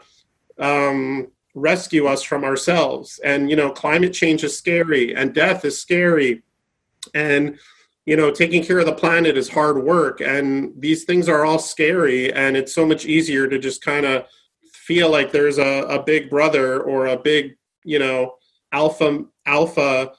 um, 0.58 1.28
rescue 1.54 2.06
us 2.06 2.22
from 2.22 2.44
ourselves. 2.44 3.20
And 3.24 3.48
you 3.48 3.56
know 3.56 3.70
climate 3.70 4.12
change 4.12 4.44
is 4.44 4.56
scary 4.56 5.14
and 5.14 5.34
death 5.34 5.64
is 5.64 5.80
scary 5.80 6.42
and 7.14 7.58
you 8.06 8.16
know 8.16 8.30
taking 8.30 8.62
care 8.62 8.78
of 8.78 8.86
the 8.86 8.92
planet 8.92 9.36
is 9.36 9.48
hard 9.48 9.82
work 9.82 10.20
and 10.20 10.72
these 10.78 11.04
things 11.04 11.28
are 11.28 11.44
all 11.44 11.58
scary 11.58 12.32
and 12.32 12.56
it's 12.56 12.74
so 12.74 12.86
much 12.86 13.06
easier 13.06 13.46
to 13.46 13.58
just 13.58 13.82
kind 13.82 14.04
of 14.04 14.26
feel 14.72 15.10
like 15.10 15.32
there's 15.32 15.58
a, 15.58 15.82
a 15.88 16.02
big 16.02 16.28
brother 16.28 16.80
or 16.82 17.06
a 17.06 17.16
big 17.16 17.56
you 17.84 17.98
know 17.98 18.34
alpha 18.72 19.24
alpha 19.46 20.12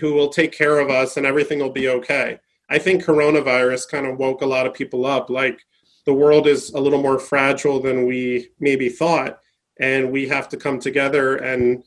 who 0.00 0.12
will 0.14 0.28
take 0.28 0.52
care 0.52 0.78
of 0.78 0.90
us 0.90 1.16
and 1.16 1.26
everything 1.26 1.58
will 1.58 1.70
be 1.70 1.88
okay. 1.88 2.38
I 2.70 2.78
think 2.78 3.04
coronavirus 3.04 3.90
kind 3.90 4.06
of 4.06 4.18
woke 4.18 4.40
a 4.40 4.46
lot 4.46 4.66
of 4.66 4.72
people 4.72 5.04
up 5.04 5.28
like 5.28 5.60
the 6.06 6.14
world 6.14 6.46
is 6.46 6.70
a 6.70 6.80
little 6.80 7.02
more 7.02 7.18
fragile 7.18 7.80
than 7.80 8.06
we 8.06 8.48
maybe 8.60 8.88
thought 8.88 9.38
and 9.78 10.10
we 10.10 10.28
have 10.28 10.48
to 10.50 10.56
come 10.56 10.78
together 10.78 11.36
and 11.36 11.84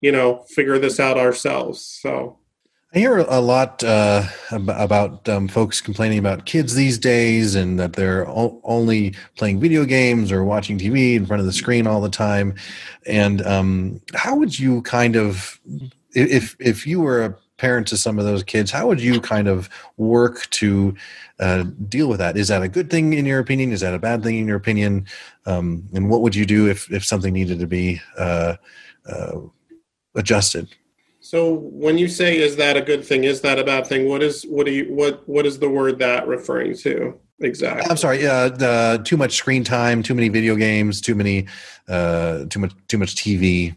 you 0.00 0.12
know 0.12 0.44
figure 0.48 0.78
this 0.78 1.00
out 1.00 1.18
ourselves 1.18 1.98
so 2.00 2.37
I 2.94 3.00
hear 3.00 3.18
a 3.18 3.40
lot 3.40 3.84
uh, 3.84 4.24
about 4.50 5.28
um, 5.28 5.46
folks 5.46 5.82
complaining 5.82 6.18
about 6.18 6.46
kids 6.46 6.74
these 6.74 6.96
days 6.96 7.54
and 7.54 7.78
that 7.78 7.92
they're 7.92 8.26
o- 8.26 8.58
only 8.64 9.14
playing 9.36 9.60
video 9.60 9.84
games 9.84 10.32
or 10.32 10.42
watching 10.42 10.78
TV 10.78 11.14
in 11.14 11.26
front 11.26 11.40
of 11.40 11.46
the 11.46 11.52
screen 11.52 11.86
all 11.86 12.00
the 12.00 12.08
time. 12.08 12.54
And 13.06 13.46
um, 13.46 14.00
how 14.14 14.36
would 14.36 14.58
you 14.58 14.80
kind 14.82 15.16
of, 15.16 15.60
if 16.14 16.56
if 16.58 16.86
you 16.86 17.00
were 17.00 17.26
a 17.26 17.36
parent 17.58 17.88
to 17.88 17.98
some 17.98 18.18
of 18.18 18.24
those 18.24 18.42
kids, 18.42 18.70
how 18.70 18.86
would 18.86 19.02
you 19.02 19.20
kind 19.20 19.48
of 19.48 19.68
work 19.98 20.48
to 20.50 20.96
uh, 21.40 21.64
deal 21.90 22.08
with 22.08 22.20
that? 22.20 22.38
Is 22.38 22.48
that 22.48 22.62
a 22.62 22.68
good 22.68 22.88
thing 22.88 23.12
in 23.12 23.26
your 23.26 23.38
opinion? 23.38 23.70
Is 23.70 23.80
that 23.80 23.92
a 23.92 23.98
bad 23.98 24.22
thing 24.22 24.38
in 24.38 24.48
your 24.48 24.56
opinion? 24.56 25.04
Um, 25.44 25.86
and 25.92 26.08
what 26.08 26.22
would 26.22 26.34
you 26.34 26.46
do 26.46 26.66
if 26.66 26.90
if 26.90 27.04
something 27.04 27.34
needed 27.34 27.58
to 27.58 27.66
be 27.66 28.00
uh, 28.16 28.56
uh 29.06 29.40
adjusted? 30.14 30.74
So 31.28 31.52
when 31.52 31.98
you 31.98 32.08
say 32.08 32.38
is 32.38 32.56
that 32.56 32.78
a 32.78 32.80
good 32.80 33.04
thing, 33.04 33.24
is 33.24 33.42
that 33.42 33.58
a 33.58 33.64
bad 33.64 33.86
thing? 33.86 34.08
What 34.08 34.22
is 34.22 34.44
what 34.44 34.64
do 34.64 34.72
you 34.72 34.86
what 34.94 35.28
what 35.28 35.44
is 35.44 35.58
the 35.58 35.68
word 35.68 35.98
that 35.98 36.26
referring 36.26 36.74
to 36.78 37.20
exactly? 37.40 37.84
I'm 37.90 37.98
sorry. 37.98 38.26
Uh, 38.26 38.48
the, 38.48 39.02
too 39.04 39.18
much 39.18 39.34
screen 39.34 39.62
time, 39.62 40.02
too 40.02 40.14
many 40.14 40.30
video 40.30 40.56
games, 40.56 41.02
too 41.02 41.14
many, 41.14 41.46
uh, 41.86 42.46
too 42.46 42.60
much 42.60 42.72
too 42.88 42.96
much 42.96 43.14
TV. 43.14 43.76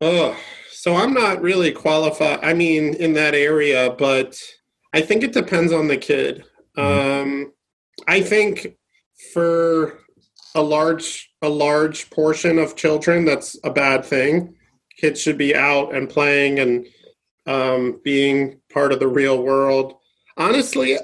Oh, 0.00 0.36
so 0.72 0.96
I'm 0.96 1.14
not 1.14 1.40
really 1.40 1.70
qualified. 1.70 2.40
I 2.42 2.52
mean, 2.52 2.94
in 2.94 3.12
that 3.12 3.36
area, 3.36 3.94
but 3.96 4.36
I 4.92 5.02
think 5.02 5.22
it 5.22 5.32
depends 5.32 5.72
on 5.72 5.86
the 5.86 5.96
kid. 5.96 6.44
Mm-hmm. 6.76 7.20
Um, 7.22 7.52
I 8.08 8.22
think 8.22 8.74
for 9.32 10.00
a 10.56 10.62
large 10.62 11.30
a 11.42 11.48
large 11.48 12.10
portion 12.10 12.58
of 12.58 12.74
children, 12.74 13.24
that's 13.24 13.56
a 13.62 13.70
bad 13.70 14.04
thing 14.04 14.56
kids 14.96 15.20
should 15.20 15.38
be 15.38 15.54
out 15.54 15.94
and 15.94 16.08
playing 16.08 16.58
and 16.58 16.86
um, 17.46 18.00
being 18.04 18.60
part 18.72 18.92
of 18.92 19.00
the 19.00 19.08
real 19.08 19.42
world. 19.42 19.94
Honestly, 20.36 20.96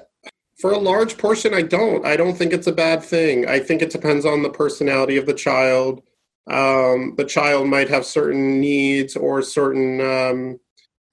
for 0.58 0.72
a 0.72 0.78
large 0.78 1.16
portion, 1.18 1.54
I 1.54 1.62
don't. 1.62 2.04
I 2.04 2.16
don't 2.16 2.36
think 2.36 2.52
it's 2.52 2.66
a 2.66 2.72
bad 2.72 3.02
thing. 3.02 3.46
I 3.48 3.60
think 3.60 3.82
it 3.82 3.90
depends 3.90 4.24
on 4.24 4.42
the 4.42 4.50
personality 4.50 5.16
of 5.16 5.26
the 5.26 5.34
child. 5.34 6.02
Um, 6.48 7.14
the 7.16 7.24
child 7.24 7.68
might 7.68 7.88
have 7.88 8.06
certain 8.06 8.60
needs 8.60 9.16
or 9.16 9.42
certain 9.42 10.00
um, 10.00 10.60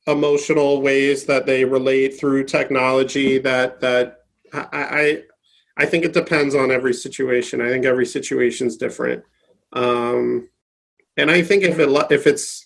emotional 0.08 0.82
ways 0.82 1.26
that 1.26 1.46
they 1.46 1.66
relate 1.66 2.18
through 2.20 2.46
technology. 2.46 3.38
That 3.38 3.82
that 3.82 4.20
I, 4.54 4.68
I 4.74 5.24
I 5.78 5.86
think 5.86 6.06
it 6.06 6.14
depends 6.14 6.56
on 6.56 6.72
every 6.72 6.94
situation. 6.94 7.62
I 7.62 7.70
think 7.70 7.86
every 7.86 8.06
situation 8.06 8.68
is 8.68 8.78
different. 8.78 9.24
Um, 9.74 10.50
and 11.18 11.30
I 11.30 11.42
think 11.44 11.64
if 11.64 11.80
it 11.80 11.90
if 12.12 12.28
it's 12.28 12.64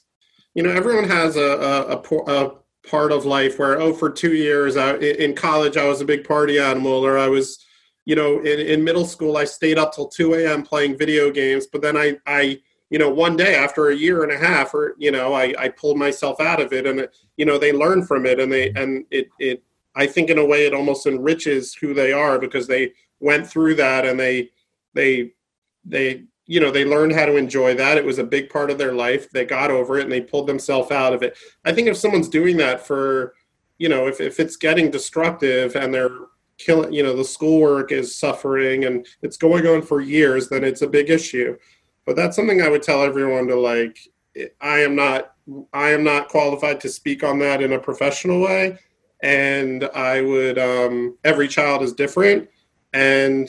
you 0.54 0.64
know 0.64 0.70
everyone 0.72 1.08
has 1.08 1.36
a 1.36 1.42
a, 1.42 1.96
a, 1.96 2.46
a 2.46 2.56
part 2.90 3.12
of 3.12 3.26
life 3.26 3.60
where 3.60 3.80
oh 3.80 3.94
for 3.94 4.10
two 4.10 4.34
years 4.34 4.78
I, 4.78 4.96
in 4.98 5.36
college 5.36 5.78
I 5.78 5.88
was 5.88 6.02
a 6.02 6.06
big 6.06 6.28
party 6.28 6.60
animal 6.60 7.06
or 7.06 7.18
I 7.18 7.28
was 7.28 7.66
you 8.06 8.16
know 8.16 8.40
in, 8.40 8.60
in 8.60 8.84
middle 8.84 9.06
school 9.06 9.38
I 9.38 9.46
stayed 9.46 9.78
up 9.78 9.94
till 9.94 10.08
2 10.08 10.36
a.m. 10.36 10.64
playing 10.64 10.98
video 10.98 11.30
games 11.30 11.68
but 11.68 11.82
then 11.82 11.98
I 11.98 12.18
I 12.26 12.60
you 12.90 12.98
know 12.98 13.10
one 13.10 13.36
day 13.36 13.56
after 13.56 13.90
a 13.90 13.96
year 13.96 14.24
and 14.24 14.32
a 14.32 14.38
half 14.38 14.74
or 14.74 14.96
you 14.98 15.12
know 15.12 15.34
I, 15.34 15.54
I 15.60 15.70
pulled 15.70 15.98
myself 15.98 16.40
out 16.40 16.62
of 16.62 16.74
it 16.74 16.88
and 16.88 17.08
you 17.38 17.46
know 17.46 17.58
they 17.58 17.74
learn 17.74 18.06
from 18.06 18.26
it 18.26 18.40
and 18.40 18.52
they 18.52 18.72
and 18.72 19.06
it 19.12 19.30
it 19.40 19.64
I 19.96 20.08
think 20.08 20.30
in 20.30 20.38
a 20.38 20.46
way 20.46 20.66
it 20.66 20.74
almost 20.74 21.06
enriches 21.06 21.74
who 21.74 21.94
they 21.94 22.14
are 22.14 22.40
because 22.40 22.68
they 22.68 22.94
went 23.20 23.46
through 23.46 23.76
that 23.76 24.06
and 24.06 24.20
they 24.20 24.50
they 24.94 25.34
they 25.86 26.24
you 26.50 26.60
know 26.60 26.72
they 26.72 26.84
learned 26.84 27.14
how 27.14 27.26
to 27.26 27.38
enjoy 27.38 27.76
that. 27.76 27.98
It 27.98 28.04
was 28.04 28.18
a 28.18 28.24
big 28.24 28.50
part 28.50 28.72
of 28.72 28.80
their 28.80 28.94
life. 28.94 29.30
They 29.30 29.46
got 29.46 29.70
over 29.70 30.00
it 30.00 30.04
and 30.04 30.12
they 30.12 30.20
pulled 30.20 30.48
themselves 30.48 30.90
out 30.90 31.14
of 31.14 31.22
it. 31.22 31.38
I 31.64 31.72
think 31.72 31.88
if 31.88 31.96
someone's 31.96 32.28
doing 32.28 32.58
that 32.58 32.86
for 32.86 33.36
you 33.78 33.88
know 33.88 34.08
if, 34.08 34.20
if 34.20 34.40
it's 34.40 34.56
getting 34.56 34.90
destructive 34.90 35.76
and 35.76 35.94
they're 35.94 36.18
killing 36.58 36.92
you 36.92 37.04
know 37.04 37.16
the 37.16 37.24
schoolwork 37.24 37.92
is 37.92 38.16
suffering 38.16 38.86
and 38.86 39.06
it's 39.22 39.38
going 39.38 39.68
on 39.68 39.84
for 39.84 40.02
years 40.02 40.50
then 40.50 40.64
it's 40.64 40.82
a 40.82 40.88
big 40.88 41.12
issue. 41.12 41.56
But 42.08 42.16
that's 42.16 42.36
something 42.36 42.64
i 42.64 42.68
would 42.68 42.82
tell 42.82 43.04
everyone 43.04 43.48
to 43.48 43.56
like 43.56 44.00
i 44.60 44.80
am 44.80 44.96
not 44.96 45.36
i 45.72 45.90
am 45.90 46.04
not 46.04 46.30
qualified 46.30 46.82
to 46.82 46.90
speak 46.90 47.24
on 47.24 47.38
that 47.40 47.62
in 47.62 47.74
a 47.74 47.80
professional 47.80 48.42
way. 48.42 48.80
And 49.22 49.84
i 49.94 50.22
would 50.22 50.58
um 50.58 51.16
every 51.24 51.48
child 51.48 51.84
is 51.84 51.94
different. 51.94 52.50
And 52.92 53.48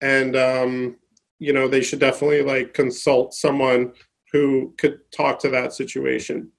and 0.00 0.34
um 0.34 0.96
you 1.38 1.52
know 1.52 1.68
they 1.68 1.82
should 1.82 1.98
definitely 1.98 2.42
like 2.42 2.74
consult 2.74 3.34
someone 3.34 3.92
who 4.32 4.74
could 4.78 4.98
talk 5.10 5.38
to 5.38 5.48
that 5.48 5.72
situation 5.72 6.50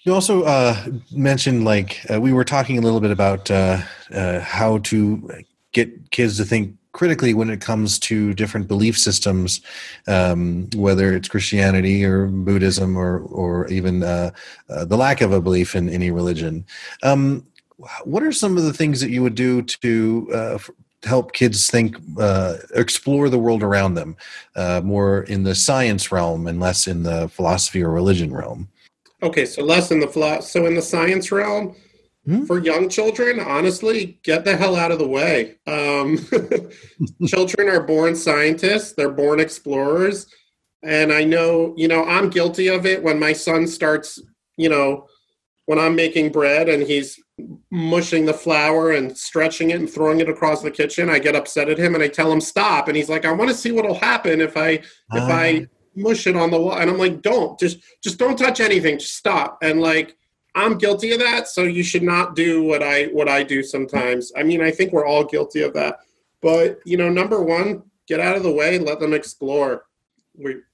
you 0.00 0.14
also 0.14 0.44
uh, 0.44 0.86
mentioned 1.10 1.64
like 1.64 2.00
uh, 2.12 2.20
we 2.20 2.32
were 2.32 2.44
talking 2.44 2.78
a 2.78 2.80
little 2.80 3.00
bit 3.00 3.10
about 3.10 3.50
uh, 3.50 3.82
uh, 4.12 4.40
how 4.40 4.78
to 4.78 5.44
get 5.72 6.10
kids 6.10 6.36
to 6.36 6.44
think 6.44 6.76
critically 6.96 7.34
when 7.34 7.50
it 7.50 7.60
comes 7.60 7.98
to 7.98 8.32
different 8.32 8.66
belief 8.66 8.98
systems, 8.98 9.60
um, 10.08 10.66
whether 10.74 11.12
it's 11.12 11.28
Christianity 11.28 12.02
or 12.02 12.26
Buddhism 12.26 12.96
or 12.96 13.18
or 13.18 13.68
even 13.68 14.02
uh, 14.02 14.30
uh, 14.70 14.86
the 14.86 14.96
lack 14.96 15.20
of 15.20 15.30
a 15.30 15.40
belief 15.40 15.76
in 15.76 15.90
any 15.90 16.10
religion. 16.10 16.64
Um, 17.02 17.46
what 18.04 18.22
are 18.22 18.32
some 18.32 18.56
of 18.56 18.62
the 18.62 18.72
things 18.72 19.02
that 19.02 19.10
you 19.10 19.22
would 19.22 19.34
do 19.34 19.60
to 19.60 20.28
uh, 20.32 20.58
help 21.06 21.32
kids 21.32 21.68
think, 21.68 21.96
uh, 22.18 22.56
explore 22.74 23.28
the 23.28 23.38
world 23.38 23.62
around 23.62 23.94
them, 23.94 24.16
uh, 24.54 24.80
more 24.84 25.22
in 25.22 25.44
the 25.44 25.54
science 25.54 26.12
realm 26.12 26.46
and 26.46 26.60
less 26.60 26.86
in 26.86 27.02
the 27.02 27.28
philosophy 27.28 27.82
or 27.82 27.90
religion 27.90 28.32
realm. 28.32 28.68
Okay, 29.22 29.46
so 29.46 29.62
less 29.62 29.90
in 29.90 30.00
the 30.00 30.08
philo- 30.08 30.40
so 30.40 30.66
in 30.66 30.74
the 30.74 30.82
science 30.82 31.32
realm. 31.32 31.74
Hmm? 32.26 32.44
For 32.44 32.58
young 32.58 32.88
children, 32.88 33.38
honestly, 33.38 34.18
get 34.24 34.44
the 34.44 34.56
hell 34.56 34.74
out 34.74 34.90
of 34.90 34.98
the 34.98 35.06
way. 35.06 35.54
Um, 35.68 36.18
children 37.26 37.68
are 37.68 37.80
born 37.80 38.16
scientists; 38.16 38.92
they're 38.92 39.10
born 39.10 39.38
explorers, 39.38 40.26
and 40.82 41.12
I 41.12 41.22
know, 41.22 41.72
you 41.76 41.86
know, 41.86 42.04
I'm 42.04 42.28
guilty 42.28 42.66
of 42.66 42.84
it. 42.84 43.00
When 43.02 43.20
my 43.20 43.32
son 43.32 43.68
starts, 43.68 44.20
you 44.56 44.68
know, 44.68 45.06
when 45.66 45.78
I'm 45.78 45.94
making 45.94 46.32
bread 46.32 46.68
and 46.68 46.82
he's 46.82 47.20
mushing 47.70 48.24
the 48.24 48.34
flour 48.34 48.92
and 48.92 49.16
stretching 49.16 49.70
it 49.70 49.78
and 49.78 49.90
throwing 49.90 50.20
it 50.20 50.28
across 50.28 50.62
the 50.62 50.70
kitchen, 50.70 51.10
I 51.10 51.18
get 51.18 51.36
upset 51.36 51.68
at 51.68 51.78
him 51.78 51.94
and 51.94 52.02
I 52.02 52.08
tell 52.08 52.32
him 52.32 52.40
stop. 52.40 52.88
And 52.88 52.96
he's 52.96 53.08
like, 53.08 53.24
I 53.24 53.32
want 53.32 53.50
to 53.50 53.56
see 53.56 53.72
what'll 53.72 53.94
happen 53.94 54.40
if 54.40 54.56
I 54.56 54.70
if 54.70 54.84
uh. 55.12 55.26
I 55.26 55.66
ah. 55.66 55.74
mush 55.94 56.26
it 56.26 56.36
on 56.36 56.50
the 56.50 56.60
wall. 56.60 56.78
And 56.78 56.90
I'm 56.90 56.98
like, 56.98 57.22
don't 57.22 57.58
just 57.58 57.78
just 58.02 58.18
don't 58.18 58.38
touch 58.38 58.60
anything. 58.60 58.98
Just 58.98 59.16
stop. 59.16 59.58
And 59.62 59.80
like 59.80 60.16
I'm 60.54 60.78
guilty 60.78 61.12
of 61.12 61.20
that, 61.20 61.48
so 61.48 61.64
you 61.64 61.82
should 61.82 62.02
not 62.02 62.34
do 62.34 62.62
what 62.62 62.82
I 62.82 63.04
what 63.06 63.28
I 63.28 63.42
do 63.42 63.62
sometimes. 63.62 64.32
I 64.36 64.42
mean, 64.42 64.62
I 64.62 64.70
think 64.70 64.92
we're 64.92 65.06
all 65.06 65.24
guilty 65.24 65.60
of 65.60 65.74
that. 65.74 65.98
But 66.40 66.78
you 66.86 66.96
know, 66.96 67.10
number 67.10 67.42
one, 67.42 67.82
get 68.08 68.20
out 68.20 68.36
of 68.36 68.42
the 68.42 68.52
way, 68.52 68.78
let 68.78 68.98
them 68.98 69.12
explore. 69.12 69.84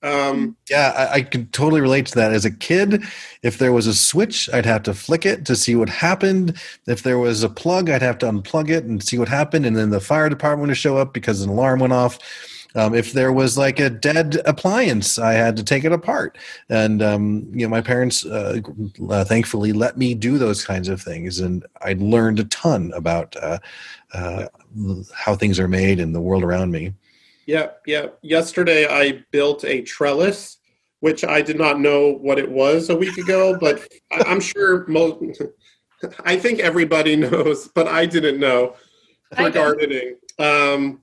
Um, 0.03 0.57
yeah, 0.69 0.93
I, 0.97 1.15
I 1.15 1.23
can 1.23 1.47
totally 1.49 1.81
relate 1.81 2.07
to 2.07 2.15
that. 2.17 2.33
As 2.33 2.45
a 2.45 2.51
kid, 2.51 3.05
if 3.43 3.59
there 3.59 3.73
was 3.73 3.87
a 3.87 3.95
switch, 3.95 4.49
I'd 4.53 4.67
have 4.67 4.83
to 4.85 4.95
flick 4.95 5.25
it 5.25 5.47
to 5.47 5.57
see 5.57 5.75
what 5.75 5.89
happened. 5.89 6.61
If 6.87 7.03
there 7.03 7.19
was 7.19 7.43
a 7.43 7.49
plug, 7.49 7.89
I'd 7.89 8.03
have 8.03 8.19
to 8.19 8.27
unplug 8.27 8.71
it 8.71 8.85
and 8.85 9.03
see 9.03 9.19
what 9.19 9.29
happened. 9.29 9.67
And 9.67 9.77
then 9.77 9.91
the 9.91 10.01
fire 10.01 10.29
department 10.29 10.69
would 10.69 10.77
show 10.77 10.97
up 10.97 11.13
because 11.13 11.43
an 11.43 11.51
alarm 11.51 11.81
went 11.81 11.93
off. 11.93 12.19
Um, 12.75 12.95
if 12.95 13.13
there 13.13 13.33
was 13.33 13.59
like 13.59 13.79
a 13.79 13.91
dead 13.91 14.41
appliance, 14.47 15.19
I 15.19 15.35
had 15.35 15.57
to 15.57 15.63
take 15.63 15.85
it 15.85 15.93
apart. 15.93 16.39
And 16.69 17.03
um, 17.03 17.47
you 17.53 17.67
know, 17.67 17.69
my 17.69 17.83
parents 17.83 18.25
uh, 18.25 18.61
uh, 19.11 19.25
thankfully 19.25 19.73
let 19.73 19.99
me 19.99 20.15
do 20.15 20.39
those 20.39 20.65
kinds 20.65 20.89
of 20.89 21.01
things, 21.01 21.39
and 21.39 21.67
I 21.83 21.95
learned 21.99 22.41
a 22.41 22.45
ton 22.45 22.93
about 22.95 23.37
uh, 23.37 23.59
uh 24.15 24.47
how 25.15 25.37
things 25.37 25.61
are 25.61 25.69
made 25.69 26.01
and 26.01 26.15
the 26.15 26.21
world 26.21 26.43
around 26.43 26.71
me. 26.71 26.95
Yeah, 27.47 27.71
yeah. 27.87 28.07
Yesterday 28.23 28.87
I 28.87 29.25
built 29.31 29.65
a 29.65 29.83
trellis, 29.83 30.59
which 31.01 31.25
I 31.25 31.43
did 31.43 31.59
not 31.59 31.81
know 31.81 32.13
what 32.13 32.39
it 32.39 32.51
was 32.51 32.89
a 32.89 32.97
week 32.97 33.19
ago, 33.19 33.59
but 33.59 33.87
I'm 34.13 34.41
sure 34.41 34.87
most. 34.87 35.43
I 36.25 36.37
think 36.37 36.61
everybody 36.61 37.17
knows, 37.27 37.69
but 37.69 37.89
I 37.89 38.07
didn't 38.07 38.39
know 38.39 38.77
for 39.37 39.51
gardening. 39.51 40.17
Um, 40.39 41.03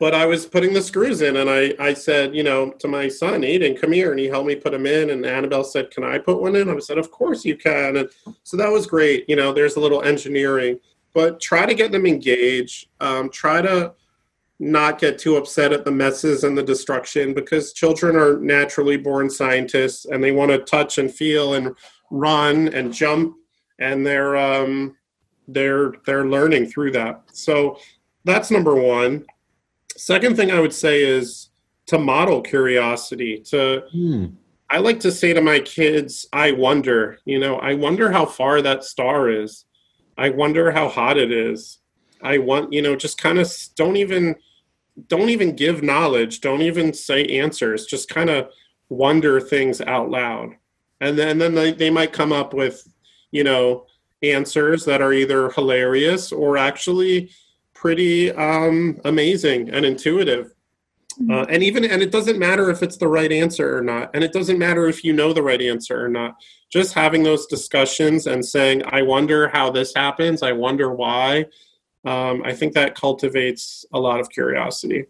but 0.00 0.14
I 0.14 0.26
was 0.26 0.46
putting 0.46 0.72
the 0.72 0.82
screws 0.82 1.22
in, 1.22 1.36
and 1.36 1.50
I, 1.50 1.74
I 1.80 1.92
said, 1.92 2.34
you 2.34 2.44
know, 2.44 2.70
to 2.78 2.88
my 2.88 3.08
son, 3.08 3.42
Aiden, 3.42 3.80
come 3.80 3.92
here, 3.92 4.12
and 4.12 4.20
he 4.20 4.26
helped 4.26 4.46
me 4.46 4.54
put 4.54 4.72
them 4.72 4.86
in. 4.86 5.10
And 5.10 5.26
Annabelle 5.26 5.64
said, 5.64 5.90
"Can 5.90 6.04
I 6.04 6.18
put 6.18 6.40
one 6.40 6.54
in?" 6.54 6.68
I 6.68 6.78
said, 6.78 6.98
"Of 6.98 7.10
course 7.10 7.44
you 7.44 7.56
can." 7.56 7.96
And 7.96 8.08
so 8.44 8.56
that 8.56 8.70
was 8.70 8.86
great. 8.86 9.24
You 9.28 9.36
know, 9.36 9.52
there's 9.52 9.76
a 9.76 9.80
little 9.80 10.02
engineering, 10.02 10.78
but 11.14 11.40
try 11.40 11.66
to 11.66 11.74
get 11.74 11.90
them 11.90 12.06
engaged. 12.06 12.88
Um, 13.00 13.28
try 13.30 13.60
to 13.60 13.92
not 14.60 14.98
get 14.98 15.18
too 15.18 15.36
upset 15.36 15.72
at 15.72 15.84
the 15.84 15.90
messes 15.90 16.44
and 16.44 16.58
the 16.58 16.62
destruction 16.62 17.32
because 17.32 17.72
children 17.72 18.16
are 18.16 18.38
naturally 18.38 18.96
born 18.96 19.30
scientists 19.30 20.04
and 20.06 20.22
they 20.22 20.32
want 20.32 20.50
to 20.50 20.58
touch 20.58 20.98
and 20.98 21.14
feel 21.14 21.54
and 21.54 21.74
run 22.10 22.68
and 22.68 22.92
jump 22.92 23.36
and 23.78 24.04
they're 24.04 24.36
um, 24.36 24.96
they're 25.46 25.92
they're 26.06 26.26
learning 26.26 26.66
through 26.66 26.92
that. 26.92 27.22
So 27.32 27.78
that's 28.24 28.50
number 28.50 28.74
one. 28.74 29.24
Second 29.96 30.36
thing 30.36 30.50
I 30.50 30.60
would 30.60 30.74
say 30.74 31.02
is 31.02 31.50
to 31.86 31.98
model 31.98 32.40
curiosity. 32.42 33.40
To 33.50 33.84
hmm. 33.90 34.26
I 34.70 34.78
like 34.78 35.00
to 35.00 35.12
say 35.12 35.32
to 35.32 35.40
my 35.40 35.60
kids, 35.60 36.26
I 36.32 36.52
wonder. 36.52 37.18
You 37.24 37.38
know, 37.38 37.56
I 37.56 37.74
wonder 37.74 38.10
how 38.10 38.26
far 38.26 38.60
that 38.62 38.84
star 38.84 39.30
is. 39.30 39.64
I 40.18 40.30
wonder 40.30 40.70
how 40.70 40.88
hot 40.88 41.16
it 41.16 41.32
is. 41.32 41.78
I 42.22 42.38
want 42.38 42.72
you 42.72 42.82
know 42.82 42.96
just 42.96 43.18
kind 43.18 43.38
of 43.38 43.52
don't 43.76 43.96
even 43.96 44.34
don't 45.06 45.30
even 45.30 45.54
give 45.54 45.82
knowledge 45.82 46.40
don't 46.40 46.62
even 46.62 46.92
say 46.92 47.24
answers 47.26 47.86
just 47.86 48.08
kind 48.08 48.30
of 48.30 48.48
wonder 48.88 49.40
things 49.40 49.80
out 49.80 50.10
loud. 50.10 50.56
And 51.00 51.18
then, 51.18 51.28
and 51.28 51.40
then 51.40 51.54
they, 51.54 51.72
they 51.72 51.90
might 51.90 52.12
come 52.12 52.32
up 52.32 52.54
with 52.54 52.86
you 53.30 53.44
know 53.44 53.86
answers 54.22 54.84
that 54.84 55.00
are 55.00 55.12
either 55.12 55.50
hilarious 55.50 56.32
or 56.32 56.56
actually 56.56 57.30
pretty 57.74 58.32
um, 58.32 59.00
amazing 59.04 59.70
and 59.70 59.84
intuitive. 59.84 60.52
Mm-hmm. 61.20 61.32
uh, 61.32 61.44
and 61.48 61.64
even 61.64 61.84
and 61.84 62.00
it 62.00 62.12
doesn't 62.12 62.38
matter 62.38 62.70
if 62.70 62.82
it's 62.82 62.96
the 62.96 63.08
right 63.08 63.32
answer 63.32 63.76
or 63.76 63.80
not 63.80 64.10
and 64.14 64.22
it 64.22 64.32
doesn't 64.32 64.56
matter 64.56 64.86
if 64.86 65.02
you 65.02 65.12
know 65.12 65.32
the 65.32 65.42
right 65.42 65.60
answer 65.60 66.04
or 66.04 66.08
not. 66.08 66.36
Just 66.70 66.92
having 66.92 67.22
those 67.22 67.46
discussions 67.46 68.26
and 68.26 68.44
saying 68.44 68.82
i 68.86 69.00
wonder 69.00 69.48
how 69.48 69.70
this 69.70 69.94
happens 69.96 70.42
i 70.42 70.52
wonder 70.52 70.92
why 70.92 71.46
um, 72.08 72.42
I 72.50 72.52
think 72.58 72.72
that 72.74 72.94
cultivates 72.94 73.84
a 73.92 74.00
lot 74.00 74.18
of 74.20 74.26
curiosity. 74.30 75.02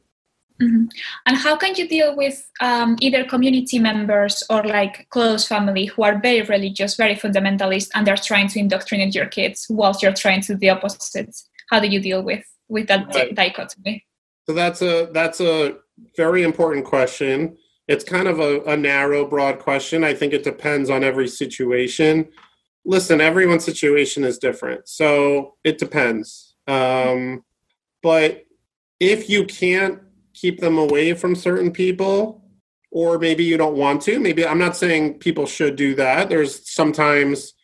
Mm-hmm. 0.61 0.87
And 1.27 1.37
how 1.37 1.55
can 1.57 1.73
you 1.77 1.87
deal 1.87 2.17
with 2.17 2.37
um, 2.61 2.97
either 3.01 3.23
community 3.25 3.79
members 3.79 4.43
or 4.51 4.65
like 4.65 5.09
close 5.11 5.47
family 5.47 5.85
who 5.87 6.03
are 6.03 6.19
very 6.21 6.43
religious, 6.43 6.97
very 6.97 7.15
fundamentalist, 7.15 7.89
and 7.95 8.05
they're 8.05 8.17
trying 8.17 8.49
to 8.49 8.59
indoctrinate 8.59 9.15
your 9.15 9.27
kids 9.27 9.67
whilst 9.71 10.03
you're 10.03 10.21
trying 10.25 10.43
to 10.43 10.55
do 10.55 10.59
the 10.59 10.71
opposite? 10.71 11.35
How 11.71 11.79
do 11.79 11.87
you 11.87 12.01
deal 12.01 12.23
with 12.23 12.45
with 12.69 12.89
that 12.89 13.15
right. 13.15 13.35
dichotomy? 13.35 14.05
So 14.47 14.55
that's 14.55 14.83
a 14.83 15.09
that's 15.13 15.41
a 15.41 15.77
very 16.17 16.43
important 16.43 16.85
question. 16.85 17.57
It's 17.87 18.05
kind 18.05 18.27
of 18.27 18.41
a, 18.41 18.61
a 18.65 18.77
narrow, 18.77 19.25
broad 19.25 19.61
question. 19.61 20.03
I 20.03 20.15
think 20.15 20.33
it 20.33 20.43
depends 20.43 20.91
on 20.91 21.05
every 21.05 21.29
situation. 21.29 22.29
listen, 22.85 23.21
everyone's 23.21 23.65
situation 23.65 24.25
is 24.25 24.39
different. 24.39 24.89
So 24.89 25.55
it 25.63 25.79
depends. 25.79 26.48
Um, 26.69 27.45
but 28.03 28.45
if 29.01 29.29
you 29.29 29.45
can't 29.45 30.01
keep 30.35 30.61
them 30.61 30.79
away 30.79 31.15
from 31.15 31.35
certain 31.35 31.73
people, 31.73 32.45
or 32.91 33.19
maybe 33.19 33.45
you 33.45 33.57
don't 33.57 33.77
want 33.77 34.03
to, 34.03 34.21
maybe 34.21 34.47
I'm 34.47 34.59
not 34.59 34.77
saying 34.77 35.19
people 35.19 35.47
should 35.47 35.77
do 35.77 35.95
that. 35.97 36.29
There's 36.29 36.71
sometimes, 36.71 37.55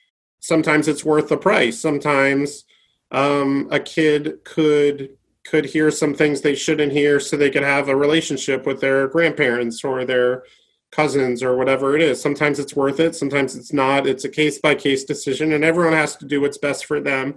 sometimes 0.41 0.89
it's 0.89 1.05
worth 1.05 1.29
the 1.29 1.37
price. 1.37 1.79
Sometimes 1.79 2.65
um, 3.11 3.69
a 3.71 3.81
kid 3.81 4.45
could 4.45 5.17
could 5.45 5.67
hear 5.67 5.91
some 5.91 6.15
things 6.15 6.41
they 6.41 6.55
shouldn't 6.55 6.93
hear 6.93 7.21
so 7.21 7.37
they 7.37 7.51
could 7.51 7.63
have 7.63 7.89
a 7.89 7.95
relationship 7.97 8.65
with 8.65 8.81
their 8.81 9.07
grandparents 9.09 9.85
or 9.85 10.03
their 10.03 10.43
cousins 10.91 11.43
or 11.43 11.55
whatever 11.55 11.95
it 11.95 12.01
is. 12.01 12.19
Sometimes 12.21 12.59
it's 12.59 12.75
worth 12.75 12.99
it, 12.99 13.15
sometimes 13.15 13.55
it's 13.55 13.73
not. 13.73 14.07
It's 14.07 14.25
a 14.25 14.31
case 14.31 14.59
by 14.59 14.75
case 14.75 15.05
decision, 15.05 15.53
and 15.53 15.63
everyone 15.63 15.93
has 15.93 16.17
to 16.17 16.25
do 16.25 16.41
what's 16.41 16.57
best 16.57 16.87
for 16.87 16.99
them. 16.99 17.37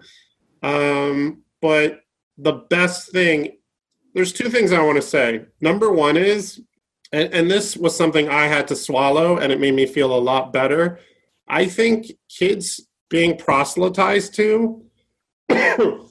Um, 0.64 1.44
but 1.62 2.02
the 2.38 2.54
best 2.70 3.12
thing, 3.12 3.58
there's 4.14 4.34
two 4.34 4.50
things 4.50 4.72
I 4.72 4.82
want 4.82 4.98
to 4.98 5.02
say. 5.02 5.46
Number 5.62 5.92
one 5.92 6.18
is, 6.18 6.62
and, 7.12 7.34
and 7.34 7.52
this 7.52 7.76
was 7.78 7.96
something 7.96 8.30
I 8.30 8.48
had 8.48 8.68
to 8.70 8.76
swallow, 8.76 9.38
and 9.38 9.52
it 9.52 9.60
made 9.60 9.74
me 9.74 9.86
feel 9.86 10.16
a 10.16 10.20
lot 10.20 10.54
better. 10.54 11.00
I 11.48 11.66
think 11.66 12.12
kids 12.30 12.88
being 13.10 13.38
proselytized 13.38 14.34
to 14.36 14.84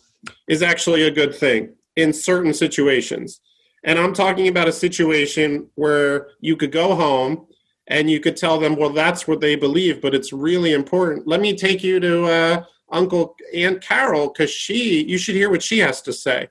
is 0.49 0.63
actually 0.63 1.03
a 1.03 1.11
good 1.11 1.35
thing 1.35 1.75
in 1.97 2.13
certain 2.13 2.55
situations. 2.55 3.41
And 3.85 3.99
I'm 3.99 4.13
talking 4.13 4.49
about 4.49 4.69
a 4.69 4.73
situation 4.73 5.69
where 5.75 6.31
you 6.41 6.57
could 6.57 6.73
go 6.73 6.95
home 6.95 7.47
and 7.89 8.11
you 8.11 8.19
could 8.19 8.37
tell 8.37 8.59
them, 8.59 8.77
well, 8.77 8.91
that's 8.91 9.29
what 9.29 9.41
they 9.41 9.55
believe, 9.55 10.01
but 10.03 10.15
it's 10.15 10.33
really 10.33 10.73
important. 10.73 11.29
Let 11.29 11.41
me 11.41 11.57
take 11.57 11.85
you 11.85 12.01
to 12.01 12.25
uh, 12.25 12.65
Uncle 12.91 13.37
Aunt 13.55 13.83
Carol 13.83 14.29
because 14.29 14.51
she, 14.51 15.05
you 15.05 15.19
should 15.19 15.35
hear 15.35 15.51
what 15.51 15.63
she 15.63 15.79
has 15.79 16.01
to 16.03 16.13
say. 16.13 16.49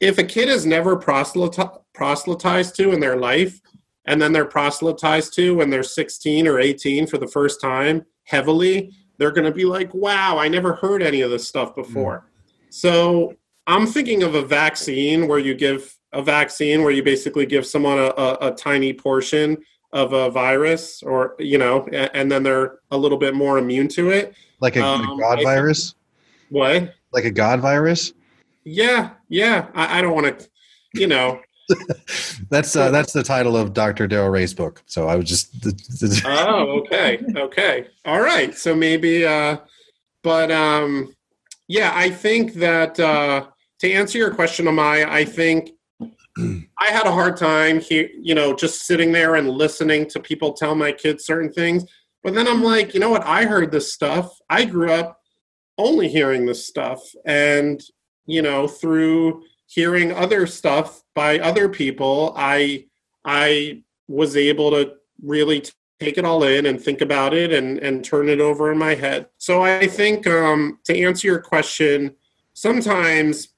If 0.00 0.18
a 0.18 0.24
kid 0.24 0.48
is 0.48 0.66
never 0.66 0.96
proselytized, 0.96 1.80
proselytized 1.94 2.76
to 2.76 2.92
in 2.92 3.00
their 3.00 3.16
life, 3.16 3.60
and 4.06 4.20
then 4.20 4.32
they're 4.32 4.44
proselytized 4.44 5.34
to 5.34 5.54
when 5.56 5.70
they're 5.70 5.82
16 5.82 6.46
or 6.46 6.60
18 6.60 7.06
for 7.06 7.18
the 7.18 7.26
first 7.26 7.60
time 7.60 8.04
heavily, 8.24 8.92
they're 9.18 9.30
going 9.30 9.46
to 9.46 9.52
be 9.52 9.64
like, 9.64 9.92
wow, 9.94 10.38
I 10.38 10.48
never 10.48 10.74
heard 10.74 11.02
any 11.02 11.20
of 11.22 11.30
this 11.30 11.46
stuff 11.46 11.74
before. 11.74 12.26
Mm. 12.26 12.74
So 12.74 13.34
I'm 13.66 13.86
thinking 13.86 14.22
of 14.22 14.34
a 14.34 14.42
vaccine 14.42 15.28
where 15.28 15.38
you 15.38 15.54
give 15.54 15.96
a 16.12 16.22
vaccine 16.22 16.82
where 16.82 16.92
you 16.92 17.02
basically 17.02 17.46
give 17.46 17.66
someone 17.66 17.98
a, 17.98 18.12
a, 18.16 18.38
a 18.48 18.50
tiny 18.52 18.92
portion 18.92 19.58
of 19.92 20.12
a 20.12 20.28
virus 20.30 21.02
or 21.02 21.36
you 21.38 21.56
know 21.56 21.86
and, 21.92 22.10
and, 22.14 22.32
then 22.32 22.42
they're 22.42 22.78
a 22.90 22.96
little 22.96 23.16
bit 23.16 23.34
more 23.34 23.58
immune 23.58 23.86
to 23.86 24.10
it 24.10 24.34
like 24.64 24.76
a, 24.76 24.82
um, 24.82 25.02
a 25.02 25.20
god 25.20 25.42
virus? 25.42 25.94
What? 26.48 26.94
Like 27.12 27.24
a 27.24 27.30
god 27.30 27.60
virus? 27.60 28.14
Yeah 28.64 29.10
yeah. 29.28 29.68
I, 29.74 29.98
I 29.98 30.02
don't 30.02 30.14
want 30.14 30.40
to 30.40 30.48
you 30.94 31.06
know. 31.06 31.40
That's 32.50 32.76
uh, 32.76 32.90
that's 32.90 33.14
the 33.14 33.22
title 33.22 33.56
of 33.56 33.72
dr 33.72 34.06
Darrel 34.06 34.28
Ray's 34.28 34.52
book. 34.52 34.82
So 34.86 35.08
i 35.08 35.16
was 35.16 35.26
just 35.26 35.54
oh 36.26 36.80
okay 36.80 37.20
okay. 37.36 37.86
All 38.04 38.20
right 38.20 38.54
so 38.54 38.74
maybe 38.74 39.24
uh 39.24 39.56
but 40.22 40.50
um 40.50 41.14
yeah 41.66 41.92
i 41.94 42.10
think 42.10 42.54
that 42.54 43.00
uh 43.00 43.46
to 43.78 43.90
answer 43.90 44.18
your 44.18 44.34
question 44.34 44.66
amaya 44.66 45.08
i 45.08 45.24
think 45.24 45.70
I 46.78 46.86
had 46.86 47.06
a 47.06 47.12
hard 47.12 47.36
time 47.36 47.80
here, 47.80 48.08
you 48.20 48.34
know, 48.34 48.54
just 48.54 48.86
sitting 48.86 49.12
there 49.12 49.36
and 49.36 49.48
listening 49.48 50.08
to 50.10 50.20
people 50.20 50.52
tell 50.52 50.74
my 50.74 50.90
kids 50.90 51.24
certain 51.24 51.52
things. 51.52 51.84
But 52.24 52.34
then 52.34 52.48
I'm 52.48 52.62
like, 52.64 52.94
you 52.94 53.00
know 53.00 53.10
what? 53.10 53.24
I 53.24 53.44
heard 53.44 53.70
this 53.70 53.92
stuff. 53.92 54.36
I 54.48 54.64
grew 54.64 54.90
up 54.90 55.20
only 55.76 56.08
hearing 56.08 56.46
this 56.46 56.66
stuff. 56.66 57.02
And, 57.26 57.80
you 58.26 58.40
know, 58.40 58.66
through 58.66 59.42
hearing 59.66 60.10
other 60.10 60.46
stuff 60.46 61.02
by 61.14 61.38
other 61.38 61.68
people, 61.68 62.32
I 62.36 62.86
I 63.24 63.82
was 64.08 64.36
able 64.36 64.70
to 64.70 64.94
really 65.22 65.64
take 66.00 66.18
it 66.18 66.24
all 66.24 66.42
in 66.42 66.66
and 66.66 66.82
think 66.82 67.02
about 67.02 67.34
it 67.34 67.52
and 67.52 67.78
and 67.78 68.04
turn 68.04 68.28
it 68.28 68.40
over 68.40 68.72
in 68.72 68.78
my 68.78 68.94
head. 68.94 69.26
So 69.36 69.62
I 69.62 69.86
think 69.86 70.26
um 70.26 70.78
to 70.84 70.98
answer 70.98 71.26
your 71.26 71.40
question, 71.40 72.16
sometimes 72.54 73.48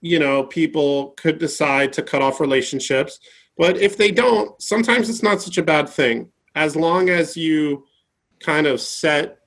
you 0.00 0.18
know 0.18 0.44
people 0.44 1.14
could 1.16 1.38
decide 1.38 1.92
to 1.94 2.02
cut 2.02 2.22
off 2.22 2.38
relationships 2.38 3.18
but 3.56 3.78
if 3.78 3.96
they 3.96 4.10
don't 4.10 4.60
sometimes 4.60 5.08
it's 5.08 5.22
not 5.22 5.40
such 5.40 5.56
a 5.56 5.62
bad 5.62 5.88
thing 5.88 6.30
as 6.54 6.76
long 6.76 7.08
as 7.08 7.36
you 7.36 7.84
kind 8.44 8.66
of 8.66 8.80
set 8.80 9.38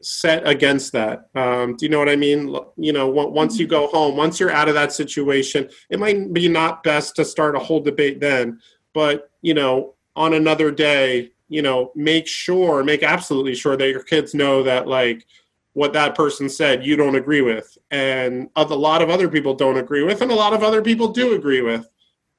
set 0.00 0.46
against 0.46 0.92
that. 0.92 1.28
Um, 1.34 1.76
do 1.76 1.84
you 1.84 1.90
know 1.90 1.98
what 1.98 2.08
i 2.08 2.16
mean? 2.16 2.56
You 2.76 2.92
know 2.92 3.08
once 3.08 3.58
you 3.58 3.66
go 3.66 3.88
home 3.88 4.16
once 4.16 4.40
you're 4.40 4.50
out 4.50 4.68
of 4.68 4.74
that 4.74 4.92
situation 4.92 5.68
it 5.90 5.98
might 5.98 6.32
be 6.32 6.48
not 6.48 6.82
best 6.82 7.16
to 7.16 7.24
start 7.24 7.56
a 7.56 7.60
whole 7.60 7.80
debate 7.80 8.20
then 8.20 8.60
but 8.94 9.30
you 9.42 9.54
know 9.54 9.94
on 10.14 10.32
another 10.34 10.70
day 10.70 11.30
you 11.48 11.62
know 11.62 11.92
make 11.94 12.26
sure 12.26 12.82
make 12.82 13.02
absolutely 13.02 13.54
sure 13.54 13.76
that 13.76 13.90
your 13.90 14.02
kids 14.02 14.34
know 14.34 14.62
that 14.62 14.88
like 14.88 15.26
what 15.74 15.92
that 15.92 16.14
person 16.14 16.48
said 16.48 16.86
you 16.86 16.96
don't 16.96 17.16
agree 17.16 17.42
with 17.42 17.76
and 17.90 18.48
a 18.56 18.64
lot 18.64 19.02
of 19.02 19.10
other 19.10 19.28
people 19.28 19.54
don't 19.54 19.76
agree 19.76 20.02
with 20.02 20.22
and 20.22 20.30
a 20.30 20.34
lot 20.34 20.54
of 20.54 20.62
other 20.62 20.80
people 20.80 21.08
do 21.08 21.34
agree 21.34 21.60
with. 21.60 21.88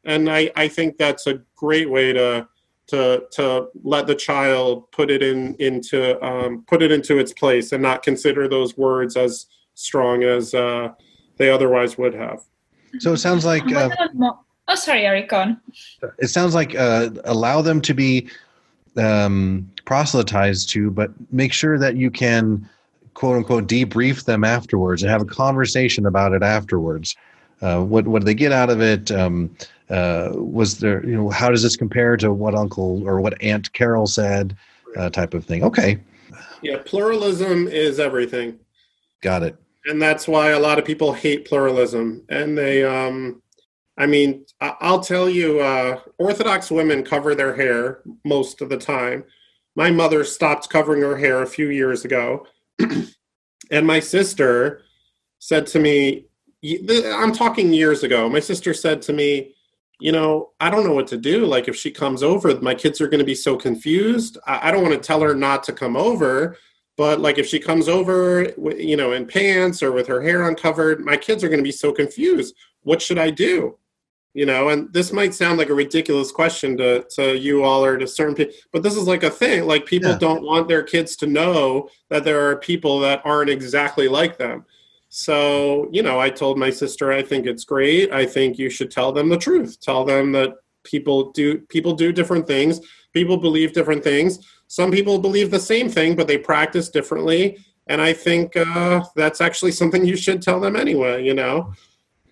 And 0.04 0.30
i, 0.30 0.50
I 0.56 0.68
think 0.68 0.98
that's 0.98 1.28
a 1.28 1.42
great 1.56 1.90
way 1.90 2.14
to 2.14 2.48
to 2.88 3.24
to 3.32 3.68
let 3.84 4.08
the 4.08 4.16
child 4.16 4.90
put 4.92 5.12
it 5.12 5.22
in 5.22 5.56
into 5.60 6.24
um, 6.26 6.64
put 6.68 6.82
it 6.82 6.92
into 6.92 7.18
its 7.18 7.34
place 7.34 7.72
and 7.72 7.82
not 7.82 8.04
consider 8.04 8.48
those 8.48 8.78
words 8.78 9.16
as 9.16 9.48
strong 9.76 10.24
as 10.24 10.54
uh, 10.54 10.90
they 11.38 11.50
otherwise 11.50 11.98
would 11.98 12.14
have 12.14 12.42
so 13.00 13.14
it 13.14 13.18
sounds 13.18 13.46
like 13.46 13.70
uh, 13.74 13.90
oh 14.68 14.76
sorry 14.76 15.06
eric 15.06 15.32
on 15.34 15.60
it 16.20 16.28
sounds 16.28 16.56
like 16.56 16.76
uh, 16.76 17.10
allow 17.26 17.62
them 17.62 17.82
to 17.82 17.94
be 17.94 18.28
um, 18.98 19.70
proselytized 19.86 20.70
to 20.70 20.90
but 20.90 21.12
make 21.32 21.54
sure 21.54 21.78
that 21.78 21.96
you 21.96 22.10
can 22.10 22.68
quote 23.18 23.36
unquote 23.36 23.68
debrief 23.68 24.26
them 24.26 24.44
afterwards 24.44 25.02
and 25.02 25.10
have 25.10 25.24
a 25.24 25.26
conversation 25.26 26.06
about 26.06 26.34
it 26.34 26.44
afterwards. 26.44 27.16
Uh, 27.62 27.82
what 27.82 28.08
what 28.08 28.20
did 28.20 28.28
they 28.28 28.36
get 28.36 28.52
out 28.52 28.70
of 28.70 28.80
it? 28.80 29.10
Um, 29.10 29.50
uh, 29.90 30.32
was 30.34 30.80
there 30.80 31.06
you 31.06 31.16
know 31.16 31.30
how 31.30 31.50
does 31.50 31.64
this 31.64 31.78
compare 31.78 32.18
to 32.18 32.32
what 32.32 32.56
Uncle 32.56 33.08
or 33.08 33.22
what 33.22 33.42
Aunt 33.42 33.72
Carol 33.74 34.08
said? 34.08 34.56
Uh, 34.96 35.10
type 35.10 35.34
of 35.34 35.46
thing. 35.46 35.64
Okay. 35.64 36.00
Yeah, 36.62 36.78
pluralism 36.84 37.68
is 37.68 38.00
everything. 38.00 38.60
Got 39.22 39.44
it. 39.44 39.56
And 39.86 40.02
that's 40.02 40.28
why 40.28 40.50
a 40.52 40.60
lot 40.60 40.80
of 40.80 40.86
people 40.86 41.14
hate 41.14 41.46
pluralism, 41.46 42.24
and 42.30 42.58
they. 42.58 42.84
Um, 42.84 43.42
I 44.00 44.06
mean, 44.06 44.46
I'll 44.62 45.00
tell 45.00 45.28
you, 45.28 45.60
uh, 45.60 46.00
Orthodox 46.20 46.70
women 46.70 47.04
cover 47.04 47.34
their 47.34 47.56
hair 47.56 48.02
most 48.24 48.62
of 48.62 48.70
the 48.70 48.78
time. 48.78 49.24
My 49.76 49.90
mother 49.90 50.24
stopped 50.24 50.70
covering 50.70 51.02
her 51.02 51.18
hair 51.18 51.42
a 51.42 51.48
few 51.48 51.70
years 51.70 52.06
ago 52.06 52.46
and 53.72 53.88
my 53.88 54.00
sister 54.00 54.82
said 55.40 55.68
to 55.68 55.80
me, 55.80 56.26
I'm 56.64 57.32
talking 57.32 57.74
years 57.74 58.04
ago. 58.04 58.30
My 58.30 58.40
sister 58.40 58.74
said 58.74 59.02
to 59.04 59.14
me, 59.14 59.56
you 60.00 60.12
know, 60.12 60.52
I 60.60 60.70
don't 60.70 60.86
know 60.86 60.94
what 60.94 61.08
to 61.08 61.18
do. 61.18 61.46
Like, 61.46 61.68
if 61.68 61.76
she 61.76 61.92
comes 61.92 62.24
over, 62.24 62.60
my 62.62 62.76
kids 62.76 63.02
are 63.02 63.08
going 63.08 63.20
to 63.20 63.26
be 63.26 63.36
so 63.36 63.56
confused. 63.56 64.38
I, 64.46 64.70
I 64.70 64.72
don't 64.72 64.84
want 64.84 64.94
to 64.94 65.00
tell 65.00 65.22
her 65.22 65.34
not 65.34 65.64
to 65.66 65.74
come 65.74 65.96
over, 65.96 66.58
but 66.98 67.20
like, 67.20 67.38
if 67.38 67.48
she 67.48 67.60
comes 67.60 67.88
over, 67.88 68.52
you 68.78 68.98
know, 68.98 69.14
in 69.14 69.26
pants 69.26 69.82
or 69.82 69.92
with 69.92 70.08
her 70.08 70.22
hair 70.22 70.48
uncovered, 70.48 71.04
my 71.04 71.18
kids 71.18 71.44
are 71.44 71.50
going 71.50 71.60
to 71.60 71.64
be 71.64 71.72
so 71.72 71.92
confused. 71.92 72.56
What 72.84 73.02
should 73.02 73.18
I 73.18 73.32
do? 73.32 73.78
you 74.38 74.46
know 74.46 74.70
and 74.70 74.94
this 74.94 75.12
might 75.12 75.34
sound 75.34 75.58
like 75.58 75.70
a 75.70 75.74
ridiculous 75.74 76.32
question 76.32 76.78
to, 76.78 77.04
to 77.10 77.36
you 77.36 77.64
all 77.64 77.84
or 77.84 77.98
to 77.98 78.06
certain 78.06 78.36
people 78.36 78.54
but 78.72 78.84
this 78.84 78.96
is 78.96 79.08
like 79.08 79.24
a 79.24 79.30
thing 79.30 79.66
like 79.66 79.86
people 79.86 80.12
yeah. 80.12 80.18
don't 80.20 80.44
want 80.44 80.68
their 80.68 80.84
kids 80.84 81.16
to 81.16 81.26
know 81.26 81.90
that 82.10 82.24
there 82.24 82.48
are 82.48 82.56
people 82.58 83.00
that 83.00 83.20
aren't 83.26 83.50
exactly 83.50 84.08
like 84.08 84.38
them 84.38 84.64
so 85.10 85.88
you 85.92 86.04
know 86.04 86.20
i 86.20 86.30
told 86.30 86.58
my 86.58 86.70
sister 86.70 87.12
i 87.12 87.22
think 87.22 87.46
it's 87.46 87.64
great. 87.64 88.12
I 88.12 88.26
think 88.26 88.58
you 88.58 88.70
should 88.70 88.92
tell 88.92 89.12
them 89.12 89.30
the 89.30 89.38
truth. 89.38 89.80
Tell 89.80 90.04
them 90.04 90.32
that 90.34 90.52
people 90.84 91.32
do 91.32 91.60
people 91.70 91.94
do 91.94 92.12
different 92.12 92.48
things. 92.48 92.80
People 93.14 93.38
believe 93.38 93.74
different 93.74 94.04
things. 94.04 94.40
Some 94.68 94.92
people 94.92 95.18
believe 95.20 95.50
the 95.50 95.60
same 95.60 95.90
thing 95.90 96.16
but 96.16 96.28
they 96.28 96.38
practice 96.38 96.90
differently. 96.90 97.58
And 97.90 98.02
i 98.02 98.12
think 98.12 98.56
uh, 98.58 99.04
that's 99.16 99.40
actually 99.40 99.72
something 99.72 100.06
you 100.06 100.18
should 100.18 100.42
tell 100.42 100.60
them 100.60 100.76
anyway 100.76 101.24
you 101.24 101.34
know? 101.34 101.74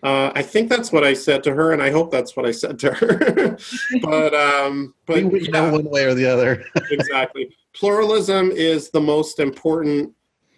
Uh, 0.03 0.31
I 0.35 0.43
think 0.43 0.69
that's 0.69 0.91
what 0.91 1.03
I 1.03 1.15
said 1.15 1.43
to 1.45 1.53
her, 1.55 1.71
and 1.73 1.81
I 1.81 1.89
hope 1.89 2.11
that's 2.11 2.35
what 2.35 2.45
I 2.45 2.51
said 2.51 2.77
to 2.77 2.93
her. 2.93 3.57
but 4.03 4.35
um, 4.35 4.93
but 5.07 5.23
we 5.23 5.49
yeah, 5.49 5.71
one 5.71 5.89
way 5.89 6.03
or 6.03 6.13
the 6.13 6.27
other. 6.27 6.63
exactly. 6.91 7.49
Pluralism 7.73 8.51
is 8.51 8.91
the 8.91 9.01
most 9.01 9.39
important 9.39 10.13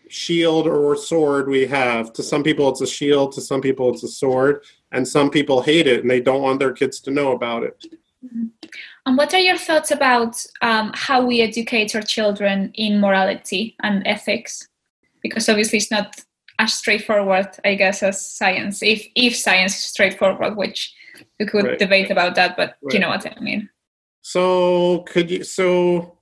shield 0.09 0.67
or 0.67 0.95
sword 0.95 1.47
we 1.47 1.65
have. 1.67 2.13
To 2.13 2.23
some 2.23 2.43
people, 2.43 2.69
it's 2.69 2.81
a 2.81 2.87
shield. 2.87 3.33
To 3.33 3.41
some 3.41 3.61
people, 3.61 3.93
it's 3.93 4.03
a 4.03 4.07
sword. 4.07 4.63
And 4.91 5.07
some 5.07 5.29
people 5.29 5.61
hate 5.61 5.87
it, 5.87 6.01
and 6.01 6.09
they 6.09 6.21
don't 6.21 6.41
want 6.41 6.59
their 6.59 6.73
kids 6.73 6.99
to 7.01 7.11
know 7.11 7.33
about 7.33 7.63
it. 7.63 7.85
And 9.05 9.17
what 9.17 9.33
are 9.33 9.39
your 9.39 9.57
thoughts 9.57 9.91
about 9.91 10.43
um, 10.61 10.91
how 10.95 11.25
we 11.25 11.41
educate 11.41 11.95
our 11.95 12.01
children 12.01 12.71
in 12.73 12.99
morality 12.99 13.75
and 13.83 14.05
ethics? 14.07 14.67
because 15.21 15.49
obviously 15.49 15.77
it's 15.77 15.91
not 15.91 16.19
as 16.59 16.73
straightforward, 16.73 17.47
I 17.63 17.75
guess, 17.75 18.03
as 18.03 18.25
science. 18.25 18.81
If 18.81 19.07
if 19.15 19.35
science 19.35 19.77
is 19.77 19.85
straightforward, 19.85 20.57
which 20.57 20.93
we 21.39 21.45
could 21.45 21.65
right. 21.65 21.79
debate 21.79 22.09
about 22.11 22.35
that, 22.35 22.57
but 22.57 22.77
right. 22.81 22.93
you 22.93 22.99
know 22.99 23.09
what 23.09 23.25
I 23.25 23.39
mean. 23.39 23.69
So 24.21 24.99
could 25.07 25.29
you? 25.29 25.43
So 25.43 26.16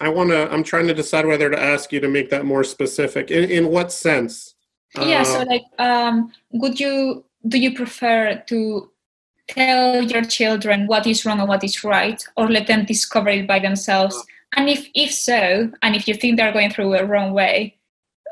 I 0.00 0.08
want 0.08 0.30
to. 0.30 0.50
I'm 0.52 0.64
trying 0.64 0.86
to 0.88 0.94
decide 0.94 1.26
whether 1.26 1.50
to 1.50 1.60
ask 1.60 1.92
you 1.92 2.00
to 2.00 2.08
make 2.08 2.30
that 2.30 2.44
more 2.44 2.64
specific. 2.64 3.30
In 3.30 3.50
in 3.50 3.68
what 3.68 3.92
sense? 3.92 4.54
Yeah. 4.96 5.22
Uh, 5.22 5.24
so 5.24 5.42
like, 5.42 5.64
um, 5.78 6.32
would 6.52 6.80
you 6.80 7.24
do 7.46 7.58
you 7.58 7.74
prefer 7.74 8.42
to 8.46 8.90
tell 9.48 10.02
your 10.02 10.22
children 10.24 10.86
what 10.86 11.06
is 11.06 11.24
wrong 11.24 11.40
and 11.40 11.48
what 11.48 11.64
is 11.64 11.84
right, 11.84 12.22
or 12.36 12.48
let 12.48 12.66
them 12.66 12.84
discover 12.84 13.28
it 13.28 13.46
by 13.46 13.58
themselves? 13.58 14.16
And 14.56 14.68
if 14.68 14.88
if 14.94 15.12
so, 15.12 15.70
and 15.82 15.96
if 15.96 16.08
you 16.08 16.14
think 16.14 16.36
they're 16.36 16.52
going 16.52 16.70
through 16.70 16.94
a 16.94 17.04
wrong 17.04 17.32
way, 17.32 17.76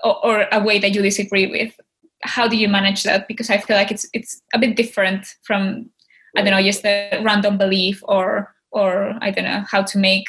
or, 0.02 0.24
or 0.24 0.46
a 0.52 0.62
way 0.62 0.78
that 0.78 0.94
you 0.94 1.02
disagree 1.02 1.46
with, 1.46 1.78
how 2.22 2.48
do 2.48 2.56
you 2.56 2.68
manage 2.68 3.02
that? 3.02 3.28
Because 3.28 3.50
I 3.50 3.58
feel 3.58 3.76
like 3.76 3.90
it's 3.90 4.06
it's 4.12 4.42
a 4.54 4.58
bit 4.58 4.76
different 4.76 5.34
from 5.42 5.90
I 6.36 6.42
don't 6.42 6.52
know, 6.52 6.62
just 6.62 6.84
a 6.84 7.20
random 7.22 7.58
belief 7.58 8.02
or 8.06 8.54
or 8.70 9.16
I 9.20 9.30
don't 9.30 9.44
know 9.44 9.64
how 9.70 9.82
to 9.82 9.98
make 9.98 10.26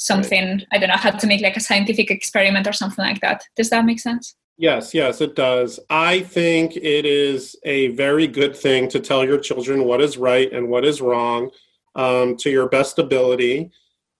something 0.00 0.62
I 0.72 0.78
don't 0.78 0.88
know 0.88 0.96
how 0.96 1.10
to 1.10 1.26
make 1.26 1.42
like 1.42 1.56
a 1.56 1.60
scientific 1.60 2.10
experiment 2.10 2.66
or 2.66 2.72
something 2.72 3.04
like 3.04 3.20
that. 3.20 3.44
Does 3.54 3.68
that 3.70 3.84
make 3.84 4.00
sense? 4.00 4.34
Yes, 4.56 4.94
yes, 4.94 5.20
it 5.20 5.36
does. 5.36 5.78
I 5.88 6.20
think 6.20 6.76
it 6.76 7.04
is 7.06 7.54
a 7.64 7.88
very 7.88 8.26
good 8.26 8.56
thing 8.56 8.88
to 8.88 9.00
tell 9.00 9.24
your 9.24 9.38
children 9.38 9.84
what 9.84 10.00
is 10.00 10.16
right 10.18 10.50
and 10.52 10.68
what 10.68 10.84
is 10.84 11.00
wrong 11.00 11.50
um, 11.94 12.36
to 12.38 12.50
your 12.50 12.68
best 12.68 12.98
ability, 12.98 13.70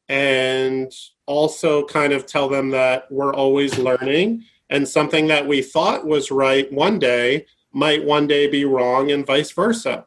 and 0.09 0.93
also 1.26 1.85
kind 1.87 2.12
of 2.12 2.26
tell 2.26 2.49
them 2.49 2.70
that 2.70 3.11
we're 3.11 3.35
always 3.35 3.78
learning, 3.78 4.45
and 4.68 4.87
something 4.87 5.28
that 5.28 5.47
we 5.47 5.62
thought 5.62 6.07
was 6.07 6.31
right 6.31 6.70
one 6.72 6.99
day 6.99 7.47
might 7.72 8.05
one 8.05 8.26
day 8.26 8.49
be 8.49 8.64
wrong, 8.64 9.11
and 9.11 9.26
vice 9.26 9.53
versa. 9.53 10.07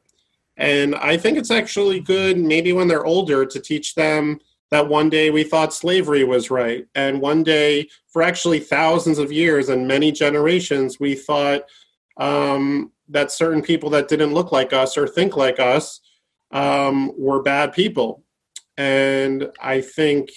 And 0.58 0.96
I 0.96 1.18
think 1.18 1.38
it's 1.38 1.52
actually 1.52 2.00
good, 2.00 2.38
maybe 2.38 2.74
when 2.74 2.88
they're 2.88 3.06
older, 3.06 3.46
to 3.46 3.60
teach 3.60 3.96
them 3.96 4.40
that 4.74 4.90
one 4.90 5.08
day 5.08 5.30
we 5.30 5.44
thought 5.44 5.72
slavery 5.72 6.24
was 6.24 6.50
right. 6.50 6.88
And 6.96 7.22
one 7.22 7.44
day, 7.44 7.88
for 8.08 8.24
actually 8.24 8.60
thousands 8.60 9.20
of 9.20 9.32
years 9.32 9.70
and 9.70 9.88
many 9.88 10.12
generations, 10.12 11.00
we 11.00 11.14
thought 11.14 11.62
um, 12.18 12.92
that 13.08 13.32
certain 13.32 13.62
people 13.62 13.92
that 13.92 14.08
didn't 14.08 14.34
look 14.34 14.52
like 14.52 14.74
us 14.74 14.98
or 14.98 15.08
think 15.08 15.38
like 15.38 15.60
us 15.60 16.02
um, 16.50 17.12
were 17.16 17.44
bad 17.44 17.72
people. 17.72 18.24
And 18.76 19.52
I 19.62 19.82
think 19.82 20.32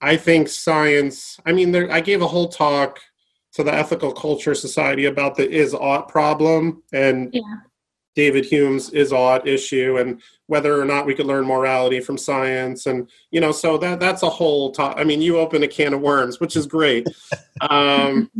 I 0.00 0.16
think 0.16 0.48
science. 0.48 1.38
I 1.44 1.52
mean, 1.52 1.70
there, 1.72 1.92
I 1.92 2.00
gave 2.00 2.22
a 2.22 2.26
whole 2.26 2.48
talk 2.48 3.00
to 3.52 3.62
the 3.62 3.74
Ethical 3.74 4.12
Culture 4.12 4.54
Society 4.54 5.04
about 5.04 5.36
the 5.36 5.46
is 5.50 5.74
ought 5.74 6.08
problem, 6.08 6.82
and 6.94 7.28
yeah. 7.34 7.40
David 8.14 8.44
Hume's 8.44 8.90
is 8.90 9.12
ought 9.12 9.46
issue 9.46 9.98
and 9.98 10.20
whether 10.46 10.80
or 10.80 10.84
not 10.84 11.06
we 11.06 11.14
could 11.14 11.26
learn 11.26 11.46
morality 11.46 12.00
from 12.00 12.16
science 12.16 12.86
and 12.86 13.08
you 13.30 13.40
know 13.40 13.52
so 13.52 13.76
that 13.78 13.98
that's 14.00 14.22
a 14.22 14.30
whole 14.30 14.70
talk 14.72 14.96
I 14.98 15.04
mean 15.04 15.20
you 15.20 15.38
open 15.38 15.62
a 15.62 15.68
can 15.68 15.94
of 15.94 16.00
worms 16.00 16.40
which 16.40 16.56
is 16.56 16.66
great. 16.66 17.06
Um, 17.60 18.30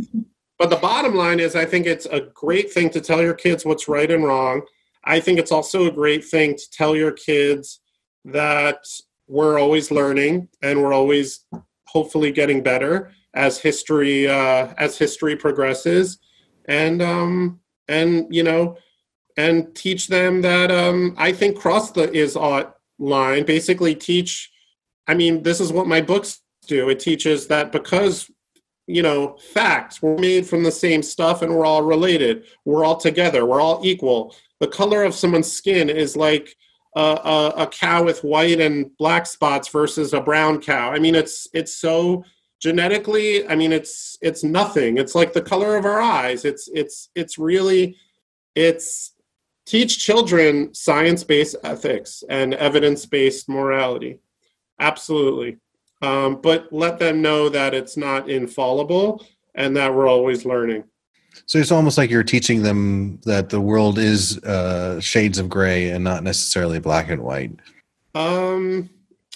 but 0.59 0.69
the 0.69 0.75
bottom 0.75 1.15
line 1.15 1.39
is 1.39 1.55
I 1.55 1.65
think 1.65 1.87
it's 1.87 2.05
a 2.05 2.21
great 2.33 2.71
thing 2.71 2.89
to 2.91 3.01
tell 3.01 3.21
your 3.21 3.33
kids 3.33 3.65
what's 3.65 3.87
right 3.87 4.11
and 4.11 4.23
wrong. 4.23 4.61
I 5.05 5.19
think 5.19 5.39
it's 5.39 5.51
also 5.51 5.87
a 5.87 5.91
great 5.91 6.25
thing 6.25 6.55
to 6.55 6.69
tell 6.71 6.95
your 6.95 7.11
kids 7.11 7.79
that 8.25 8.85
we're 9.27 9.59
always 9.59 9.89
learning 9.89 10.49
and 10.61 10.81
we're 10.81 10.93
always 10.93 11.45
hopefully 11.87 12.31
getting 12.31 12.61
better 12.61 13.11
as 13.33 13.57
history 13.57 14.27
uh, 14.27 14.73
as 14.77 14.97
history 14.97 15.35
progresses. 15.35 16.19
And 16.67 17.01
um, 17.01 17.59
and 17.87 18.27
you 18.33 18.43
know 18.43 18.77
and 19.37 19.75
teach 19.75 20.07
them 20.07 20.41
that 20.41 20.71
um, 20.71 21.13
I 21.17 21.31
think 21.31 21.57
cross 21.57 21.91
the 21.91 22.11
is 22.11 22.35
ought 22.35 22.75
line. 22.99 23.45
Basically, 23.45 23.95
teach. 23.95 24.51
I 25.07 25.13
mean, 25.13 25.43
this 25.43 25.59
is 25.59 25.71
what 25.71 25.87
my 25.87 26.01
books 26.01 26.41
do. 26.67 26.89
It 26.89 26.99
teaches 26.99 27.47
that 27.47 27.71
because 27.71 28.29
you 28.87 29.01
know 29.01 29.35
facts 29.53 30.01
we're 30.01 30.17
made 30.17 30.45
from 30.45 30.61
the 30.61 30.71
same 30.71 31.01
stuff 31.01 31.41
and 31.41 31.53
we're 31.53 31.65
all 31.65 31.83
related. 31.83 32.45
We're 32.65 32.85
all 32.85 32.97
together. 32.97 33.45
We're 33.45 33.61
all 33.61 33.81
equal. 33.83 34.35
The 34.59 34.67
color 34.67 35.03
of 35.03 35.13
someone's 35.13 35.51
skin 35.51 35.89
is 35.89 36.15
like 36.15 36.55
a, 36.95 37.01
a, 37.01 37.53
a 37.63 37.67
cow 37.67 38.03
with 38.03 38.23
white 38.23 38.61
and 38.61 38.95
black 38.97 39.25
spots 39.25 39.67
versus 39.67 40.13
a 40.13 40.21
brown 40.21 40.61
cow. 40.61 40.91
I 40.91 40.99
mean, 40.99 41.15
it's 41.15 41.47
it's 41.53 41.73
so 41.73 42.23
genetically. 42.61 43.47
I 43.47 43.55
mean, 43.55 43.73
it's 43.73 44.17
it's 44.21 44.43
nothing. 44.43 44.97
It's 44.97 45.15
like 45.15 45.33
the 45.33 45.41
color 45.41 45.75
of 45.75 45.85
our 45.85 45.99
eyes. 45.99 46.45
It's 46.45 46.69
it's 46.73 47.09
it's 47.15 47.37
really 47.37 47.97
it's 48.55 49.11
teach 49.65 49.99
children 49.99 50.73
science-based 50.73 51.55
ethics 51.63 52.23
and 52.29 52.53
evidence-based 52.53 53.49
morality. 53.49 54.19
Absolutely. 54.79 55.57
Um, 56.01 56.41
but 56.41 56.71
let 56.71 56.99
them 56.99 57.21
know 57.21 57.49
that 57.49 57.73
it's 57.73 57.97
not 57.97 58.29
infallible 58.29 59.25
and 59.55 59.75
that 59.77 59.93
we're 59.93 60.07
always 60.07 60.45
learning. 60.45 60.83
So 61.47 61.57
it's 61.59 61.71
almost 61.71 61.97
like 61.97 62.09
you're 62.09 62.23
teaching 62.23 62.61
them 62.61 63.19
that 63.25 63.49
the 63.49 63.59
world 63.59 63.97
is 63.97 64.37
uh, 64.43 64.99
shades 64.99 65.37
of 65.39 65.49
gray 65.49 65.89
and 65.89 66.03
not 66.03 66.23
necessarily 66.23 66.79
black 66.79 67.09
and 67.09 67.21
white. 67.21 67.51
Um 68.13 68.89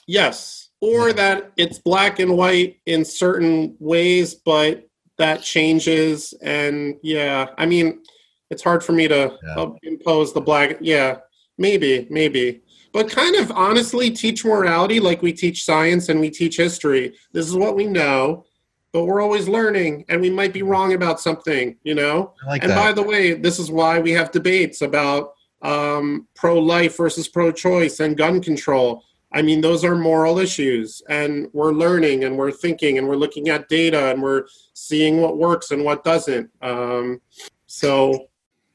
yes. 0.07 0.69
Or 0.81 1.07
yeah. 1.07 1.13
that 1.13 1.51
it's 1.57 1.79
black 1.79 2.19
and 2.19 2.37
white 2.37 2.79
in 2.85 3.03
certain 3.03 3.75
ways 3.79 4.35
but 4.35 4.87
that 5.17 5.43
changes 5.43 6.33
and 6.41 6.95
yeah 7.03 7.47
i 7.57 7.65
mean 7.65 8.01
it's 8.49 8.63
hard 8.63 8.83
for 8.83 8.93
me 8.93 9.07
to 9.07 9.37
yeah. 9.43 9.67
impose 9.83 10.33
the 10.33 10.41
black. 10.41 10.77
Yeah, 10.81 11.17
maybe, 11.57 12.07
maybe. 12.09 12.61
But 12.91 13.09
kind 13.09 13.35
of 13.35 13.51
honestly, 13.51 14.09
teach 14.09 14.43
morality 14.43 14.99
like 14.99 15.21
we 15.21 15.33
teach 15.33 15.63
science 15.63 16.09
and 16.09 16.19
we 16.19 16.29
teach 16.29 16.57
history. 16.57 17.13
This 17.31 17.47
is 17.47 17.55
what 17.55 17.75
we 17.75 17.85
know, 17.85 18.45
but 18.91 19.05
we're 19.05 19.21
always 19.21 19.47
learning 19.47 20.05
and 20.09 20.19
we 20.19 20.29
might 20.29 20.53
be 20.53 20.63
wrong 20.63 20.93
about 20.93 21.19
something, 21.19 21.77
you 21.83 21.93
know? 21.93 22.33
Like 22.47 22.63
and 22.63 22.71
that. 22.71 22.75
by 22.75 22.91
the 22.91 23.03
way, 23.03 23.33
this 23.33 23.59
is 23.59 23.69
why 23.69 23.99
we 23.99 24.11
have 24.13 24.31
debates 24.31 24.81
about 24.81 25.33
um, 25.61 26.27
pro 26.35 26.57
life 26.57 26.97
versus 26.97 27.27
pro 27.27 27.51
choice 27.51 27.99
and 27.99 28.17
gun 28.17 28.41
control. 28.41 29.03
I 29.31 29.43
mean, 29.43 29.61
those 29.61 29.85
are 29.85 29.95
moral 29.95 30.39
issues, 30.39 31.03
and 31.07 31.49
we're 31.53 31.71
learning 31.71 32.23
and 32.23 32.35
we're 32.35 32.51
thinking 32.51 32.97
and 32.97 33.07
we're 33.07 33.15
looking 33.15 33.49
at 33.49 33.69
data 33.69 34.09
and 34.09 34.23
we're 34.23 34.45
seeing 34.73 35.21
what 35.21 35.37
works 35.37 35.69
and 35.69 35.85
what 35.85 36.03
doesn't. 36.03 36.49
Um, 36.63 37.21
so 37.67 38.28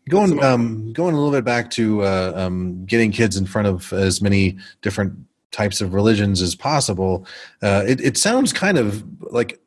Going 0.08 0.42
um, 0.42 0.92
going 0.92 1.14
a 1.14 1.16
little 1.16 1.32
bit 1.32 1.44
back 1.44 1.70
to 1.72 2.02
uh, 2.02 2.32
um, 2.36 2.84
getting 2.84 3.10
kids 3.10 3.36
in 3.36 3.46
front 3.46 3.68
of 3.68 3.92
as 3.92 4.20
many 4.20 4.58
different 4.82 5.14
types 5.50 5.80
of 5.80 5.94
religions 5.94 6.42
as 6.42 6.54
possible. 6.54 7.26
Uh, 7.62 7.84
it, 7.86 8.00
it 8.00 8.16
sounds 8.18 8.52
kind 8.52 8.76
of 8.76 9.02
like 9.32 9.58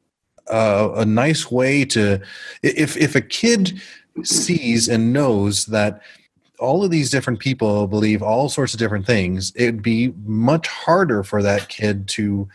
a, 0.48 0.92
a 0.98 1.06
nice 1.06 1.50
way 1.50 1.86
to 1.86 2.22
if 2.62 2.96
if 2.98 3.16
a 3.16 3.22
kid 3.22 3.82
sees 4.24 4.88
and 4.88 5.12
knows 5.12 5.66
that 5.68 6.02
all 6.60 6.84
of 6.84 6.92
these 6.92 7.10
different 7.10 7.40
people 7.40 7.88
believe 7.88 8.22
all 8.22 8.50
sorts 8.50 8.74
of 8.74 8.80
different 8.80 9.06
things, 9.06 9.54
it'd 9.56 9.82
be 9.82 10.14
much 10.26 10.68
harder 10.68 11.24
for 11.24 11.42
that 11.42 11.70
kid 11.70 12.08
to 12.08 12.48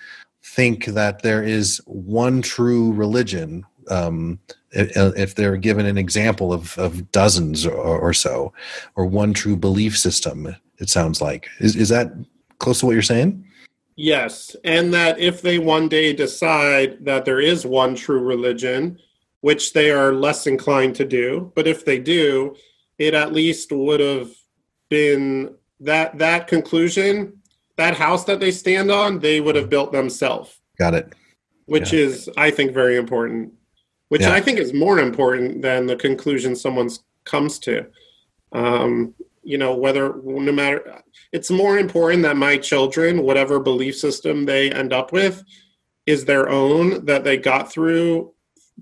think 0.45 0.87
that 0.87 1.23
there 1.23 1.43
is 1.43 1.81
one 1.87 2.43
true 2.43 2.93
religion 2.93 3.65
um, 3.89 4.39
Uh, 4.75 5.13
if 5.17 5.35
they're 5.35 5.59
given 5.59 5.85
an 5.85 5.99
example 5.99 6.53
of, 6.53 6.79
of 6.79 7.13
dozens 7.13 7.67
or, 7.67 7.75
or, 7.75 8.15
so, 8.15 8.53
or 8.97 9.05
one 9.05 9.35
true 9.35 9.57
belief 9.57 9.99
system, 9.99 10.55
it 10.79 10.89
sounds 10.89 11.21
like. 11.21 11.49
Is, 11.61 11.77
is 11.77 11.91
that 11.91 12.13
close 12.59 12.81
to 12.81 12.87
what 12.87 12.93
you're 12.93 13.03
saying? 13.03 13.45
Yes. 13.97 14.57
And 14.65 14.95
that 14.95 15.19
if 15.19 15.43
they 15.43 15.59
one 15.59 15.89
day 15.89 16.15
decide 16.15 17.05
that 17.05 17.27
there 17.27 17.41
is 17.41 17.67
one 17.67 17.95
true 17.95 18.21
religion, 18.21 18.99
which 19.43 19.75
they 19.75 19.91
are 19.91 20.15
less 20.15 20.47
inclined 20.47 20.97
to 20.97 21.05
do, 21.05 21.53
but 21.55 21.67
if 21.67 21.85
they 21.85 21.99
do, 21.99 22.57
it 22.99 23.13
at 23.13 23.33
least 23.33 23.73
would 23.73 24.01
have 24.01 24.31
been 24.89 25.55
that 25.81 26.17
that 26.19 26.47
conclusion, 26.47 27.41
that 27.77 27.95
house 27.95 28.25
that 28.25 28.41
they 28.41 28.51
stand 28.53 28.91
on, 28.91 29.19
they 29.19 29.41
would 29.41 29.57
have 29.57 29.69
built 29.69 29.93
themselves. 29.93 30.61
Got 30.79 30.95
it. 30.95 31.13
Which 31.67 31.93
is, 31.93 32.31
I 32.37 32.51
think, 32.51 32.73
very 32.73 32.97
important 32.97 33.53
which 34.13 34.21
yeah. 34.21 34.35
I 34.35 34.43
think 34.43 34.59
is 34.59 34.75
more 34.75 34.99
important 34.99 35.63
than 35.63 35.87
the 35.87 35.97
conclusion 35.97 36.55
someone 36.55 36.91
comes 37.25 37.59
to. 37.61 37.87
Um, 38.53 39.15
you 39.43 39.57
know, 39.57 39.75
whether 39.75 40.15
no 40.23 40.53
matter, 40.53 41.01
it's 41.33 41.51
more 41.51 41.79
important 41.79 42.23
that 42.25 42.37
my 42.37 42.59
children, 42.59 43.23
whatever 43.23 43.59
belief 43.59 43.97
system 43.97 44.45
they 44.45 44.71
end 44.71 44.93
up 44.93 45.13
with, 45.13 45.43
is 46.05 46.27
their 46.27 46.51
own 46.51 47.07
that 47.07 47.25
they 47.25 47.39
got 47.39 47.73
through, 47.73 48.35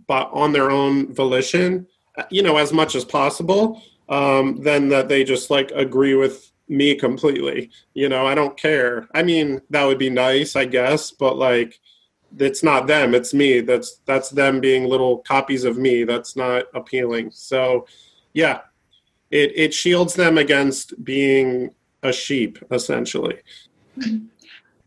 but 0.09 0.28
on 0.33 0.51
their 0.51 0.68
own 0.68 1.14
volition. 1.14 1.87
You 2.28 2.43
know, 2.43 2.57
as 2.57 2.72
much 2.72 2.97
as 2.97 3.05
possible, 3.05 3.81
um, 4.09 4.61
than 4.64 4.89
that 4.89 5.09
they 5.09 5.22
just 5.22 5.49
like 5.49 5.70
agree 5.76 6.16
with 6.16 6.51
me 6.66 6.97
completely. 6.97 7.70
You 7.95 8.09
know, 8.09 8.26
I 8.26 8.35
don't 8.35 8.59
care. 8.59 9.07
I 9.14 9.22
mean, 9.22 9.61
that 9.70 9.85
would 9.85 9.99
be 9.99 10.11
nice, 10.11 10.57
I 10.57 10.64
guess, 10.64 11.12
but 11.12 11.37
like 11.39 11.78
it's 12.39 12.62
not 12.62 12.87
them 12.87 13.14
it's 13.14 13.35
me 13.35 13.61
that's 13.61 14.01
that's 14.07 14.31
them 14.31 14.61
being 14.61 14.85
little 14.85 15.18
copies 15.18 15.64
of 15.64 15.76
me 15.76 16.05
that's 16.05 16.37
not 16.37 16.64
appealing. 16.74 17.31
So 17.33 17.87
yeah 18.33 18.61
it 19.31 19.53
it 19.57 19.74
shields 19.74 20.14
them 20.14 20.39
against 20.39 21.03
being 21.05 21.70
a 22.03 22.12
sheep 22.12 22.59
essentially. 22.70 23.39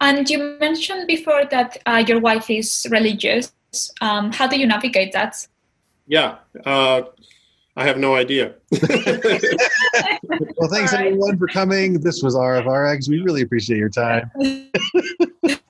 And 0.01 0.29
you 0.29 0.57
mentioned 0.59 1.07
before 1.07 1.45
that 1.51 1.77
uh, 1.85 2.03
your 2.05 2.19
wife 2.19 2.49
is 2.49 2.85
religious. 2.91 3.53
Um, 4.01 4.31
how 4.31 4.47
do 4.47 4.59
you 4.59 4.67
navigate 4.67 5.13
that? 5.13 5.47
Yeah 6.07 6.37
uh, 6.65 7.03
i 7.75 7.83
have 7.83 7.97
no 7.97 8.15
idea. 8.15 8.55
Well 10.57 10.69
thanks 10.69 10.93
right. 10.93 11.07
everyone 11.07 11.37
for 11.37 11.47
coming. 11.47 11.99
This 11.99 12.23
was 12.23 12.35
rfrx 12.35 13.09
we 13.09 13.19
really 13.19 13.41
appreciate 13.41 13.77
your 13.77 13.89
time 13.89 14.31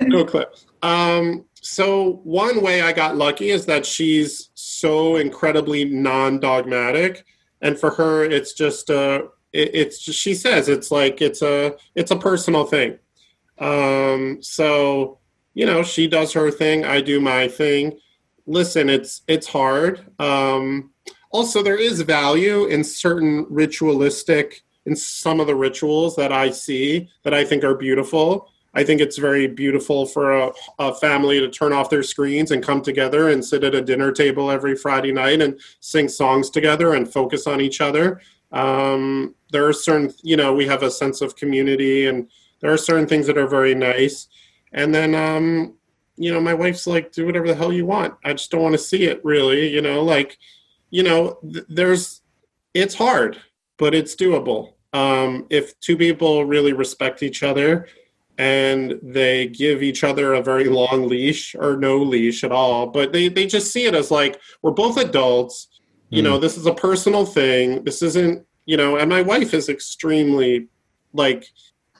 no 0.00 0.24
clips 0.24 0.66
um, 0.82 1.44
so 1.54 2.20
one 2.24 2.60
way 2.60 2.82
I 2.82 2.92
got 2.92 3.16
lucky 3.16 3.50
is 3.50 3.66
that 3.66 3.86
she's 3.86 4.50
so 4.54 5.16
incredibly 5.16 5.84
non-dogmatic, 5.84 7.24
and 7.60 7.78
for 7.78 7.90
her, 7.90 8.24
it's 8.24 8.52
just 8.52 8.90
a. 8.90 9.28
It, 9.52 9.74
it's 9.74 10.00
just, 10.00 10.18
she 10.18 10.34
says 10.34 10.68
it's 10.68 10.90
like 10.90 11.22
it's 11.22 11.42
a 11.42 11.76
it's 11.94 12.10
a 12.10 12.16
personal 12.16 12.64
thing. 12.64 12.98
Um, 13.58 14.38
so 14.42 15.20
you 15.54 15.66
know, 15.66 15.82
she 15.82 16.08
does 16.08 16.32
her 16.32 16.50
thing, 16.50 16.84
I 16.84 17.00
do 17.00 17.20
my 17.20 17.46
thing. 17.46 17.98
Listen, 18.46 18.88
it's 18.90 19.22
it's 19.28 19.46
hard. 19.46 20.04
Um, 20.18 20.90
also, 21.30 21.62
there 21.62 21.78
is 21.78 22.00
value 22.02 22.64
in 22.64 22.82
certain 22.82 23.46
ritualistic 23.48 24.62
in 24.84 24.96
some 24.96 25.38
of 25.38 25.46
the 25.46 25.54
rituals 25.54 26.16
that 26.16 26.32
I 26.32 26.50
see 26.50 27.08
that 27.22 27.32
I 27.32 27.44
think 27.44 27.62
are 27.62 27.76
beautiful. 27.76 28.51
I 28.74 28.84
think 28.84 29.00
it's 29.00 29.18
very 29.18 29.46
beautiful 29.46 30.06
for 30.06 30.32
a, 30.32 30.52
a, 30.78 30.94
family 30.94 31.40
to 31.40 31.50
turn 31.50 31.72
off 31.72 31.90
their 31.90 32.02
screens 32.02 32.50
and 32.50 32.62
come 32.62 32.80
together 32.80 33.28
and 33.28 33.44
sit 33.44 33.64
at 33.64 33.74
a 33.74 33.82
dinner 33.82 34.12
table 34.12 34.50
every 34.50 34.76
Friday 34.76 35.12
night 35.12 35.42
and 35.42 35.60
sing 35.80 36.08
songs 36.08 36.48
together 36.48 36.94
and 36.94 37.12
focus 37.12 37.46
on 37.46 37.60
each 37.60 37.80
other. 37.80 38.20
Um, 38.50 39.34
there 39.50 39.66
are 39.66 39.72
certain, 39.72 40.12
you 40.22 40.36
know, 40.36 40.54
we 40.54 40.66
have 40.66 40.82
a 40.82 40.90
sense 40.90 41.20
of 41.20 41.36
community 41.36 42.06
and 42.06 42.28
there 42.60 42.72
are 42.72 42.78
certain 42.78 43.06
things 43.06 43.26
that 43.26 43.38
are 43.38 43.46
very 43.46 43.74
nice. 43.74 44.28
And 44.72 44.94
then, 44.94 45.14
um, 45.14 45.74
you 46.16 46.32
know, 46.32 46.40
my 46.40 46.54
wife's 46.54 46.86
like, 46.86 47.12
do 47.12 47.26
whatever 47.26 47.48
the 47.48 47.54
hell 47.54 47.72
you 47.72 47.84
want. 47.84 48.14
I 48.24 48.32
just 48.32 48.50
don't 48.50 48.62
want 48.62 48.74
to 48.74 48.78
see 48.78 49.04
it 49.04 49.22
really, 49.24 49.68
you 49.68 49.82
know, 49.82 50.02
like, 50.02 50.38
you 50.90 51.02
know, 51.02 51.38
th- 51.42 51.64
there's, 51.68 52.22
it's 52.72 52.94
hard, 52.94 53.40
but 53.76 53.94
it's 53.94 54.16
doable. 54.16 54.74
Um, 54.94 55.46
if 55.50 55.78
two 55.80 55.96
people 55.96 56.44
really 56.44 56.72
respect 56.72 57.22
each 57.22 57.42
other, 57.42 57.88
and 58.38 58.98
they 59.02 59.46
give 59.48 59.82
each 59.82 60.02
other 60.02 60.32
a 60.32 60.42
very 60.42 60.64
long 60.64 61.06
leash 61.06 61.54
or 61.54 61.76
no 61.76 61.98
leash 61.98 62.44
at 62.44 62.52
all 62.52 62.86
but 62.86 63.12
they, 63.12 63.28
they 63.28 63.46
just 63.46 63.72
see 63.72 63.84
it 63.84 63.94
as 63.94 64.10
like 64.10 64.40
we're 64.62 64.70
both 64.70 64.96
adults. 64.96 65.68
You 66.10 66.22
mm. 66.22 66.24
know 66.24 66.38
this 66.38 66.56
is 66.56 66.66
a 66.66 66.74
personal 66.74 67.26
thing. 67.26 67.84
This 67.84 68.02
isn't 68.02 68.46
you 68.66 68.76
know 68.76 68.96
and 68.96 69.08
my 69.08 69.22
wife 69.22 69.54
is 69.54 69.68
extremely 69.68 70.68
like 71.12 71.46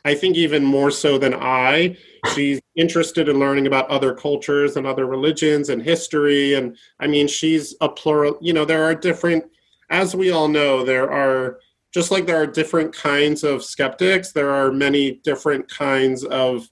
i 0.04 0.14
think 0.14 0.36
even 0.36 0.64
more 0.64 0.90
so 0.90 1.18
than 1.18 1.34
i. 1.34 1.96
She's 2.34 2.60
interested 2.76 3.28
in 3.28 3.40
learning 3.40 3.66
about 3.66 3.90
other 3.90 4.14
cultures 4.14 4.76
and 4.76 4.86
other 4.86 5.06
religions 5.06 5.68
and 5.68 5.82
history 5.82 6.54
and 6.54 6.76
i 7.00 7.06
mean 7.06 7.26
she's 7.28 7.74
a 7.80 7.88
plural 7.88 8.38
you 8.40 8.52
know 8.52 8.64
there 8.64 8.84
are 8.84 8.94
different 8.94 9.44
as 9.90 10.14
we 10.14 10.30
all 10.30 10.48
know 10.48 10.84
there 10.84 11.10
are 11.10 11.58
just 11.92 12.10
like 12.10 12.26
there 12.26 12.40
are 12.42 12.46
different 12.46 12.94
kinds 12.94 13.44
of 13.44 13.64
skeptics, 13.64 14.32
there 14.32 14.50
are 14.50 14.72
many 14.72 15.20
different 15.24 15.68
kinds 15.68 16.24
of 16.24 16.68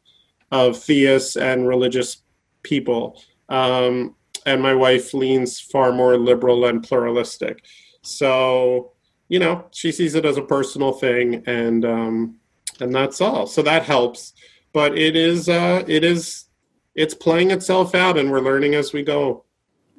of 0.51 0.77
theists 0.83 1.37
and 1.37 1.69
religious 1.69 2.23
people. 2.63 3.23
Um, 3.49 4.17
and 4.47 4.61
my 4.61 4.75
wife 4.75 5.15
leans 5.15 5.61
far 5.61 5.93
more 5.93 6.17
liberal 6.17 6.65
and 6.65 6.83
pluralistic. 6.83 7.65
So, 8.03 8.93
you 9.29 9.39
know, 9.39 9.67
she 9.71 9.93
sees 9.93 10.15
it 10.15 10.25
as 10.25 10.37
a 10.37 10.43
personal 10.43 10.93
thing, 10.93 11.43
and 11.47 11.85
um, 11.85 12.37
and 12.81 12.95
that's 12.95 13.21
all. 13.21 13.47
So 13.47 13.63
that 13.63 13.85
helps. 13.85 14.33
But 14.73 14.97
it 14.97 15.17
is 15.17 15.49
uh, 15.49 15.85
it 15.87 16.05
is 16.05 16.47
it's 16.95 17.15
playing 17.15 17.51
itself 17.51 17.95
out, 17.95 18.19
and 18.19 18.31
we're 18.31 18.41
learning 18.41 18.75
as 18.75 18.93
we 18.93 19.03
go. 19.03 19.45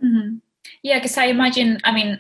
Mm-hmm. 0.04 0.38
Yeah, 0.82 0.98
because 0.98 1.18
I 1.18 1.26
imagine. 1.26 1.80
I 1.84 1.92
mean, 1.92 2.20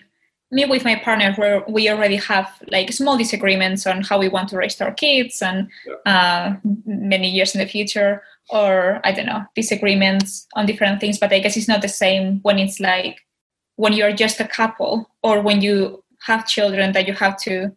me 0.51 0.65
with 0.65 0.83
my 0.83 0.95
partner 0.95 1.33
where 1.35 1.63
we 1.67 1.89
already 1.89 2.17
have 2.17 2.47
like 2.67 2.91
small 2.91 3.17
disagreements 3.17 3.87
on 3.87 4.01
how 4.01 4.19
we 4.19 4.27
want 4.27 4.49
to 4.49 4.57
raise 4.57 4.79
our 4.81 4.93
kids 4.93 5.41
and 5.41 5.69
uh, 6.05 6.53
many 6.85 7.29
years 7.29 7.55
in 7.55 7.61
the 7.61 7.67
future 7.67 8.21
or 8.49 8.99
i 9.03 9.11
don't 9.11 9.25
know 9.25 9.43
disagreements 9.55 10.47
on 10.55 10.65
different 10.65 10.99
things 10.99 11.17
but 11.17 11.31
i 11.31 11.39
guess 11.39 11.55
it's 11.55 11.67
not 11.67 11.81
the 11.81 11.87
same 11.87 12.39
when 12.41 12.59
it's 12.59 12.79
like 12.79 13.19
when 13.77 13.93
you're 13.93 14.13
just 14.13 14.39
a 14.39 14.47
couple 14.47 15.09
or 15.23 15.41
when 15.41 15.61
you 15.61 16.03
have 16.25 16.47
children 16.47 16.91
that 16.91 17.07
you 17.07 17.13
have 17.13 17.37
to 17.37 17.71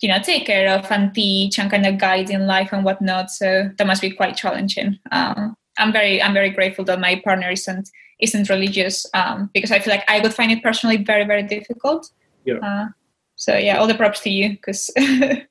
you 0.00 0.08
know 0.08 0.18
take 0.22 0.46
care 0.46 0.78
of 0.78 0.90
and 0.90 1.12
teach 1.14 1.58
and 1.58 1.70
kind 1.70 1.84
of 1.84 1.98
guide 1.98 2.30
in 2.30 2.46
life 2.46 2.72
and 2.72 2.84
whatnot. 2.84 3.30
So 3.30 3.70
that 3.76 3.86
must 3.86 4.00
be 4.00 4.10
quite 4.10 4.34
challenging. 4.34 4.98
Um, 5.12 5.56
i'm 5.80 5.92
very 5.92 6.22
i'm 6.22 6.34
very 6.34 6.50
grateful 6.50 6.84
that 6.84 7.00
my 7.00 7.20
partner 7.24 7.50
isn't 7.50 7.90
isn't 8.20 8.48
religious 8.48 9.06
um, 9.14 9.50
because 9.54 9.72
i 9.72 9.78
feel 9.78 9.92
like 9.92 10.04
i 10.08 10.20
would 10.20 10.34
find 10.34 10.52
it 10.52 10.62
personally 10.62 10.98
very 10.98 11.24
very 11.24 11.42
difficult 11.42 12.10
yeah. 12.44 12.54
Uh, 12.56 12.88
so 13.36 13.56
yeah, 13.56 13.78
all 13.78 13.86
the 13.86 13.94
props 13.94 14.20
to 14.20 14.30
you 14.30 14.50
because 14.50 14.90
yeah, 14.98 15.44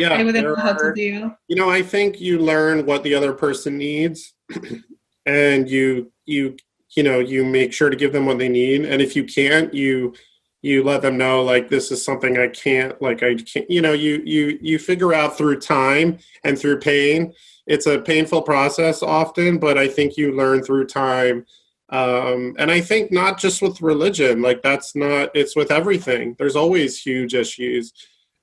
I 0.00 0.22
wouldn't 0.22 0.46
know 0.46 0.56
how 0.56 0.72
to 0.72 0.94
deal. 0.94 1.36
You 1.48 1.56
know, 1.56 1.68
I 1.68 1.82
think 1.82 2.20
you 2.20 2.38
learn 2.38 2.86
what 2.86 3.02
the 3.02 3.14
other 3.14 3.34
person 3.34 3.76
needs, 3.76 4.32
and 5.26 5.68
you 5.68 6.10
you 6.24 6.56
you 6.96 7.02
know 7.02 7.18
you 7.18 7.44
make 7.44 7.72
sure 7.72 7.90
to 7.90 7.96
give 7.96 8.12
them 8.12 8.24
what 8.24 8.38
they 8.38 8.48
need, 8.48 8.86
and 8.86 9.02
if 9.02 9.14
you 9.14 9.24
can't, 9.24 9.74
you 9.74 10.14
you 10.62 10.82
let 10.82 11.02
them 11.02 11.18
know 11.18 11.42
like 11.42 11.68
this 11.68 11.92
is 11.92 12.02
something 12.02 12.38
I 12.38 12.48
can't 12.48 13.00
like 13.02 13.22
I 13.22 13.34
can't 13.34 13.70
you 13.70 13.82
know 13.82 13.92
you 13.92 14.22
you 14.24 14.58
you 14.62 14.78
figure 14.78 15.12
out 15.12 15.36
through 15.36 15.60
time 15.60 16.18
and 16.44 16.58
through 16.58 16.80
pain. 16.80 17.34
It's 17.66 17.86
a 17.86 17.98
painful 17.98 18.42
process 18.42 19.02
often, 19.02 19.58
but 19.58 19.76
I 19.76 19.88
think 19.88 20.16
you 20.16 20.32
learn 20.32 20.62
through 20.62 20.86
time 20.86 21.44
um, 21.90 22.54
and 22.58 22.70
i 22.70 22.80
think 22.80 23.12
not 23.12 23.38
just 23.38 23.60
with 23.62 23.80
religion 23.82 24.42
like 24.42 24.62
that's 24.62 24.94
not 24.94 25.30
it's 25.34 25.56
with 25.56 25.70
everything. 25.70 26.34
There's 26.38 26.56
always 26.56 27.00
huge 27.00 27.34
issues. 27.34 27.92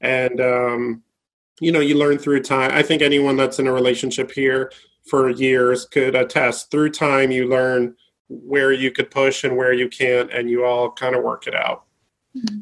And 0.01 0.41
um, 0.41 1.03
you 1.59 1.71
know 1.71 1.79
you 1.79 1.97
learn 1.97 2.17
through 2.17 2.43
time. 2.43 2.71
I 2.73 2.81
think 2.81 3.01
anyone 3.01 3.37
that's 3.37 3.59
in 3.59 3.67
a 3.67 3.73
relationship 3.73 4.31
here 4.31 4.71
for 5.07 5.29
years 5.29 5.85
could 5.85 6.15
attest. 6.15 6.71
Through 6.71 6.91
time 6.91 7.31
you 7.31 7.47
learn 7.47 7.95
where 8.27 8.71
you 8.71 8.91
could 8.91 9.11
push 9.11 9.43
and 9.43 9.57
where 9.57 9.73
you 9.73 9.89
can't 9.89 10.31
and 10.31 10.49
you 10.49 10.65
all 10.65 10.91
kind 10.91 11.15
of 11.15 11.23
work 11.23 11.47
it 11.47 11.55
out. 11.55 11.83
Mm-hmm. 12.35 12.61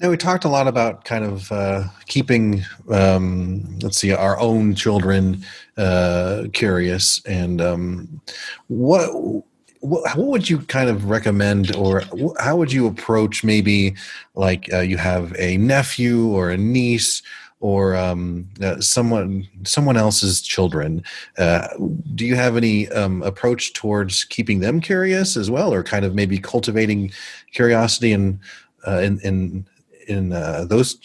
now 0.00 0.10
we 0.10 0.16
talked 0.16 0.44
a 0.44 0.48
lot 0.48 0.66
about 0.66 1.04
kind 1.04 1.24
of 1.24 1.52
uh, 1.52 1.84
keeping 2.06 2.64
um, 2.90 3.78
let's 3.80 3.98
see 3.98 4.12
our 4.12 4.38
own 4.40 4.74
children 4.74 5.44
uh, 5.76 6.44
curious. 6.52 7.24
And 7.24 7.60
um, 7.60 8.20
what 8.66 9.44
what, 9.80 10.16
would 10.16 10.48
you 10.48 10.58
kind 10.58 10.88
of 10.88 11.10
recommend 11.10 11.74
or 11.76 12.02
how 12.38 12.56
would 12.56 12.72
you 12.72 12.86
approach 12.86 13.44
maybe 13.44 13.94
like 14.34 14.72
uh, 14.72 14.80
you 14.80 14.96
have 14.96 15.34
a 15.38 15.56
nephew 15.58 16.28
or 16.28 16.50
a 16.50 16.56
niece 16.56 17.22
or 17.60 17.96
um, 17.96 18.48
uh, 18.62 18.80
someone 18.80 19.48
someone 19.64 19.96
else's 19.96 20.42
children 20.42 21.02
uh, 21.38 21.68
do 22.14 22.26
you 22.26 22.36
have 22.36 22.56
any 22.56 22.88
um, 22.90 23.22
approach 23.22 23.72
towards 23.72 24.24
keeping 24.24 24.60
them 24.60 24.80
curious 24.80 25.36
as 25.36 25.50
well 25.50 25.72
or 25.72 25.82
kind 25.82 26.04
of 26.04 26.14
maybe 26.14 26.38
cultivating 26.38 27.10
curiosity 27.52 28.12
in 28.12 28.40
uh, 28.86 29.00
in 29.00 29.20
in, 29.20 29.66
in 30.06 30.32
uh, 30.32 30.64
those 30.68 30.98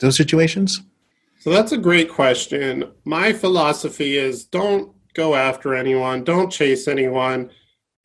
those 0.00 0.16
situations? 0.16 0.80
So 1.40 1.50
that's 1.50 1.72
a 1.72 1.78
great 1.78 2.10
question. 2.10 2.90
My 3.04 3.32
philosophy 3.32 4.16
is 4.16 4.44
don't 4.44 4.92
go 5.14 5.34
after 5.34 5.74
anyone. 5.74 6.24
Don't 6.24 6.50
chase 6.50 6.88
anyone 6.88 7.50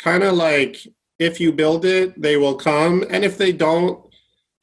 kind 0.04 0.24
of 0.24 0.34
like 0.34 0.86
if 1.18 1.40
you 1.40 1.54
build 1.54 1.86
it, 1.86 2.22
they 2.22 2.36
will 2.36 2.56
come. 2.56 3.06
And 3.10 3.24
if 3.24 3.38
they 3.38 3.54
don't, 3.54 4.04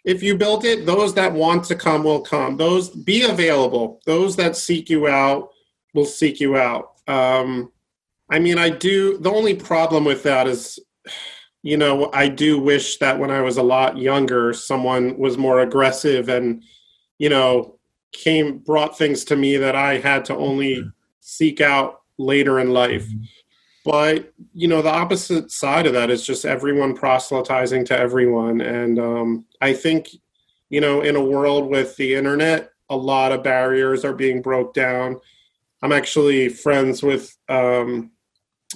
if 0.04 0.22
you 0.22 0.36
build 0.36 0.64
it, 0.64 0.84
those 0.84 1.14
that 1.14 1.32
want 1.32 1.64
to 1.64 1.74
come 1.74 2.04
will 2.04 2.20
come. 2.20 2.56
Those 2.56 2.90
be 2.90 3.22
available. 3.22 4.00
Those 4.04 4.36
that 4.36 4.56
seek 4.56 4.90
you 4.90 5.08
out 5.08 5.50
will 5.94 6.04
seek 6.04 6.40
you 6.40 6.56
out. 6.56 6.92
Um, 7.08 7.72
I 8.30 8.38
mean, 8.38 8.58
I 8.58 8.70
do. 8.70 9.18
The 9.18 9.30
only 9.30 9.54
problem 9.54 10.04
with 10.04 10.22
that 10.24 10.46
is, 10.46 10.78
you 11.62 11.76
know, 11.76 12.10
I 12.12 12.28
do 12.28 12.60
wish 12.60 12.98
that 12.98 13.18
when 13.18 13.30
I 13.30 13.40
was 13.40 13.56
a 13.56 13.62
lot 13.62 13.98
younger, 13.98 14.52
someone 14.52 15.18
was 15.18 15.36
more 15.36 15.60
aggressive 15.60 16.28
and, 16.28 16.62
you 17.18 17.28
know, 17.28 17.78
came 18.12 18.58
brought 18.58 18.98
things 18.98 19.24
to 19.24 19.36
me 19.36 19.56
that 19.56 19.76
I 19.76 19.98
had 19.98 20.24
to 20.26 20.36
only 20.36 20.84
seek 21.20 21.60
out 21.60 22.02
later 22.18 22.60
in 22.60 22.70
life. 22.70 23.06
Mm-hmm. 23.06 23.24
But 23.90 24.32
you 24.54 24.68
know, 24.68 24.82
the 24.82 24.94
opposite 24.94 25.50
side 25.50 25.84
of 25.84 25.94
that 25.94 26.10
is 26.10 26.24
just 26.24 26.44
everyone 26.44 26.94
proselytizing 26.94 27.86
to 27.86 27.98
everyone, 27.98 28.60
and 28.60 29.00
um, 29.00 29.46
I 29.60 29.72
think 29.72 30.10
you 30.68 30.80
know, 30.80 31.00
in 31.00 31.16
a 31.16 31.24
world 31.24 31.68
with 31.68 31.96
the 31.96 32.14
internet, 32.14 32.70
a 32.88 32.96
lot 32.96 33.32
of 33.32 33.42
barriers 33.42 34.04
are 34.04 34.12
being 34.12 34.42
broke 34.42 34.74
down. 34.74 35.20
I'm 35.82 35.90
actually 35.90 36.48
friends 36.50 37.02
with 37.02 37.36
um, 37.48 38.12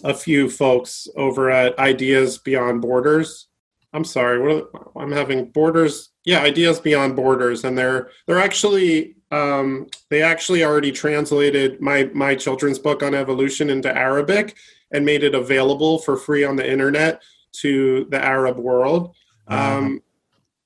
a 0.03 0.13
few 0.13 0.51
folks 0.51 1.07
over 1.15 1.49
at 1.49 1.79
Ideas 1.79 2.39
Beyond 2.39 2.83
Borders. 2.83 3.47
I'm 3.93 4.05
sorry, 4.05 4.41
are, 4.53 4.65
I'm 4.97 5.13
having 5.13 5.53
Borders. 5.53 6.11
Yeah, 6.25 6.41
Ideas 6.41 6.81
Beyond 6.81 7.15
Borders, 7.15 7.63
and 7.63 7.79
they're 7.79 8.11
they're 8.27 8.41
actually 8.41 9.15
um, 9.31 9.87
they 10.11 10.23
actually 10.23 10.65
already 10.65 10.91
translated 10.91 11.81
my 11.81 12.11
my 12.13 12.35
children's 12.35 12.81
book 12.81 13.05
on 13.05 13.15
evolution 13.15 13.71
into 13.71 13.97
Arabic 13.97 14.57
and 14.93 15.05
made 15.05 15.25
it 15.25 15.35
available 15.35 15.99
for 15.99 16.17
free 16.17 16.45
on 16.45 16.57
the 16.57 16.71
internet 16.71 17.23
to 17.53 18.07
the 18.11 18.23
Arab 18.23 18.59
world. 18.59 19.15
Uh-huh. 19.49 19.79
Um, 19.79 20.03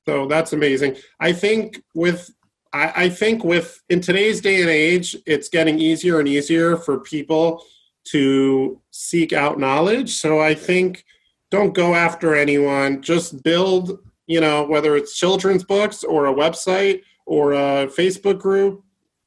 so 0.07 0.27
that's 0.27 0.53
amazing. 0.53 0.97
I 1.21 1.33
think 1.33 1.83
with 1.95 2.31
I, 2.73 2.93
I 2.97 3.09
think 3.09 3.45
with 3.45 3.83
in 3.89 4.01
today's 4.01 4.41
day 4.41 4.61
and 4.61 4.71
age, 4.71 5.17
it's 5.27 5.49
getting 5.49 5.79
easier 5.79 6.19
and 6.19 6.29
easier 6.29 6.77
for 6.77 7.01
people 7.01 7.63
to 8.05 8.81
seek 8.91 9.33
out 9.33 9.59
knowledge. 9.59 10.15
So 10.15 10.41
I 10.41 10.55
think 10.55 11.05
don't 11.51 11.75
go 11.75 11.95
after 11.95 12.35
anyone. 12.35 13.03
Just 13.03 13.43
build, 13.43 13.99
you 14.27 14.41
know, 14.41 14.65
whether 14.65 14.97
it's 14.97 15.19
children's 15.19 15.65
books 15.65 16.05
or 16.05 16.27
a 16.27 16.35
website 16.35 17.03
or 17.27 17.53
a 17.53 17.87
Facebook 17.87 18.39
group, 18.39 18.83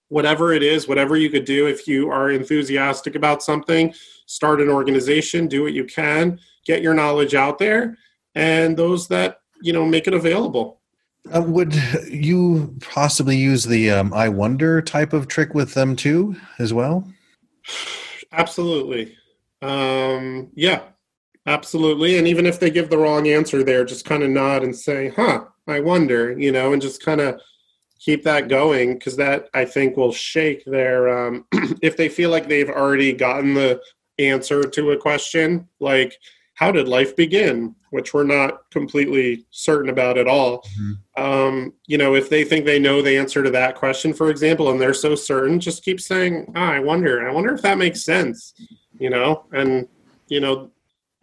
whatever 0.10 0.54
it 0.54 0.64
is, 0.64 0.88
whatever 0.88 1.16
you 1.16 1.30
could 1.30 1.46
do 1.46 1.68
if 1.68 1.88
you 1.88 2.10
are 2.10 2.32
enthusiastic 2.32 3.16
about 3.16 3.44
something, 3.44 3.94
start 4.32 4.62
an 4.62 4.70
organization, 4.70 5.48
do 5.48 5.64
what 5.64 5.74
you 5.74 5.84
can, 5.84 6.40
get 6.66 6.82
your 6.82 6.94
knowledge 6.94 7.36
out 7.36 7.60
there, 7.60 7.98
and 8.36 8.78
those 8.78 9.08
that, 9.10 9.42
you 9.62 9.74
know, 9.74 9.86
make 9.86 10.08
it 10.08 10.14
available. 10.14 10.80
Uh, 11.34 11.42
would 11.42 11.76
you 12.10 12.76
possibly 12.82 13.38
use 13.38 13.66
the 13.66 13.92
um, 13.92 14.14
I 14.14 14.30
wonder 14.30 14.82
type 14.82 15.14
of 15.14 15.28
trick 15.28 15.54
with 15.54 15.74
them 15.74 15.96
too, 15.96 16.36
as 16.58 16.74
well? 16.74 17.08
Absolutely. 18.32 19.16
Um, 19.62 20.50
yeah, 20.56 20.82
absolutely. 21.46 22.18
And 22.18 22.28
even 22.28 22.46
if 22.46 22.60
they 22.60 22.72
give 22.72 22.90
the 22.90 22.98
wrong 22.98 23.28
answer 23.28 23.64
there, 23.64 23.86
just 23.86 24.06
kind 24.06 24.24
of 24.24 24.30
nod 24.30 24.64
and 24.64 24.76
say, 24.76 25.10
huh, 25.10 25.46
I 25.68 25.80
wonder, 25.80 26.38
you 26.40 26.52
know, 26.52 26.74
and 26.74 26.82
just 26.82 27.04
kind 27.04 27.22
of 27.22 27.40
keep 28.00 28.24
that 28.24 28.48
going 28.48 28.94
because 28.94 29.16
that 29.18 29.48
I 29.54 29.66
think 29.66 29.96
will 29.96 30.12
shake 30.12 30.66
their, 30.66 31.28
um, 31.28 31.46
if 31.82 31.98
they 31.98 32.10
feel 32.10 32.32
like 32.32 32.48
they've 32.48 32.70
already 32.70 33.14
gotten 33.14 33.54
the 33.54 33.80
answer 34.20 34.64
to 34.64 34.92
a 34.92 34.98
question, 34.98 35.68
like, 35.80 36.18
how 36.54 36.72
did 36.72 36.88
life 36.88 37.16
begin? 37.16 37.76
Which 37.90 38.14
we're 38.14 38.24
not 38.24 38.70
completely 38.70 39.46
certain 39.50 39.90
about 39.90 40.18
at 40.18 40.28
all. 40.28 40.64
Mhm. 40.80 40.98
Um, 41.18 41.74
you 41.88 41.98
know, 41.98 42.14
if 42.16 42.30
they 42.30 42.44
think 42.44 42.66
they 42.66 42.78
know 42.80 43.02
the 43.02 43.18
answer 43.18 43.42
to 43.44 43.50
that 43.52 43.76
question, 43.76 44.14
for 44.14 44.30
example, 44.30 44.70
and 44.70 44.80
they're 44.80 44.94
so 44.94 45.16
certain, 45.16 45.60
just 45.60 45.84
keep 45.84 46.00
saying, 46.00 46.52
ah, 46.56 46.72
I 46.72 46.80
wonder. 46.80 47.28
I 47.28 47.34
wonder 47.34 47.54
if 47.54 47.62
that 47.64 47.78
makes 47.78 48.04
sense, 48.04 48.54
you 49.00 49.10
know? 49.10 49.46
And, 49.52 49.88
you 50.28 50.40
know, 50.40 50.72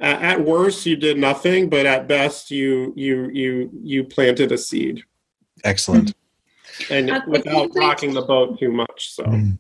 at, 0.01 0.23
at 0.23 0.45
worst 0.45 0.85
you 0.87 0.97
did 0.97 1.19
nothing, 1.19 1.69
but 1.69 1.87
at 1.87 2.09
best 2.09 2.51
you, 2.51 2.93
you, 2.97 3.31
you, 3.33 3.71
you 3.83 4.05
planted 4.05 4.51
a 4.53 4.59
seed 4.59 5.05
Excellent. 5.65 6.15
and 6.91 7.11
Uh, 7.11 7.21
without 7.29 7.71
rocking 7.75 8.13
the 8.13 8.23
boat 8.23 8.59
too 8.59 8.73
much. 8.73 9.11
So. 9.13 9.25
Mm. 9.25 9.59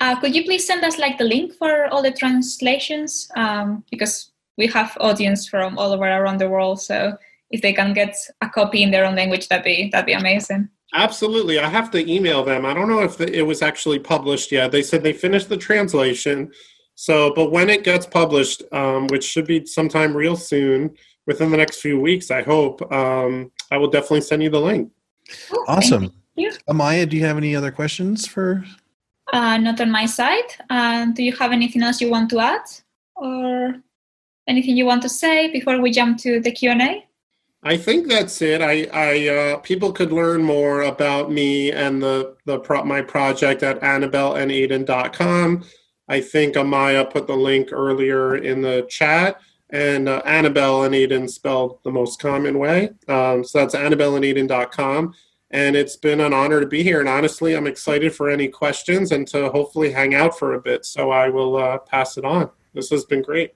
Uh, 0.00 0.18
could 0.20 0.34
you 0.34 0.44
please 0.44 0.66
send 0.66 0.84
us 0.84 0.98
like 0.98 1.18
the 1.18 1.24
link 1.24 1.52
for 1.54 1.86
all 1.86 2.02
the 2.02 2.10
translations? 2.10 3.28
Um, 3.36 3.84
because 3.90 4.30
we 4.58 4.66
have 4.68 4.96
audience 5.00 5.48
from 5.48 5.78
all 5.78 5.92
over 5.92 6.04
around 6.04 6.38
the 6.38 6.48
world, 6.48 6.80
so 6.80 7.16
if 7.50 7.62
they 7.62 7.72
can 7.72 7.92
get 7.92 8.16
a 8.40 8.48
copy 8.48 8.82
in 8.82 8.90
their 8.90 9.04
own 9.04 9.14
language, 9.16 9.48
that'd 9.48 9.64
be 9.64 9.88
that'd 9.90 10.06
be 10.06 10.12
amazing. 10.12 10.68
Absolutely. 10.94 11.58
I 11.58 11.68
have 11.68 11.90
to 11.90 12.10
email 12.10 12.44
them. 12.44 12.64
I 12.64 12.72
don't 12.72 12.88
know 12.88 13.02
if 13.02 13.18
the, 13.18 13.32
it 13.36 13.42
was 13.42 13.60
actually 13.60 13.98
published 13.98 14.52
yet. 14.52 14.70
They 14.70 14.82
said 14.82 15.02
they 15.02 15.12
finished 15.12 15.48
the 15.48 15.56
translation. 15.56 16.52
So, 16.94 17.34
but 17.34 17.50
when 17.50 17.68
it 17.68 17.84
gets 17.84 18.06
published, 18.06 18.62
um, 18.72 19.06
which 19.08 19.24
should 19.24 19.46
be 19.46 19.66
sometime 19.66 20.16
real 20.16 20.36
soon, 20.36 20.96
within 21.26 21.50
the 21.50 21.56
next 21.56 21.80
few 21.80 22.00
weeks, 22.00 22.30
I 22.30 22.42
hope, 22.42 22.80
um, 22.90 23.50
I 23.70 23.76
will 23.76 23.90
definitely 23.90 24.22
send 24.22 24.42
you 24.42 24.48
the 24.48 24.60
link. 24.60 24.90
Oh, 25.52 25.64
Awesome. 25.68 26.12
you. 26.36 26.52
Amaya, 26.70 27.06
do 27.06 27.16
you 27.16 27.24
have 27.26 27.36
any 27.36 27.54
other 27.54 27.72
questions 27.72 28.26
for? 28.26 28.64
Uh, 29.32 29.58
not 29.58 29.80
on 29.80 29.90
my 29.90 30.06
side. 30.06 30.50
Uh, 30.70 31.06
do 31.06 31.22
you 31.22 31.34
have 31.36 31.52
anything 31.52 31.82
else 31.82 32.00
you 32.00 32.10
want 32.10 32.30
to 32.30 32.38
add, 32.38 32.62
or 33.16 33.74
anything 34.46 34.76
you 34.76 34.86
want 34.86 35.02
to 35.02 35.08
say 35.08 35.50
before 35.50 35.80
we 35.80 35.90
jump 35.90 36.18
to 36.18 36.40
the 36.40 36.52
Q 36.52 36.70
and 36.70 36.82
A? 36.82 37.06
I 37.62 37.76
think 37.76 38.06
that's 38.06 38.40
it. 38.42 38.62
I, 38.62 38.86
I 38.92 39.28
uh, 39.28 39.56
people 39.58 39.92
could 39.92 40.12
learn 40.12 40.42
more 40.42 40.82
about 40.82 41.32
me 41.32 41.72
and 41.72 42.00
the 42.00 42.36
the 42.44 42.60
pro- 42.60 42.84
my 42.84 43.02
project 43.02 43.64
at 43.64 43.80
AnnabelleandAiden.com. 43.80 45.64
I 46.08 46.20
think 46.20 46.54
Amaya 46.54 47.10
put 47.10 47.26
the 47.26 47.36
link 47.36 47.72
earlier 47.72 48.36
in 48.36 48.62
the 48.62 48.86
chat, 48.88 49.40
and 49.70 50.08
uh, 50.08 50.22
Annabelle 50.24 50.84
and 50.84 50.94
Aiden 50.94 51.28
spelled 51.28 51.80
the 51.82 51.90
most 51.90 52.20
common 52.20 52.60
way. 52.60 52.90
Um, 53.08 53.42
so 53.42 53.58
that's 53.58 53.74
AnnabelleandAiden.com. 53.74 55.14
And 55.50 55.76
it's 55.76 55.96
been 55.96 56.20
an 56.20 56.32
honor 56.32 56.60
to 56.60 56.66
be 56.66 56.82
here. 56.82 57.00
And 57.00 57.08
honestly, 57.08 57.54
I'm 57.54 57.66
excited 57.66 58.14
for 58.14 58.28
any 58.28 58.48
questions 58.48 59.12
and 59.12 59.26
to 59.28 59.48
hopefully 59.50 59.92
hang 59.92 60.14
out 60.14 60.38
for 60.38 60.54
a 60.54 60.60
bit. 60.60 60.84
So 60.84 61.10
I 61.10 61.28
will 61.28 61.56
uh, 61.56 61.78
pass 61.78 62.18
it 62.18 62.24
on. 62.24 62.50
This 62.74 62.90
has 62.90 63.04
been 63.04 63.22
great. 63.22 63.54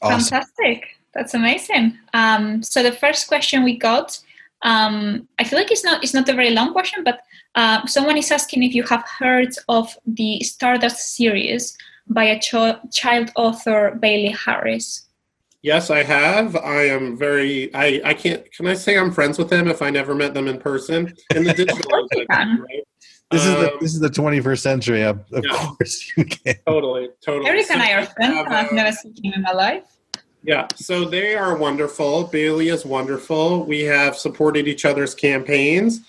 Awesome. 0.00 0.20
Fantastic. 0.20 0.96
That's 1.12 1.34
amazing. 1.34 1.98
Um, 2.12 2.62
so 2.62 2.82
the 2.82 2.92
first 2.92 3.28
question 3.28 3.64
we 3.64 3.76
got, 3.76 4.20
um, 4.62 5.28
I 5.38 5.44
feel 5.44 5.58
like 5.58 5.70
it's 5.70 5.84
not 5.84 6.02
it's 6.02 6.14
not 6.14 6.28
a 6.28 6.34
very 6.34 6.50
long 6.50 6.72
question, 6.72 7.04
but 7.04 7.20
uh, 7.54 7.86
someone 7.86 8.16
is 8.16 8.30
asking 8.30 8.62
if 8.62 8.74
you 8.74 8.82
have 8.84 9.04
heard 9.18 9.54
of 9.68 9.96
the 10.06 10.40
Stardust 10.40 11.14
series 11.14 11.76
by 12.08 12.24
a 12.24 12.40
ch- 12.40 12.80
child 12.92 13.30
author 13.36 13.96
Bailey 14.00 14.32
Harris. 14.32 15.03
Yes, 15.64 15.88
I 15.88 16.02
have. 16.02 16.56
I 16.56 16.82
am 16.88 17.16
very. 17.16 17.74
I 17.74 17.98
I 18.04 18.12
can't. 18.12 18.52
Can 18.52 18.66
I 18.66 18.74
say 18.74 18.98
I'm 18.98 19.10
friends 19.10 19.38
with 19.38 19.48
them 19.48 19.66
if 19.66 19.80
I 19.80 19.88
never 19.88 20.14
met 20.14 20.34
them 20.34 20.46
in 20.46 20.58
person? 20.58 21.14
In 21.34 21.42
the 21.44 21.54
digital, 21.62 21.78
course 21.78 22.06
you 22.12 22.26
can. 22.30 22.60
right? 22.60 22.84
This 23.30 23.46
is 23.46 23.54
the 23.54 23.72
Um, 23.72 23.78
this 23.80 23.94
is 23.94 24.00
the 24.00 24.10
21st 24.10 24.58
century. 24.60 25.02
Of, 25.02 25.20
of 25.32 25.42
Yeah. 25.42 25.52
course, 25.56 26.12
you 26.18 26.26
can. 26.26 26.56
totally, 26.66 27.08
totally. 27.24 27.48
Eric 27.48 27.70
and 27.70 27.80
I 27.80 27.92
are 27.92 28.04
friends. 28.04 28.34
have, 28.34 28.46
and 28.46 28.54
I've 28.54 28.72
never 28.72 28.92
seen 28.92 29.14
him 29.24 29.32
in 29.36 29.40
my 29.42 29.52
life. 29.52 29.84
Yeah, 30.42 30.66
so 30.76 31.06
they 31.06 31.34
are 31.34 31.56
wonderful. 31.56 32.24
Bailey 32.24 32.68
is 32.68 32.84
wonderful. 32.84 33.64
We 33.64 33.84
have 33.84 34.18
supported 34.18 34.68
each 34.68 34.84
other's 34.84 35.14
campaigns 35.14 36.00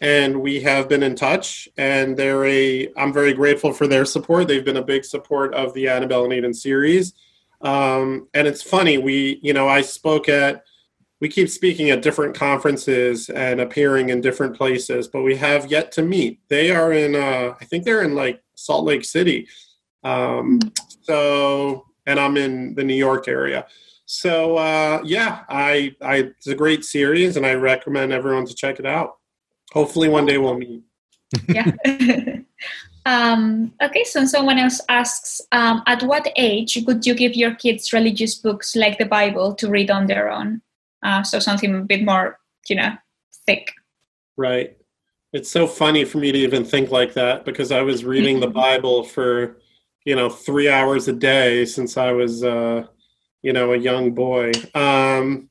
and 0.00 0.40
we 0.42 0.58
have 0.62 0.88
been 0.88 1.04
in 1.04 1.14
touch 1.14 1.68
and 1.78 2.16
they're 2.16 2.44
a 2.46 2.88
I'm 2.96 3.12
very 3.12 3.32
grateful 3.32 3.72
for 3.72 3.86
their 3.86 4.04
support. 4.04 4.48
They've 4.48 4.64
been 4.64 4.78
a 4.78 4.82
big 4.84 5.04
support 5.04 5.54
of 5.54 5.72
the 5.74 5.86
Annabelle 5.88 6.24
and 6.24 6.32
Aiden 6.32 6.56
series. 6.56 7.12
Um, 7.64 8.28
and 8.34 8.46
it's 8.46 8.62
funny, 8.62 8.98
we 8.98 9.40
you 9.42 9.52
know, 9.52 9.68
I 9.68 9.80
spoke 9.80 10.28
at 10.28 10.64
we 11.20 11.28
keep 11.28 11.48
speaking 11.48 11.90
at 11.90 12.02
different 12.02 12.34
conferences 12.36 13.30
and 13.30 13.60
appearing 13.60 14.10
in 14.10 14.20
different 14.20 14.56
places, 14.56 15.08
but 15.08 15.22
we 15.22 15.36
have 15.36 15.70
yet 15.70 15.90
to 15.92 16.02
meet. 16.02 16.40
They 16.48 16.70
are 16.70 16.92
in 16.92 17.14
uh 17.14 17.54
I 17.60 17.64
think 17.64 17.84
they're 17.84 18.02
in 18.02 18.14
like 18.14 18.42
Salt 18.54 18.84
Lake 18.84 19.04
City. 19.04 19.48
Um 20.04 20.60
so 21.02 21.86
and 22.06 22.20
I'm 22.20 22.36
in 22.36 22.74
the 22.74 22.84
New 22.84 22.94
York 22.94 23.28
area. 23.28 23.66
So 24.06 24.56
uh, 24.56 25.00
yeah, 25.04 25.44
I, 25.48 25.94
I 26.02 26.16
it's 26.16 26.46
a 26.46 26.54
great 26.54 26.84
series, 26.84 27.36
and 27.36 27.46
I 27.46 27.54
recommend 27.54 28.12
everyone 28.12 28.46
to 28.46 28.54
check 28.54 28.78
it 28.78 28.86
out. 28.86 29.16
Hopefully, 29.72 30.08
one 30.08 30.26
day 30.26 30.38
we'll 30.38 30.58
meet. 30.58 30.82
yeah. 31.48 31.72
um, 33.06 33.72
okay, 33.82 34.04
so 34.04 34.24
someone 34.24 34.58
else 34.58 34.80
asks, 34.88 35.40
um, 35.52 35.82
at 35.86 36.02
what 36.02 36.32
age 36.36 36.78
would 36.86 37.04
you 37.04 37.14
give 37.14 37.34
your 37.34 37.54
kids 37.54 37.92
religious 37.92 38.34
books 38.34 38.74
like 38.74 38.98
the 38.98 39.04
Bible 39.04 39.54
to 39.56 39.68
read 39.68 39.90
on 39.90 40.06
their 40.06 40.30
own? 40.30 40.62
Uh, 41.02 41.22
so 41.22 41.38
something 41.38 41.74
a 41.74 41.80
bit 41.80 42.02
more, 42.04 42.38
you 42.68 42.76
know, 42.76 42.92
thick. 43.46 43.72
Right. 44.36 44.76
It's 45.32 45.50
so 45.50 45.66
funny 45.66 46.04
for 46.04 46.18
me 46.18 46.32
to 46.32 46.38
even 46.38 46.64
think 46.64 46.90
like 46.90 47.12
that 47.14 47.44
because 47.44 47.72
I 47.72 47.82
was 47.82 48.04
reading 48.04 48.40
the 48.40 48.46
Bible 48.46 49.02
for 49.02 49.58
you 50.04 50.14
know 50.14 50.28
three 50.28 50.68
hours 50.68 51.08
a 51.08 51.12
day 51.12 51.64
since 51.64 51.96
I 51.96 52.12
was 52.12 52.44
uh, 52.44 52.86
you 53.42 53.52
know 53.52 53.72
a 53.72 53.76
young 53.76 54.12
boy. 54.14 54.52
Um, 54.74 55.50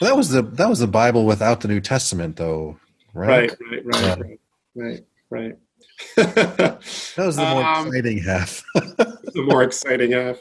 Well, 0.00 0.10
that 0.10 0.16
was 0.16 0.30
the 0.30 0.42
that 0.42 0.68
was 0.68 0.80
the 0.80 0.88
Bible 0.88 1.26
without 1.26 1.60
the 1.60 1.68
New 1.68 1.80
Testament, 1.80 2.36
though, 2.36 2.78
right? 3.14 3.50
right, 3.50 3.60
right, 3.70 3.86
right, 3.86 4.02
Yeah. 4.02 4.16
right, 4.18 4.38
right, 4.74 5.04
right. 5.30 5.58
That 6.16 6.78
was 7.26 7.36
the 7.36 7.44
more 7.44 7.62
Um, 7.64 7.86
exciting 7.88 8.18
half. 8.18 8.62
the 8.74 9.42
more 9.42 9.62
exciting 9.62 10.12
half. 10.12 10.38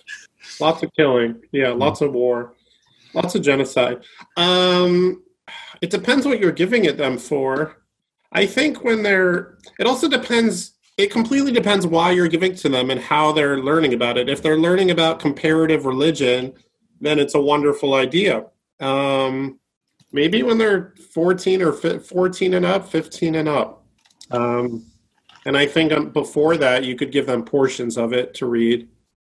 Lots 0.59 0.83
of 0.83 0.91
killing. 0.95 1.41
Yeah, 1.51 1.69
lots 1.69 2.01
of 2.01 2.13
war. 2.13 2.53
Lots 3.13 3.35
of 3.35 3.41
genocide. 3.41 4.03
Um, 4.37 5.23
it 5.81 5.89
depends 5.89 6.25
what 6.25 6.39
you're 6.39 6.51
giving 6.51 6.85
it 6.85 6.97
them 6.97 7.17
for. 7.17 7.77
I 8.31 8.45
think 8.45 8.83
when 8.83 9.01
they're, 9.03 9.57
it 9.79 9.87
also 9.87 10.07
depends, 10.07 10.73
it 10.97 11.11
completely 11.11 11.51
depends 11.51 11.87
why 11.87 12.11
you're 12.11 12.27
giving 12.27 12.55
to 12.55 12.69
them 12.69 12.89
and 12.91 12.99
how 12.99 13.31
they're 13.31 13.57
learning 13.59 13.93
about 13.93 14.17
it. 14.17 14.29
If 14.29 14.41
they're 14.43 14.59
learning 14.59 14.91
about 14.91 15.19
comparative 15.19 15.85
religion, 15.85 16.53
then 17.01 17.17
it's 17.19 17.35
a 17.35 17.41
wonderful 17.41 17.95
idea. 17.95 18.45
Um, 18.79 19.59
maybe 20.11 20.43
when 20.43 20.57
they're 20.57 20.93
14 21.13 21.61
or 21.61 21.73
fi- 21.73 21.99
14 21.99 22.53
and 22.53 22.65
up, 22.65 22.87
15 22.89 23.35
and 23.35 23.49
up. 23.49 23.85
Um, 24.31 24.85
and 25.49 25.57
I 25.57 25.65
think 25.65 25.91
um, 25.91 26.11
before 26.11 26.57
that, 26.57 26.83
you 26.83 26.95
could 26.95 27.11
give 27.11 27.25
them 27.25 27.43
portions 27.43 27.97
of 27.97 28.13
it 28.13 28.35
to 28.35 28.45
read. 28.45 28.87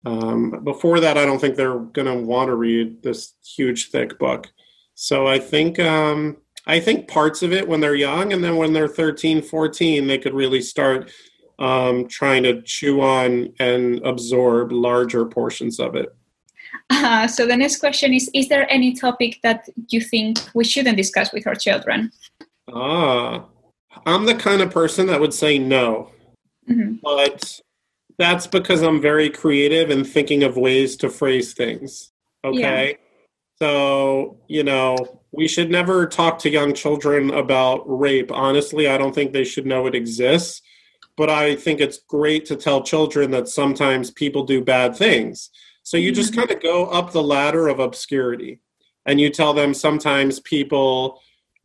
Um, 0.07 0.63
before 0.63 0.99
that, 0.99 1.19
I 1.19 1.25
don't 1.25 1.37
think 1.37 1.55
they're 1.55 1.77
going 1.77 2.07
to 2.07 2.15
want 2.15 2.47
to 2.47 2.55
read 2.55 3.03
this 3.03 3.35
huge, 3.45 3.91
thick 3.91 4.17
book. 4.17 4.51
So 4.95 5.27
I 5.27 5.37
think 5.37 5.77
um, 5.77 6.37
I 6.65 6.79
think 6.79 7.07
parts 7.07 7.43
of 7.43 7.53
it 7.53 7.67
when 7.67 7.79
they're 7.79 7.93
young, 7.93 8.33
and 8.33 8.43
then 8.43 8.55
when 8.55 8.73
they're 8.73 8.87
13, 8.87 9.43
14, 9.43 10.07
they 10.07 10.17
could 10.17 10.33
really 10.33 10.63
start 10.63 11.11
um, 11.59 12.07
trying 12.07 12.41
to 12.41 12.63
chew 12.63 13.01
on 13.01 13.53
and 13.59 13.99
absorb 14.03 14.71
larger 14.71 15.27
portions 15.27 15.79
of 15.79 15.95
it. 15.95 16.09
Uh, 16.89 17.27
so 17.27 17.45
the 17.45 17.55
next 17.55 17.77
question 17.79 18.15
is: 18.15 18.31
Is 18.33 18.49
there 18.49 18.65
any 18.73 18.95
topic 18.95 19.41
that 19.43 19.69
you 19.89 20.01
think 20.01 20.39
we 20.55 20.63
shouldn't 20.63 20.97
discuss 20.97 21.31
with 21.31 21.45
our 21.45 21.53
children? 21.53 22.11
Ah, 22.67 23.45
I'm 24.05 24.25
the 24.25 24.35
kind 24.35 24.61
of 24.61 24.71
person 24.71 25.07
that 25.07 25.19
would 25.19 25.33
say 25.33 25.57
no, 25.57 26.11
mm-hmm. 26.69 26.95
but 27.03 27.59
that's 28.17 28.47
because 28.47 28.81
I'm 28.81 29.01
very 29.01 29.29
creative 29.29 29.89
and 29.89 30.05
thinking 30.05 30.43
of 30.43 30.57
ways 30.57 30.95
to 30.97 31.09
phrase 31.09 31.53
things. 31.53 32.11
Okay. 32.43 32.89
Yeah. 32.89 32.95
So, 33.61 34.37
you 34.47 34.63
know, 34.63 35.21
we 35.31 35.47
should 35.47 35.69
never 35.69 36.05
talk 36.05 36.39
to 36.39 36.49
young 36.49 36.73
children 36.73 37.31
about 37.31 37.83
rape. 37.85 38.31
Honestly, 38.31 38.87
I 38.87 38.97
don't 38.97 39.13
think 39.13 39.33
they 39.33 39.43
should 39.43 39.65
know 39.65 39.85
it 39.85 39.95
exists. 39.95 40.61
But 41.17 41.29
I 41.29 41.57
think 41.57 41.81
it's 41.81 41.97
great 41.97 42.45
to 42.45 42.55
tell 42.55 42.81
children 42.81 43.31
that 43.31 43.49
sometimes 43.49 44.09
people 44.09 44.43
do 44.45 44.63
bad 44.63 44.95
things. 44.95 45.49
So 45.83 45.97
you 45.97 46.13
just 46.13 46.31
mm-hmm. 46.31 46.41
kind 46.41 46.51
of 46.51 46.63
go 46.63 46.85
up 46.85 47.11
the 47.11 47.21
ladder 47.21 47.67
of 47.67 47.79
obscurity 47.79 48.61
and 49.05 49.19
you 49.19 49.29
tell 49.29 49.53
them 49.53 49.73
sometimes 49.73 50.39
people 50.39 51.19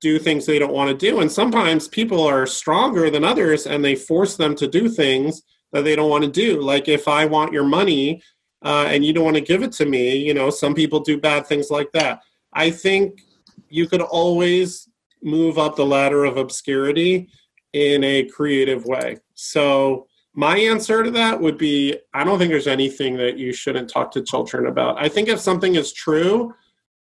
do 0.05 0.19
things 0.19 0.45
they 0.45 0.59
don't 0.59 0.75
want 0.75 0.91
to 0.91 1.07
do. 1.11 1.21
And 1.21 1.33
sometimes 1.33 1.89
people 1.89 2.23
are 2.23 2.47
stronger 2.47 3.09
than 3.09 3.25
others 3.25 3.67
and 3.67 3.83
they 3.83 3.95
force 3.95 4.37
them 4.37 4.55
to 4.57 4.69
do 4.69 4.87
things 4.87 5.41
that 5.73 5.83
they 5.85 5.97
don't 5.97 6.11
want 6.11 6.25
to 6.25 6.31
do. 6.31 6.61
Like 6.61 6.89
if 6.89 7.09
I 7.09 7.25
want 7.25 7.55
your 7.55 7.65
money 7.65 8.21
uh, 8.63 8.85
and 8.87 9.03
you 9.03 9.15
don't 9.15 9.25
want 9.25 9.37
to 9.37 9.51
give 9.53 9.63
it 9.63 9.73
to 9.73 9.87
me, 9.87 10.19
you 10.19 10.35
know, 10.35 10.51
some 10.51 10.75
people 10.75 11.01
do 11.01 11.19
bad 11.19 11.47
things 11.47 11.71
like 11.71 11.91
that. 11.93 12.21
I 12.53 12.71
think 12.71 13.23
you 13.71 13.89
could 13.89 14.03
always 14.03 14.91
move 15.23 15.57
up 15.57 15.75
the 15.75 15.87
ladder 15.87 16.27
of 16.27 16.37
obscurity 16.37 17.31
in 17.73 18.05
a 18.05 18.25
creative 18.25 18.85
way. 18.85 19.17
So 19.33 20.07
my 20.35 20.59
answer 20.59 21.03
to 21.03 21.11
that 21.13 21.41
would 21.41 21.57
be 21.57 21.99
I 22.13 22.25
don't 22.25 22.39
think 22.39 22.51
there's 22.51 22.67
anything 22.67 23.17
that 23.17 23.39
you 23.39 23.55
shouldn't 23.55 23.89
talk 23.89 24.11
to 24.13 24.23
children 24.23 24.67
about. 24.67 25.03
I 25.03 25.09
think 25.09 25.29
if 25.29 25.41
something 25.41 25.77
is 25.77 25.95
true, 25.95 26.53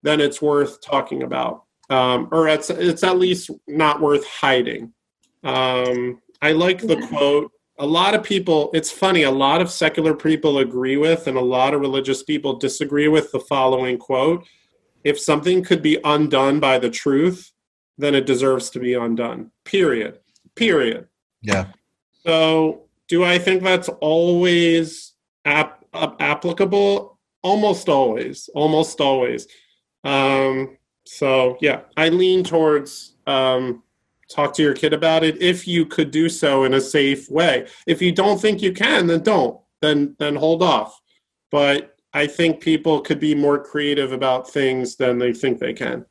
then 0.03 0.20
it's 0.20 0.42
worth 0.42 0.82
talking 0.82 1.22
about, 1.22 1.64
um, 1.91 2.28
or 2.32 2.49
it's 2.49 2.70
it's 2.70 3.03
at 3.03 3.18
least 3.18 3.51
not 3.66 4.01
worth 4.01 4.26
hiding. 4.26 4.93
Um, 5.45 6.22
I 6.41 6.53
like 6.53 6.80
the 6.80 7.07
quote 7.09 7.53
a 7.80 7.86
lot 7.86 8.14
of 8.14 8.22
people 8.22 8.70
it's 8.74 8.91
funny 8.91 9.22
a 9.22 9.30
lot 9.30 9.62
of 9.62 9.70
secular 9.70 10.14
people 10.14 10.59
agree 10.59 10.99
with 10.99 11.26
and 11.26 11.36
a 11.36 11.41
lot 11.41 11.72
of 11.72 11.80
religious 11.80 12.22
people 12.22 12.57
disagree 12.57 13.09
with 13.09 13.32
the 13.32 13.41
following 13.41 13.97
quote 13.97 14.47
if 15.03 15.18
something 15.18 15.64
could 15.64 15.82
be 15.82 15.99
undone 16.05 16.61
by 16.61 16.78
the 16.78 16.91
truth 16.91 17.53
then 17.97 18.14
it 18.14 18.26
deserves 18.26 18.68
to 18.70 18.78
be 18.78 18.95
undone 18.95 19.51
period 19.64 20.18
period. 20.55 21.09
Yeah. 21.43 21.68
So 22.24 22.82
do 23.09 23.24
i 23.24 23.38
think 23.38 23.62
that's 23.62 23.88
always 24.01 25.14
ap- 25.45 25.84
applicable? 25.95 27.18
Almost 27.43 27.88
always 27.88 28.51
almost 28.55 29.01
always. 29.01 29.47
Um 30.05 30.76
so 31.11 31.57
yeah 31.61 31.81
i 31.97 32.09
lean 32.09 32.45
towards 32.45 33.15
um 33.27 33.83
talk 34.31 34.55
to 34.55 34.63
your 34.63 34.75
kid 34.75 34.93
about 34.93 35.25
it. 35.25 35.43
If 35.43 35.67
you 35.67 35.85
could 35.85 36.11
do 36.11 36.29
so 36.29 36.65
in 36.65 36.75
a 36.75 36.81
safe 36.81 37.29
way. 37.31 37.67
If 37.87 38.01
you 38.01 38.13
don't 38.13 38.41
think 38.41 38.63
you 38.63 38.73
can 38.73 39.07
then 39.07 39.23
don't. 39.23 39.61
Then 39.83 40.17
then 40.19 40.37
hold 40.37 40.63
off. 40.63 40.99
But 41.51 41.97
i 42.13 42.27
think 42.27 42.61
people 42.61 43.01
could 43.01 43.21
be 43.21 43.35
more 43.37 43.63
creative 43.63 44.13
about 44.13 44.51
things 44.51 44.97
than 44.97 45.19
they 45.19 45.33
think 45.33 45.59
they 45.59 45.73
can. 45.73 46.07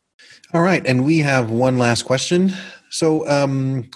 All 0.54 0.62
right 0.62 0.86
and 0.86 1.06
we 1.06 1.20
have 1.20 1.50
one 1.50 1.78
last 1.78 2.04
question. 2.04 2.52
So 2.90 3.28
um 3.28 3.90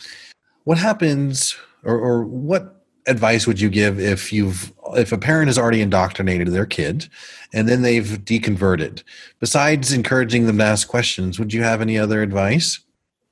what 0.63 0.77
happens 0.77 1.57
or, 1.83 1.97
or 1.97 2.23
what 2.23 2.85
advice 3.05 3.45
would 3.45 3.59
you 3.59 3.69
give 3.69 3.99
if 3.99 4.31
you've 4.31 4.71
if 4.95 5.11
a 5.11 5.17
parent 5.17 5.47
has 5.47 5.57
already 5.57 5.81
indoctrinated 5.81 6.49
their 6.49 6.65
kid 6.65 7.07
and 7.53 7.67
then 7.67 7.81
they've 7.81 8.19
deconverted 8.23 9.03
besides 9.39 9.91
encouraging 9.91 10.45
them 10.45 10.57
to 10.57 10.63
ask 10.63 10.87
questions 10.87 11.39
would 11.39 11.53
you 11.53 11.63
have 11.63 11.81
any 11.81 11.97
other 11.97 12.21
advice 12.21 12.79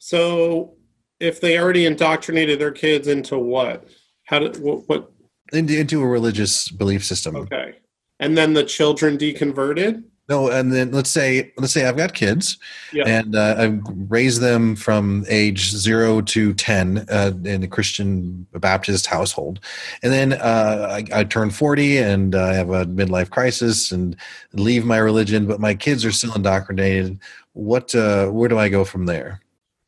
so 0.04 0.74
if 1.22 1.40
they 1.40 1.60
already 1.60 1.86
indoctrinated 1.86 2.60
their 2.60 2.72
kids 2.72 3.08
into 3.08 3.38
what? 3.38 3.88
How 4.26 4.40
did 4.40 4.58
what? 4.62 4.90
what? 4.90 5.12
Into, 5.54 5.80
into 5.80 6.02
a 6.02 6.08
religious 6.08 6.70
belief 6.70 7.06
system. 7.06 7.36
Okay, 7.36 7.76
and 8.20 8.36
then 8.36 8.54
the 8.54 8.64
children 8.64 9.18
deconverted. 9.18 10.04
No, 10.30 10.50
and 10.50 10.72
then 10.72 10.92
let's 10.92 11.10
say 11.10 11.52
let's 11.58 11.74
say 11.74 11.86
I've 11.86 11.98
got 11.98 12.14
kids, 12.14 12.58
yep. 12.94 13.08
and 13.08 13.36
uh, 13.36 13.56
I 13.58 13.80
raised 14.08 14.40
them 14.40 14.76
from 14.76 15.26
age 15.28 15.72
zero 15.72 16.22
to 16.22 16.54
ten 16.54 17.06
uh, 17.10 17.34
in 17.44 17.64
a 17.64 17.68
Christian 17.68 18.48
Baptist 18.54 19.08
household, 19.08 19.60
and 20.04 20.14
then 20.14 20.34
uh, 20.34 20.88
I, 20.90 21.20
I 21.20 21.24
turn 21.26 21.50
forty 21.50 21.98
and 21.98 22.34
I 22.34 22.54
have 22.54 22.70
a 22.70 22.86
midlife 22.86 23.30
crisis 23.30 23.92
and 23.92 24.16
leave 24.54 24.86
my 24.86 24.98
religion, 24.98 25.48
but 25.48 25.60
my 25.60 25.76
kids 25.76 26.06
are 26.06 26.12
still 26.12 26.34
indoctrinated. 26.34 27.20
What? 27.54 27.94
Uh, 27.94 28.28
where 28.28 28.48
do 28.48 28.58
I 28.58 28.70
go 28.70 28.86
from 28.86 29.08
there? 29.08 29.42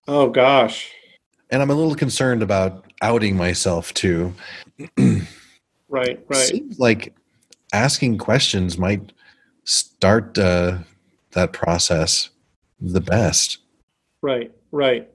Oh 0.07 0.29
gosh 0.29 0.91
and 1.53 1.61
I'm 1.61 1.69
a 1.69 1.75
little 1.75 1.93
concerned 1.93 2.41
about 2.41 2.83
outing 3.03 3.37
myself 3.37 3.93
too. 3.93 4.33
right, 4.97 6.19
right. 6.27 6.35
Seems 6.35 6.79
like 6.79 7.15
asking 7.73 8.17
questions 8.17 8.79
might 8.79 9.13
start 9.63 10.37
uh, 10.37 10.79
that 11.31 11.53
process 11.53 12.29
the 12.79 13.01
best. 13.01 13.59
Right, 14.21 14.51
right. 14.71 15.09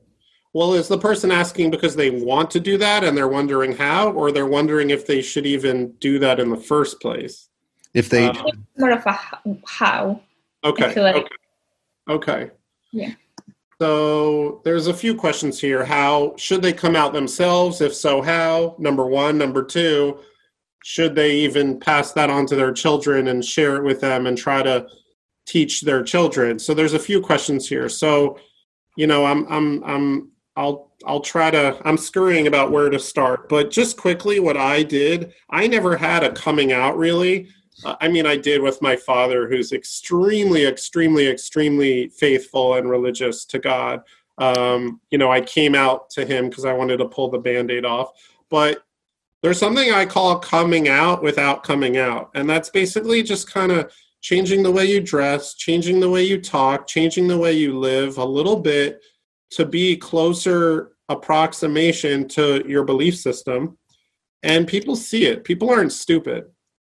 Well, 0.55 0.75
is 0.75 0.89
the 0.89 0.99
person 0.99 1.31
asking 1.31 1.71
because 1.71 1.95
they 1.95 2.11
want 2.11 2.51
to 2.53 2.61
do 2.61 2.79
that 2.79 3.05
and 3.05 3.17
they're 3.17 3.29
wondering 3.29 3.77
how, 3.77 4.11
or 4.13 4.33
they're 4.33 4.47
wondering 4.47 4.91
if 4.91 5.07
they 5.07 5.23
should 5.23 5.47
even 5.47 5.93
do 6.01 6.19
that 6.19 6.41
in 6.41 6.51
the 6.51 6.57
first 6.57 7.01
place? 7.01 7.49
If 7.95 8.09
they 8.09 8.27
uh, 8.27 8.35
more 8.77 8.91
of 8.91 9.07
a 9.07 9.19
how. 9.67 10.23
Okay. 10.65 11.01
Like. 11.01 11.17
Okay. 11.17 11.29
Okay. 12.09 12.51
Yeah. 12.93 13.13
So 13.81 14.61
there's 14.65 14.89
a 14.89 14.95
few 14.95 15.15
questions 15.15 15.61
here. 15.61 15.85
How 15.85 16.35
should 16.37 16.63
they 16.63 16.73
come 16.73 16.97
out 16.97 17.13
themselves? 17.13 17.81
If 17.81 17.95
so, 17.95 18.21
how? 18.23 18.75
Number 18.79 19.07
one. 19.07 19.39
Number 19.39 19.63
two, 19.63 20.19
should 20.89 21.15
they 21.15 21.33
even 21.33 21.79
pass 21.79 22.13
that 22.13 22.31
on 22.31 22.47
to 22.47 22.57
their 22.57 22.73
children 22.73 23.29
and 23.29 23.45
share 23.45 23.77
it 23.77 23.85
with 23.85 24.01
them 24.01 24.27
and 24.27 24.39
try 24.39 24.63
to 24.63 24.87
teach 25.47 25.83
their 25.83 26.03
children? 26.03 26.59
So 26.59 26.73
there's 26.73 26.95
a 26.95 26.99
few 26.99 27.21
questions 27.21 27.69
here. 27.69 27.91
So, 27.91 28.39
you 28.97 29.07
know, 29.07 29.27
I'm 29.27 29.47
I'm 29.53 29.85
I'm 29.85 30.31
I'll 30.57 30.91
I'll 31.05 31.21
try 31.21 31.51
to 31.51 31.79
I'm 31.85 31.99
scurrying 31.99 32.47
about 32.47 32.73
where 32.73 32.89
to 32.89 32.99
start, 32.99 33.51
but 33.51 33.71
just 33.71 33.99
quickly 33.99 34.41
what 34.41 34.57
I 34.57 34.83
did, 34.83 35.35
I 35.51 35.67
never 35.67 35.95
had 35.95 36.25
a 36.25 36.33
coming 36.33 36.73
out 36.73 36.97
really. 36.97 37.49
Uh, 37.85 37.97
I 38.01 38.09
mean, 38.09 38.25
I 38.25 38.39
did 38.39 38.63
with 38.63 38.81
my 38.81 38.97
father, 38.97 39.47
who's 39.47 39.73
extremely, 39.73 40.65
extremely, 40.65 41.29
extremely 41.29 42.09
faithful 42.09 42.77
and 42.77 42.89
religious 42.89 43.45
to 43.45 43.59
God. 43.59 44.01
Um, 44.39 45.03
you 45.11 45.19
know, 45.19 45.31
I 45.31 45.43
came 45.43 45.75
out 45.75 46.09
to 46.13 46.25
him 46.25 46.49
because 46.49 46.65
I 46.65 46.73
wanted 46.73 46.97
to 46.97 47.09
pull 47.09 47.29
the 47.29 47.39
band 47.39 47.71
aid 47.71 47.85
off. 47.85 48.13
But 48.49 48.83
there's 49.43 49.59
something 49.59 49.91
I 49.91 50.05
call 50.07 50.39
coming 50.39 50.89
out 50.89 51.23
without 51.23 51.63
coming 51.63 51.97
out. 51.97 52.31
And 52.35 52.49
that's 52.49 52.71
basically 52.71 53.23
just 53.23 53.53
kind 53.53 53.73
of 53.73 53.93
changing 54.21 54.63
the 54.63 54.71
way 54.71 54.85
you 54.85 55.01
dress, 55.01 55.55
changing 55.55 56.01
the 56.01 56.11
way 56.11 56.25
you 56.25 56.41
talk, 56.41 56.87
changing 56.87 57.29
the 57.29 57.39
way 57.39 57.53
you 57.53 57.79
live 57.79 58.19
a 58.19 58.25
little 58.25 58.59
bit 58.61 59.01
to 59.51 59.65
be 59.65 59.97
closer 59.97 60.93
approximation 61.09 62.27
to 62.29 62.65
your 62.69 62.85
belief 62.85 63.17
system. 63.17 63.79
And 64.43 64.67
people 64.67 64.97
see 64.97 65.27
it. 65.27 65.45
People 65.45 65.71
aren't 65.71 65.93
stupid 65.93 66.47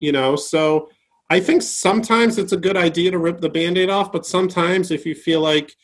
you 0.02 0.12
know 0.12 0.36
so 0.36 0.90
i 1.30 1.40
think 1.40 1.62
sometimes 1.62 2.36
it's 2.36 2.52
a 2.52 2.58
good 2.58 2.76
idea 2.76 3.10
to 3.10 3.18
rip 3.18 3.40
the 3.40 3.48
band-aid 3.48 3.88
off 3.88 4.12
but 4.12 4.26
sometimes 4.26 4.90
if 4.90 5.06
you 5.06 5.14
feel 5.14 5.40
like 5.40 5.74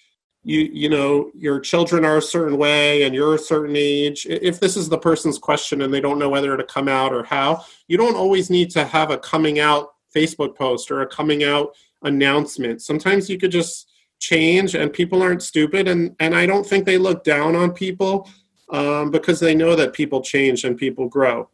you 0.44 0.60
you 0.72 0.88
know 0.88 1.30
your 1.34 1.60
children 1.60 2.04
are 2.04 2.18
a 2.18 2.22
certain 2.22 2.56
way 2.56 3.02
and 3.02 3.14
you're 3.14 3.34
a 3.34 3.38
certain 3.38 3.76
age. 3.76 4.26
If 4.28 4.60
this 4.60 4.76
is 4.76 4.88
the 4.88 4.98
person's 4.98 5.38
question 5.38 5.82
and 5.82 5.92
they 5.92 6.00
don't 6.00 6.18
know 6.18 6.28
whether 6.28 6.56
to 6.56 6.64
come 6.64 6.88
out 6.88 7.12
or 7.12 7.24
how 7.24 7.64
you 7.88 7.96
don't 7.96 8.16
always 8.16 8.50
need 8.50 8.70
to 8.70 8.84
have 8.84 9.10
a 9.10 9.18
coming 9.18 9.58
out 9.58 9.94
facebook 10.14 10.56
post 10.56 10.90
or 10.90 11.02
a 11.02 11.06
coming 11.06 11.44
out 11.44 11.74
announcement. 12.02 12.82
Sometimes 12.82 13.28
you 13.28 13.38
could 13.38 13.50
just 13.50 13.90
change 14.20 14.74
and 14.74 14.92
people 14.92 15.22
aren't 15.22 15.42
stupid 15.42 15.86
and 15.86 16.16
and 16.18 16.34
i 16.34 16.44
don't 16.44 16.66
think 16.66 16.84
they 16.84 16.98
look 16.98 17.22
down 17.22 17.54
on 17.54 17.70
people 17.70 18.28
um, 18.70 19.10
because 19.10 19.40
they 19.40 19.54
know 19.54 19.74
that 19.74 19.92
people 19.92 20.20
change 20.20 20.64
and 20.64 20.76
people 20.76 21.08
grow. 21.08 21.48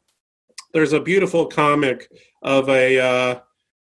There's 0.72 0.93
a 0.93 1.01
beautiful 1.01 1.47
comic 1.47 2.11
of 2.43 2.68
a 2.68 2.99
uh, 2.99 3.41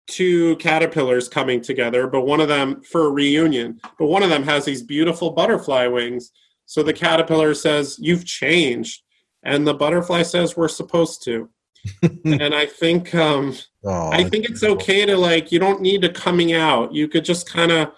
two 0.08 0.56
caterpillars 0.58 1.28
coming 1.28 1.62
together, 1.62 2.08
but 2.08 2.26
one 2.26 2.40
of 2.40 2.48
them 2.48 2.82
for 2.82 3.08
a 3.08 3.12
reunion, 3.12 3.80
but 4.00 4.08
one 4.08 4.24
of 4.24 4.30
them 4.30 4.44
has 4.44 4.66
these 4.66 4.82
beautiful 4.82 5.32
butterfly 5.32 5.88
wings. 5.88 6.32
So 6.66 6.84
the 6.84 6.94
caterpillar 6.94 7.54
says, 7.54 7.98
You've 8.00 8.26
changed. 8.26 9.04
And 9.44 9.68
the 9.68 9.74
butterfly 9.74 10.24
says, 10.24 10.58
We're 10.58 10.68
supposed 10.68 11.24
to. 11.26 11.50
and 12.26 12.54
I 12.54 12.66
think 12.66 13.14
um, 13.16 13.56
oh, 13.86 14.10
I 14.12 14.24
think 14.24 14.50
it's 14.50 14.64
okay 14.64 15.06
to 15.06 15.16
like 15.16 15.52
you 15.52 15.60
don't 15.60 15.82
need 15.82 16.02
to 16.02 16.10
coming 16.10 16.54
out. 16.54 16.94
You 16.94 17.08
could 17.08 17.24
just 17.24 17.50
kind 17.50 17.72
of, 17.72 17.92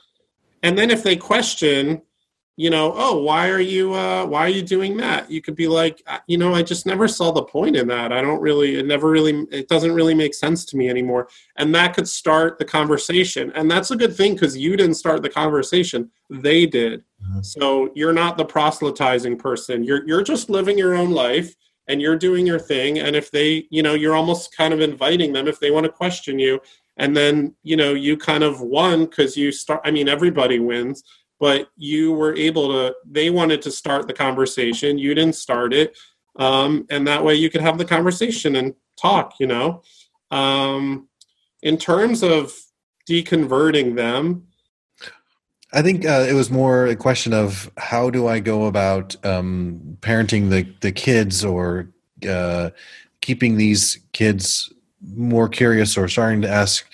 and 0.61 0.77
then 0.77 0.91
if 0.91 1.01
they 1.01 1.15
question, 1.15 2.01
you 2.59 2.69
know, 2.69 2.91
oh, 2.93 3.17
why 3.21 3.47
are 3.47 3.61
you 3.61 3.93
uh, 3.93 4.25
why 4.25 4.41
are 4.41 4.49
you 4.49 4.61
doing 4.61 4.97
that? 4.97 5.31
You 5.31 5.41
could 5.41 5.55
be 5.55 5.69
like, 5.69 6.05
you 6.27 6.37
know, 6.37 6.53
I 6.53 6.61
just 6.61 6.85
never 6.85 7.07
saw 7.07 7.31
the 7.31 7.43
point 7.43 7.77
in 7.77 7.87
that. 7.87 8.11
I 8.11 8.19
don't 8.19 8.41
really, 8.41 8.75
it 8.75 8.85
never 8.85 9.09
really, 9.09 9.47
it 9.49 9.69
doesn't 9.69 9.93
really 9.93 10.13
make 10.13 10.33
sense 10.33 10.65
to 10.65 10.75
me 10.75 10.89
anymore. 10.89 11.29
And 11.55 11.73
that 11.73 11.95
could 11.95 12.05
start 12.05 12.59
the 12.59 12.65
conversation, 12.65 13.49
and 13.55 13.71
that's 13.71 13.91
a 13.91 13.95
good 13.95 14.13
thing 14.13 14.33
because 14.33 14.57
you 14.57 14.75
didn't 14.75 14.95
start 14.95 15.23
the 15.23 15.29
conversation; 15.29 16.11
they 16.29 16.65
did. 16.65 17.05
Mm-hmm. 17.23 17.43
So 17.43 17.91
you're 17.95 18.11
not 18.11 18.37
the 18.37 18.43
proselytizing 18.43 19.37
person. 19.37 19.85
You're 19.85 20.05
you're 20.05 20.21
just 20.21 20.49
living 20.49 20.77
your 20.77 20.95
own 20.95 21.11
life 21.11 21.55
and 21.87 22.01
you're 22.01 22.17
doing 22.17 22.45
your 22.45 22.59
thing 22.59 22.99
and 22.99 23.15
if 23.15 23.31
they 23.31 23.67
you 23.69 23.81
know 23.81 23.93
you're 23.93 24.15
almost 24.15 24.55
kind 24.55 24.73
of 24.73 24.81
inviting 24.81 25.31
them 25.31 25.47
if 25.47 25.59
they 25.59 25.71
want 25.71 25.85
to 25.85 25.91
question 25.91 26.37
you 26.37 26.61
and 26.97 27.17
then 27.17 27.55
you 27.63 27.75
know 27.75 27.93
you 27.95 28.15
kind 28.15 28.43
of 28.43 28.61
won 28.61 29.05
because 29.05 29.35
you 29.35 29.51
start 29.51 29.81
i 29.83 29.89
mean 29.89 30.07
everybody 30.07 30.59
wins 30.59 31.03
but 31.39 31.69
you 31.77 32.11
were 32.11 32.35
able 32.35 32.67
to 32.69 32.95
they 33.09 33.29
wanted 33.29 33.61
to 33.61 33.71
start 33.71 34.07
the 34.07 34.13
conversation. 34.13 34.97
You 34.97 35.13
didn't 35.15 35.35
start 35.35 35.73
it 35.73 35.97
um, 36.37 36.85
and 36.89 37.07
that 37.07 37.23
way 37.23 37.35
you 37.35 37.49
could 37.49 37.61
have 37.61 37.77
the 37.77 37.85
conversation 37.85 38.55
and 38.55 38.73
talk 38.99 39.33
you 39.39 39.47
know? 39.47 39.81
Um, 40.31 41.07
in 41.61 41.77
terms 41.77 42.23
of 42.23 42.53
deconverting 43.09 43.95
them 43.95 44.47
I 45.71 45.81
think 45.81 46.05
uh, 46.05 46.25
it 46.27 46.33
was 46.33 46.49
more 46.49 46.87
a 46.87 46.95
question 46.95 47.31
of 47.31 47.71
how 47.77 48.09
do 48.09 48.27
I 48.27 48.39
go 48.39 48.65
about 48.65 49.15
um, 49.23 49.97
parenting 50.01 50.49
the 50.49 50.67
the 50.81 50.91
kids 50.91 51.45
or 51.45 51.89
uh, 52.27 52.71
keeping 53.21 53.57
these 53.57 53.99
kids 54.11 54.73
more 55.15 55.47
curious 55.47 55.97
or 55.97 56.07
starting 56.07 56.41
to 56.41 56.49
ask 56.49 56.85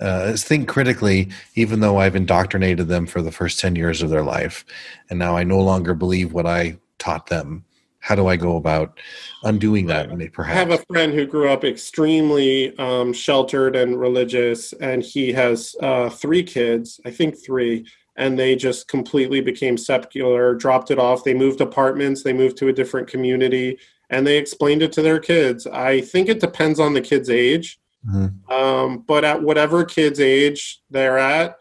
uh, 0.00 0.32
think 0.36 0.68
critically, 0.68 1.28
even 1.54 1.80
though 1.80 1.98
I've 1.98 2.16
indoctrinated 2.16 2.88
them 2.88 3.06
for 3.06 3.22
the 3.22 3.32
first 3.32 3.60
ten 3.60 3.76
years 3.76 4.02
of 4.02 4.10
their 4.10 4.22
life, 4.24 4.64
and 5.10 5.18
now 5.18 5.36
I 5.36 5.44
no 5.44 5.60
longer 5.60 5.94
believe 5.94 6.32
what 6.32 6.46
I 6.46 6.78
taught 6.98 7.26
them. 7.26 7.64
How 8.00 8.14
do 8.14 8.26
I 8.26 8.36
go 8.36 8.56
about 8.56 9.00
undoing 9.44 9.86
that? 9.86 10.10
Perhaps 10.32 10.56
I 10.56 10.58
have 10.58 10.70
a 10.70 10.84
friend 10.92 11.14
who 11.14 11.24
grew 11.26 11.48
up 11.48 11.64
extremely 11.64 12.76
um, 12.76 13.14
sheltered 13.14 13.76
and 13.76 13.98
religious, 13.98 14.74
and 14.74 15.02
he 15.02 15.32
has 15.32 15.74
uh, 15.80 16.10
three 16.10 16.42
kids. 16.42 17.00
I 17.06 17.10
think 17.10 17.42
three 17.42 17.86
and 18.16 18.38
they 18.38 18.54
just 18.54 18.88
completely 18.88 19.40
became 19.40 19.76
secular, 19.76 20.54
dropped 20.54 20.90
it 20.90 20.98
off. 20.98 21.24
They 21.24 21.34
moved 21.34 21.60
apartments, 21.60 22.22
they 22.22 22.32
moved 22.32 22.56
to 22.58 22.68
a 22.68 22.72
different 22.72 23.08
community, 23.08 23.78
and 24.10 24.26
they 24.26 24.38
explained 24.38 24.82
it 24.82 24.92
to 24.92 25.02
their 25.02 25.18
kids. 25.18 25.66
I 25.66 26.00
think 26.00 26.28
it 26.28 26.40
depends 26.40 26.78
on 26.78 26.94
the 26.94 27.00
kid's 27.00 27.30
age, 27.30 27.80
mm-hmm. 28.08 28.52
um, 28.52 29.04
but 29.06 29.24
at 29.24 29.42
whatever 29.42 29.84
kid's 29.84 30.20
age 30.20 30.80
they're 30.90 31.18
at, 31.18 31.56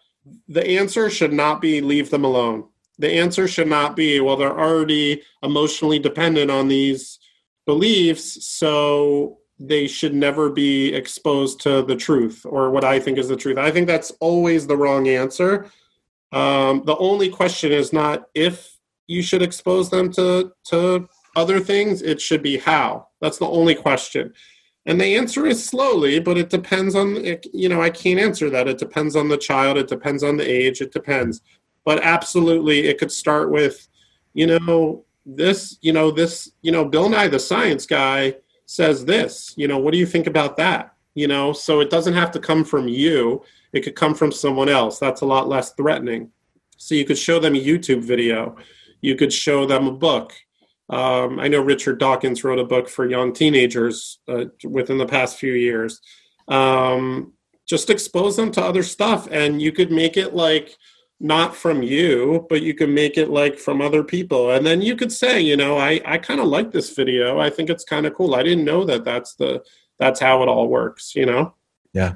the 0.48 0.66
answer 0.66 1.10
should 1.10 1.34
not 1.34 1.62
be 1.62 1.82
leave 1.82 2.10
them 2.10 2.24
alone. 2.24 2.66
The 3.00 3.12
answer 3.12 3.48
should 3.48 3.68
not 3.68 3.96
be, 3.96 4.20
well, 4.20 4.38
they're 4.38 4.60
already 4.60 5.24
emotionally 5.42 6.00
dependent 6.00 6.52
on 6.52 6.68
these 6.68 7.20
beliefs, 7.66 8.46
so 8.46 9.40
they 9.60 9.88
should 9.88 10.14
never 10.14 10.50
be 10.50 10.94
exposed 10.94 11.62
to 11.62 11.82
the 11.82 11.96
truth 11.96 12.46
or 12.46 12.70
what 12.70 12.84
I 12.84 13.00
think 13.00 13.18
is 13.18 13.30
the 13.30 13.36
truth. 13.36 13.58
I 13.58 13.72
think 13.72 13.88
that's 13.88 14.12
always 14.20 14.68
the 14.68 14.78
wrong 14.78 15.08
answer 15.08 15.72
um, 16.34 16.82
the 16.86 16.98
only 16.98 17.30
question 17.30 17.72
is 17.72 17.94
not 17.94 18.26
if 18.34 18.76
you 19.08 19.22
should 19.22 19.44
expose 19.44 19.90
them 19.90 20.12
to 20.14 20.52
to 20.66 21.08
other 21.36 21.60
things; 21.60 22.02
it 22.02 22.20
should 22.20 22.42
be 22.42 22.58
how. 22.58 23.08
That's 23.22 23.38
the 23.38 23.48
only 23.48 23.76
question. 23.76 24.34
And 24.86 25.00
the 25.00 25.16
answer 25.16 25.46
is 25.46 25.64
slowly, 25.64 26.20
but 26.20 26.38
it 26.38 26.50
depends 26.50 26.94
on 26.94 27.24
you 27.54 27.70
know 27.70 27.82
I 27.82 27.90
can't 27.90 28.20
answer 28.20 28.50
that. 28.50 28.68
It 28.68 28.78
depends 28.78 29.16
on 29.16 29.30
the 29.30 29.38
child. 29.38 29.78
It 29.78 29.88
depends 29.88 30.24
on 30.24 30.38
the 30.38 30.50
age. 30.50 30.82
It 30.82 30.92
depends. 30.92 31.42
But 31.86 32.04
absolutely, 32.04 32.88
it 32.88 32.98
could 32.98 33.12
start 33.12 33.52
with, 33.52 33.88
you 34.34 34.48
know, 34.48 35.04
this, 35.26 35.78
you 35.82 35.92
know, 35.92 36.12
this, 36.12 36.52
you 36.62 36.72
know, 36.72 36.86
Bill 36.86 37.10
Nye 37.10 37.28
the 37.28 37.40
Science 37.40 37.86
Guy 37.86 38.36
says 38.66 39.04
this. 39.04 39.54
You 39.58 39.68
know, 39.68 39.78
what 39.78 39.92
do 39.92 39.98
you 39.98 40.06
think 40.06 40.28
about 40.28 40.56
that? 40.58 40.94
You 41.14 41.28
know, 41.28 41.52
so 41.52 41.82
it 41.82 41.90
doesn't 41.90 42.14
have 42.14 42.32
to 42.32 42.40
come 42.40 42.64
from 42.64 42.88
you 42.88 43.44
it 43.74 43.82
could 43.82 43.96
come 43.96 44.14
from 44.14 44.32
someone 44.32 44.70
else. 44.70 45.00
That's 45.00 45.22
a 45.22 45.26
lot 45.26 45.50
less 45.50 45.74
threatening. 45.74 46.32
So 46.78 46.96
you 46.96 47.06
could 47.06 47.18
show 47.18 47.40
them 47.40 47.56
a 47.56 47.64
YouTube 47.64 48.02
video. 48.02 48.56
You 49.02 49.16
could 49.16 49.34
show 49.34 49.66
them 49.66 49.88
a 49.88 49.92
book. 49.92 50.34
Um, 50.94 51.40
I 51.40 51.48
know 51.48 51.62
Richard 51.62 51.98
Dawkins 52.00 52.44
wrote 52.44 52.60
a 52.60 52.64
book 52.64 52.88
for 52.88 53.10
young 53.10 53.34
teenagers 53.34 54.20
uh, 54.28 54.46
within 54.64 55.00
the 55.00 55.08
past 55.08 55.38
few 55.38 55.54
years. 55.54 56.00
Um, 56.48 57.34
just 57.66 57.90
expose 57.90 58.36
them 58.36 58.52
to 58.52 58.62
other 58.62 58.84
stuff, 58.84 59.28
and 59.32 59.62
you 59.62 59.72
could 59.72 59.92
make 59.92 60.18
it 60.18 60.36
like 60.36 60.78
not 61.20 61.56
from 61.56 61.82
you, 61.82 62.46
but 62.50 62.62
you 62.62 62.74
can 62.74 62.94
make 62.94 63.18
it 63.18 63.30
like 63.30 63.58
from 63.58 63.82
other 63.82 64.04
people. 64.04 64.52
And 64.52 64.66
then 64.66 64.82
you 64.82 64.96
could 64.96 65.12
say, 65.12 65.42
you 65.42 65.56
know, 65.56 65.78
I, 65.78 66.02
I 66.06 66.18
kind 66.18 66.40
of 66.40 66.48
like 66.48 66.72
this 66.72 66.94
video. 66.94 67.40
I 67.40 67.50
think 67.50 67.70
it's 67.70 67.86
kind 67.86 68.06
of 68.06 68.14
cool. 68.14 68.36
I 68.36 68.44
didn't 68.44 68.66
know 68.66 68.84
that 68.84 69.06
that's 69.06 69.36
the 69.36 69.64
that's 69.98 70.20
how 70.20 70.44
it 70.44 70.50
all 70.50 70.68
works, 70.68 71.16
you 71.16 71.26
know? 71.26 71.56
Yeah. 71.94 72.16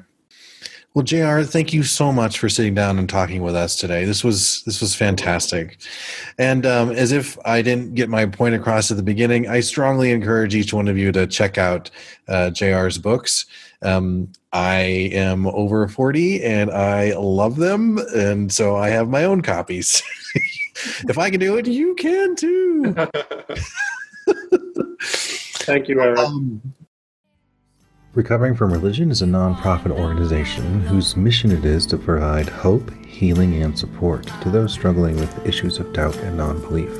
Well, 0.98 1.04
J.R., 1.04 1.44
thank 1.44 1.72
you 1.72 1.84
so 1.84 2.10
much 2.10 2.40
for 2.40 2.48
sitting 2.48 2.74
down 2.74 2.98
and 2.98 3.08
talking 3.08 3.40
with 3.40 3.54
us 3.54 3.76
today. 3.76 4.04
This 4.04 4.24
was 4.24 4.64
this 4.64 4.80
was 4.80 4.96
fantastic, 4.96 5.78
and 6.38 6.66
um, 6.66 6.90
as 6.90 7.12
if 7.12 7.38
I 7.44 7.62
didn't 7.62 7.94
get 7.94 8.08
my 8.08 8.26
point 8.26 8.56
across 8.56 8.90
at 8.90 8.96
the 8.96 9.04
beginning, 9.04 9.48
I 9.48 9.60
strongly 9.60 10.10
encourage 10.10 10.56
each 10.56 10.72
one 10.72 10.88
of 10.88 10.98
you 10.98 11.12
to 11.12 11.28
check 11.28 11.56
out 11.56 11.88
uh, 12.26 12.50
J.R's 12.50 12.98
books. 12.98 13.46
Um, 13.80 14.32
I 14.52 14.80
am 15.12 15.46
over 15.46 15.86
forty 15.86 16.42
and 16.42 16.68
I 16.72 17.12
love 17.16 17.54
them, 17.54 17.98
and 18.12 18.52
so 18.52 18.74
I 18.74 18.88
have 18.88 19.08
my 19.08 19.22
own 19.22 19.40
copies. 19.40 20.02
if 21.08 21.16
I 21.16 21.30
can 21.30 21.38
do 21.38 21.58
it, 21.58 21.68
you 21.68 21.94
can 21.94 22.34
too. 22.34 22.92
Thank 25.00 25.86
you, 25.88 26.00
Eric. 26.00 26.18
Um, 26.18 26.60
Recovering 28.18 28.56
from 28.56 28.72
Religion 28.72 29.12
is 29.12 29.22
a 29.22 29.26
nonprofit 29.26 29.92
organization 29.92 30.80
whose 30.80 31.16
mission 31.16 31.52
it 31.52 31.64
is 31.64 31.86
to 31.86 31.96
provide 31.96 32.48
hope, 32.48 32.92
healing, 33.04 33.62
and 33.62 33.78
support 33.78 34.26
to 34.42 34.50
those 34.50 34.72
struggling 34.72 35.14
with 35.14 35.46
issues 35.46 35.78
of 35.78 35.92
doubt 35.92 36.16
and 36.16 36.36
non 36.36 36.60
belief. 36.60 36.90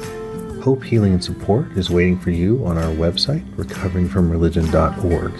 Hope, 0.62 0.84
Healing, 0.84 1.14
and 1.14 1.24
Support 1.24 1.72
is 1.72 1.90
waiting 1.90 2.20
for 2.20 2.30
you 2.30 2.64
on 2.64 2.78
our 2.78 2.92
website, 2.94 3.44
recoveringfromreligion.org. 3.56 5.32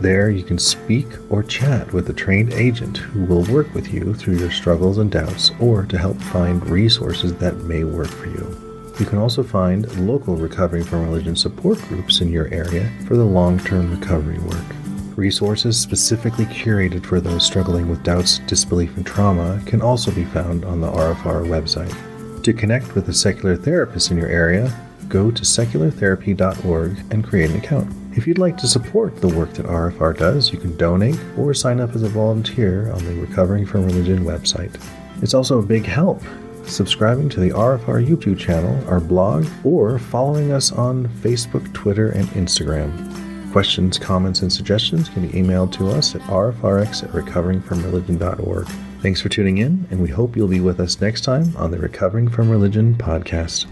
There, 0.00 0.30
you 0.30 0.42
can 0.42 0.58
speak 0.58 1.06
or 1.28 1.42
chat 1.42 1.92
with 1.92 2.08
a 2.08 2.14
trained 2.14 2.54
agent 2.54 2.96
who 2.96 3.26
will 3.26 3.44
work 3.52 3.74
with 3.74 3.92
you 3.92 4.14
through 4.14 4.38
your 4.38 4.50
struggles 4.50 4.96
and 4.96 5.10
doubts 5.12 5.50
or 5.60 5.84
to 5.84 5.98
help 5.98 6.16
find 6.16 6.66
resources 6.66 7.34
that 7.34 7.58
may 7.64 7.84
work 7.84 8.08
for 8.08 8.28
you. 8.28 8.94
You 8.98 9.04
can 9.04 9.18
also 9.18 9.42
find 9.42 9.86
local 10.06 10.36
Recovering 10.36 10.84
from 10.84 11.04
Religion 11.04 11.36
support 11.36 11.78
groups 11.82 12.22
in 12.22 12.32
your 12.32 12.48
area 12.54 12.90
for 13.06 13.18
the 13.18 13.24
long 13.26 13.58
term 13.58 13.90
recovery 14.00 14.38
work. 14.38 14.64
Resources 15.16 15.80
specifically 15.80 16.44
curated 16.44 17.06
for 17.06 17.22
those 17.22 17.44
struggling 17.44 17.88
with 17.88 18.02
doubts, 18.02 18.40
disbelief, 18.40 18.94
and 18.98 19.06
trauma 19.06 19.62
can 19.64 19.80
also 19.80 20.10
be 20.10 20.26
found 20.26 20.66
on 20.66 20.82
the 20.82 20.90
RFR 20.90 21.46
website. 21.46 21.94
To 22.42 22.52
connect 22.52 22.94
with 22.94 23.08
a 23.08 23.14
secular 23.14 23.56
therapist 23.56 24.10
in 24.10 24.18
your 24.18 24.28
area, 24.28 24.70
go 25.08 25.30
to 25.30 25.42
seculartherapy.org 25.42 26.98
and 27.10 27.24
create 27.24 27.50
an 27.50 27.56
account. 27.56 27.90
If 28.14 28.26
you'd 28.26 28.36
like 28.36 28.58
to 28.58 28.68
support 28.68 29.16
the 29.16 29.28
work 29.28 29.54
that 29.54 29.64
RFR 29.64 30.18
does, 30.18 30.52
you 30.52 30.58
can 30.58 30.76
donate 30.76 31.18
or 31.38 31.54
sign 31.54 31.80
up 31.80 31.94
as 31.94 32.02
a 32.02 32.08
volunteer 32.10 32.92
on 32.92 33.02
the 33.04 33.14
Recovering 33.14 33.64
from 33.64 33.86
Religion 33.86 34.22
website. 34.22 34.78
It's 35.22 35.34
also 35.34 35.58
a 35.60 35.66
big 35.66 35.86
help 35.86 36.22
subscribing 36.64 37.28
to 37.30 37.40
the 37.40 37.50
RFR 37.50 38.06
YouTube 38.06 38.38
channel, 38.38 38.86
our 38.86 39.00
blog, 39.00 39.46
or 39.64 39.98
following 39.98 40.52
us 40.52 40.72
on 40.72 41.08
Facebook, 41.08 41.72
Twitter, 41.72 42.10
and 42.10 42.26
Instagram. 42.30 43.25
Questions, 43.56 43.98
comments, 43.98 44.42
and 44.42 44.52
suggestions 44.52 45.08
can 45.08 45.26
be 45.26 45.32
emailed 45.32 45.72
to 45.72 45.88
us 45.88 46.14
at 46.14 46.20
rfrx 46.24 47.02
at 47.02 47.10
recoveringfromreligion.org. 47.12 48.66
Thanks 49.00 49.22
for 49.22 49.30
tuning 49.30 49.56
in, 49.56 49.88
and 49.90 50.02
we 50.02 50.10
hope 50.10 50.36
you'll 50.36 50.46
be 50.46 50.60
with 50.60 50.78
us 50.78 51.00
next 51.00 51.22
time 51.22 51.56
on 51.56 51.70
the 51.70 51.78
Recovering 51.78 52.28
from 52.28 52.50
Religion 52.50 52.94
podcast. 52.96 53.64